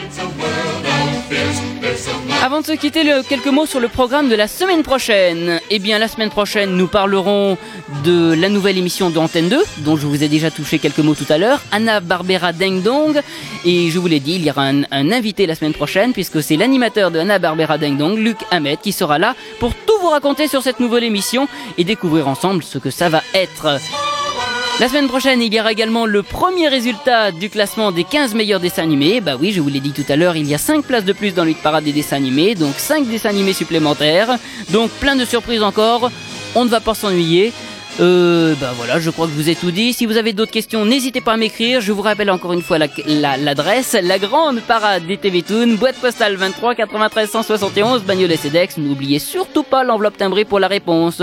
Avant 2.43 2.63
de 2.63 2.67
se 2.67 2.73
quitter, 2.73 3.05
quelques 3.29 3.49
mots 3.49 3.67
sur 3.67 3.81
le 3.81 3.89
programme 3.89 4.31
de 4.31 4.35
la 4.35 4.49
semaine 4.49 4.83
prochaine. 4.83 5.61
Eh 5.69 5.79
bien, 5.79 5.99
la 5.99 6.09
semaine 6.09 6.31
prochaine, 6.31 6.71
nous 6.71 6.87
parlerons 6.87 7.59
de 8.03 8.33
la 8.33 8.49
nouvelle 8.49 8.79
émission 8.79 9.11
de 9.11 9.19
Antenne 9.19 9.51
2, 9.51 9.63
dont 9.79 9.97
je 9.99 10.07
vous 10.07 10.25
ai 10.25 10.29
déjà 10.29 10.51
touché 10.51 10.79
quelques 10.79 11.01
mots 11.01 11.15
tout 11.15 11.31
à 11.31 11.37
l'heure, 11.37 11.61
Anna 11.71 12.01
Barbera 12.01 12.55
Deng 12.55 12.81
Dong. 12.81 13.21
Et 13.67 13.91
je 13.91 13.99
vous 13.99 14.07
l'ai 14.07 14.21
dit, 14.21 14.37
il 14.37 14.45
y 14.47 14.51
aura 14.51 14.69
un, 14.69 14.85
invité 14.91 15.47
la 15.47 15.55
semaine 15.55 15.75
prochaine, 15.75 16.15
puisque 16.15 16.43
c'est 16.43 16.57
l'animateur 16.57 17.11
de 17.11 17.19
Anna 17.19 17.39
Barbera 17.39 17.77
Deng 17.77 17.99
Dong, 17.99 18.17
Luc 18.17 18.39
Hamet, 18.51 18.79
qui 18.79 18.93
sera 18.93 19.19
là 19.19 19.35
pour 19.59 19.75
tout 19.75 19.99
vous 20.01 20.09
raconter 20.09 20.49
sur 20.49 20.63
cette 20.63 20.81
nouvelle 20.81 21.05
émission 21.05 21.47
et 21.77 21.85
découvrir 21.85 22.27
ensemble 22.27 22.63
ce 22.63 22.79
que 22.79 22.91
ça 22.91 23.11
va 23.11 23.23
être. 23.35 23.79
La 24.81 24.89
semaine 24.89 25.09
prochaine, 25.09 25.43
il 25.43 25.53
y 25.53 25.61
aura 25.61 25.73
également 25.73 26.07
le 26.07 26.23
premier 26.23 26.67
résultat 26.69 27.33
du 27.33 27.51
classement 27.51 27.93
des 27.93 28.03
15 28.05 28.35
meilleurs 28.35 28.61
dessins 28.61 28.83
animés. 28.83 29.21
Bah 29.21 29.37
oui, 29.39 29.53
je 29.53 29.61
vous 29.61 29.69
l'ai 29.69 29.79
dit 29.81 29.93
tout 29.93 30.11
à 30.11 30.17
l'heure, 30.17 30.37
il 30.37 30.47
y 30.49 30.55
a 30.55 30.59
5 30.59 30.85
places 30.85 31.05
de 31.05 31.13
plus 31.13 31.35
dans 31.35 31.45
le 31.45 31.53
parade 31.53 31.85
des 31.85 31.93
dessins 31.93 32.17
animés, 32.17 32.55
donc 32.55 32.75
5 32.79 33.07
dessins 33.07 33.29
animés 33.29 33.53
supplémentaires. 33.53 34.39
Donc 34.71 34.91
plein 34.93 35.17
de 35.17 35.27
surprises 35.27 35.63
encore. 35.63 36.11
On 36.55 36.65
ne 36.65 36.71
va 36.71 36.81
pas 36.81 36.95
s'ennuyer. 36.95 37.53
Euh, 38.01 38.55
bah 38.59 38.73
voilà, 38.77 38.99
je 38.99 39.11
crois 39.11 39.27
que 39.27 39.33
je 39.33 39.37
vous 39.37 39.51
ai 39.51 39.55
tout 39.55 39.71
dit. 39.71 39.93
Si 39.93 40.07
vous 40.07 40.17
avez 40.17 40.33
d'autres 40.33 40.51
questions, 40.51 40.87
n'hésitez 40.87 41.21
pas 41.21 41.35
à 41.35 41.37
m'écrire. 41.37 41.83
Je 41.83 41.93
vous 41.93 42.01
rappelle 42.01 42.31
encore 42.31 42.55
une 42.55 42.63
fois 42.63 42.79
la- 42.79 42.87
la- 43.07 43.37
l'adresse. 43.37 43.95
La, 44.03 44.19
grande 44.19 44.61
parade 44.63 45.07
des 45.07 45.19
TV 45.19 45.43
Toon, 45.43 45.75
boîte 45.75 45.97
postale 45.97 46.37
23 46.37 46.75
93 46.75 47.29
171, 47.31 48.03
Bagnolet 48.05 48.37
Cedex. 48.39 48.79
N'oubliez 48.79 49.19
surtout 49.19 49.63
pas 49.65 49.85
l'enveloppe 49.85 50.17
timbrée 50.17 50.47
pour 50.47 50.59
la 50.59 50.69
réponse. 50.69 51.21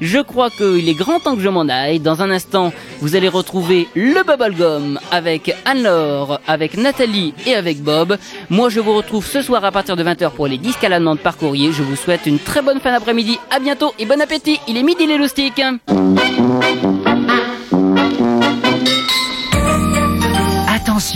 Je 0.00 0.18
crois 0.18 0.50
qu'il 0.50 0.88
est 0.88 0.94
grand 0.94 1.20
temps 1.20 1.34
que 1.34 1.42
je 1.42 1.48
m'en 1.48 1.68
aille. 1.68 2.00
Dans 2.00 2.22
un 2.22 2.30
instant, 2.30 2.72
vous 3.00 3.16
allez 3.16 3.28
retrouver 3.28 3.88
le 3.94 4.22
Bubblegum 4.24 4.98
avec 5.10 5.54
Anne-Laure, 5.64 6.40
avec 6.46 6.76
Nathalie 6.76 7.34
et 7.46 7.54
avec 7.54 7.82
Bob. 7.82 8.16
Moi, 8.50 8.68
je 8.68 8.80
vous 8.80 8.94
retrouve 8.94 9.26
ce 9.26 9.42
soir 9.42 9.64
à 9.64 9.72
partir 9.72 9.96
de 9.96 10.04
20h 10.04 10.30
pour 10.30 10.46
les 10.46 10.58
disques 10.58 10.84
à 10.84 10.88
la 10.88 10.98
demande 10.98 11.20
par 11.20 11.36
courrier. 11.36 11.72
Je 11.72 11.82
vous 11.82 11.96
souhaite 11.96 12.26
une 12.26 12.38
très 12.38 12.62
bonne 12.62 12.80
fin 12.80 12.92
d'après-midi. 12.92 13.38
À 13.50 13.58
bientôt 13.58 13.92
et 13.98 14.06
bon 14.06 14.20
appétit. 14.20 14.60
Il 14.68 14.76
est 14.76 14.82
midi 14.82 15.06
les 15.06 15.18
loustiques. 15.18 15.62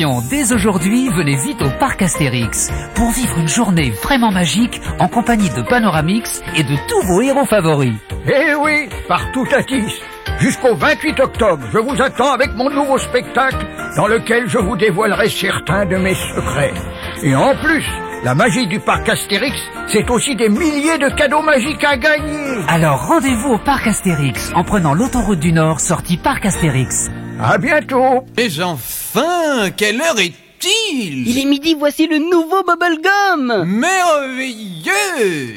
Attention, 0.02 0.22
dès 0.28 0.52
aujourd'hui, 0.52 1.08
venez 1.10 1.36
vite 1.36 1.62
au 1.62 1.70
parc 1.78 2.02
Astérix 2.02 2.70
pour 2.96 3.10
vivre 3.12 3.38
une 3.38 3.48
journée 3.48 3.90
vraiment 4.02 4.32
magique 4.32 4.80
en 4.98 5.06
compagnie 5.06 5.48
de 5.50 5.62
Panoramix 5.62 6.42
et 6.56 6.64
de 6.64 6.74
tous 6.88 7.06
vos 7.06 7.20
héros 7.20 7.44
favoris. 7.44 7.94
Eh 8.26 8.54
oui, 8.56 8.88
partout 9.06 9.46
à 9.56 9.62
Tis. 9.62 10.00
Jusqu'au 10.40 10.74
28 10.74 11.20
octobre, 11.20 11.62
je 11.72 11.78
vous 11.78 12.02
attends 12.02 12.32
avec 12.32 12.52
mon 12.54 12.68
nouveau 12.68 12.98
spectacle 12.98 13.64
dans 13.96 14.08
lequel 14.08 14.48
je 14.48 14.58
vous 14.58 14.76
dévoilerai 14.76 15.28
certains 15.28 15.86
de 15.86 15.96
mes 15.96 16.14
secrets. 16.14 16.74
Et 17.22 17.36
en 17.36 17.54
plus, 17.54 17.86
la 18.24 18.34
magie 18.34 18.66
du 18.66 18.80
parc 18.80 19.08
Astérix, 19.08 19.56
c'est 19.86 20.10
aussi 20.10 20.34
des 20.34 20.48
milliers 20.48 20.98
de 20.98 21.14
cadeaux 21.14 21.42
magiques 21.42 21.84
à 21.84 21.96
gagner. 21.96 22.58
Alors 22.66 23.06
rendez-vous 23.06 23.50
au 23.50 23.58
parc 23.58 23.86
Astérix 23.86 24.50
en 24.56 24.64
prenant 24.64 24.94
l'autoroute 24.94 25.38
du 25.38 25.52
Nord 25.52 25.78
sortie 25.78 26.16
parc 26.16 26.44
Astérix. 26.44 27.08
À 27.44 27.58
bientôt. 27.58 28.24
Mais 28.36 28.62
enfin, 28.62 29.70
quelle 29.76 30.00
heure 30.00 30.18
est-il? 30.18 31.26
Il 31.28 31.38
est 31.38 31.44
midi, 31.44 31.74
voici 31.76 32.06
le 32.06 32.18
nouveau 32.18 32.62
Bubblegum. 32.62 33.64
Merveilleux 33.66 35.56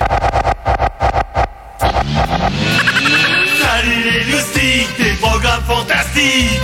Salut 3.62 4.04
les 4.04 4.24
loustiques, 4.32 4.98
des 4.98 5.14
programmes 5.22 5.64
fantastiques 5.68 6.60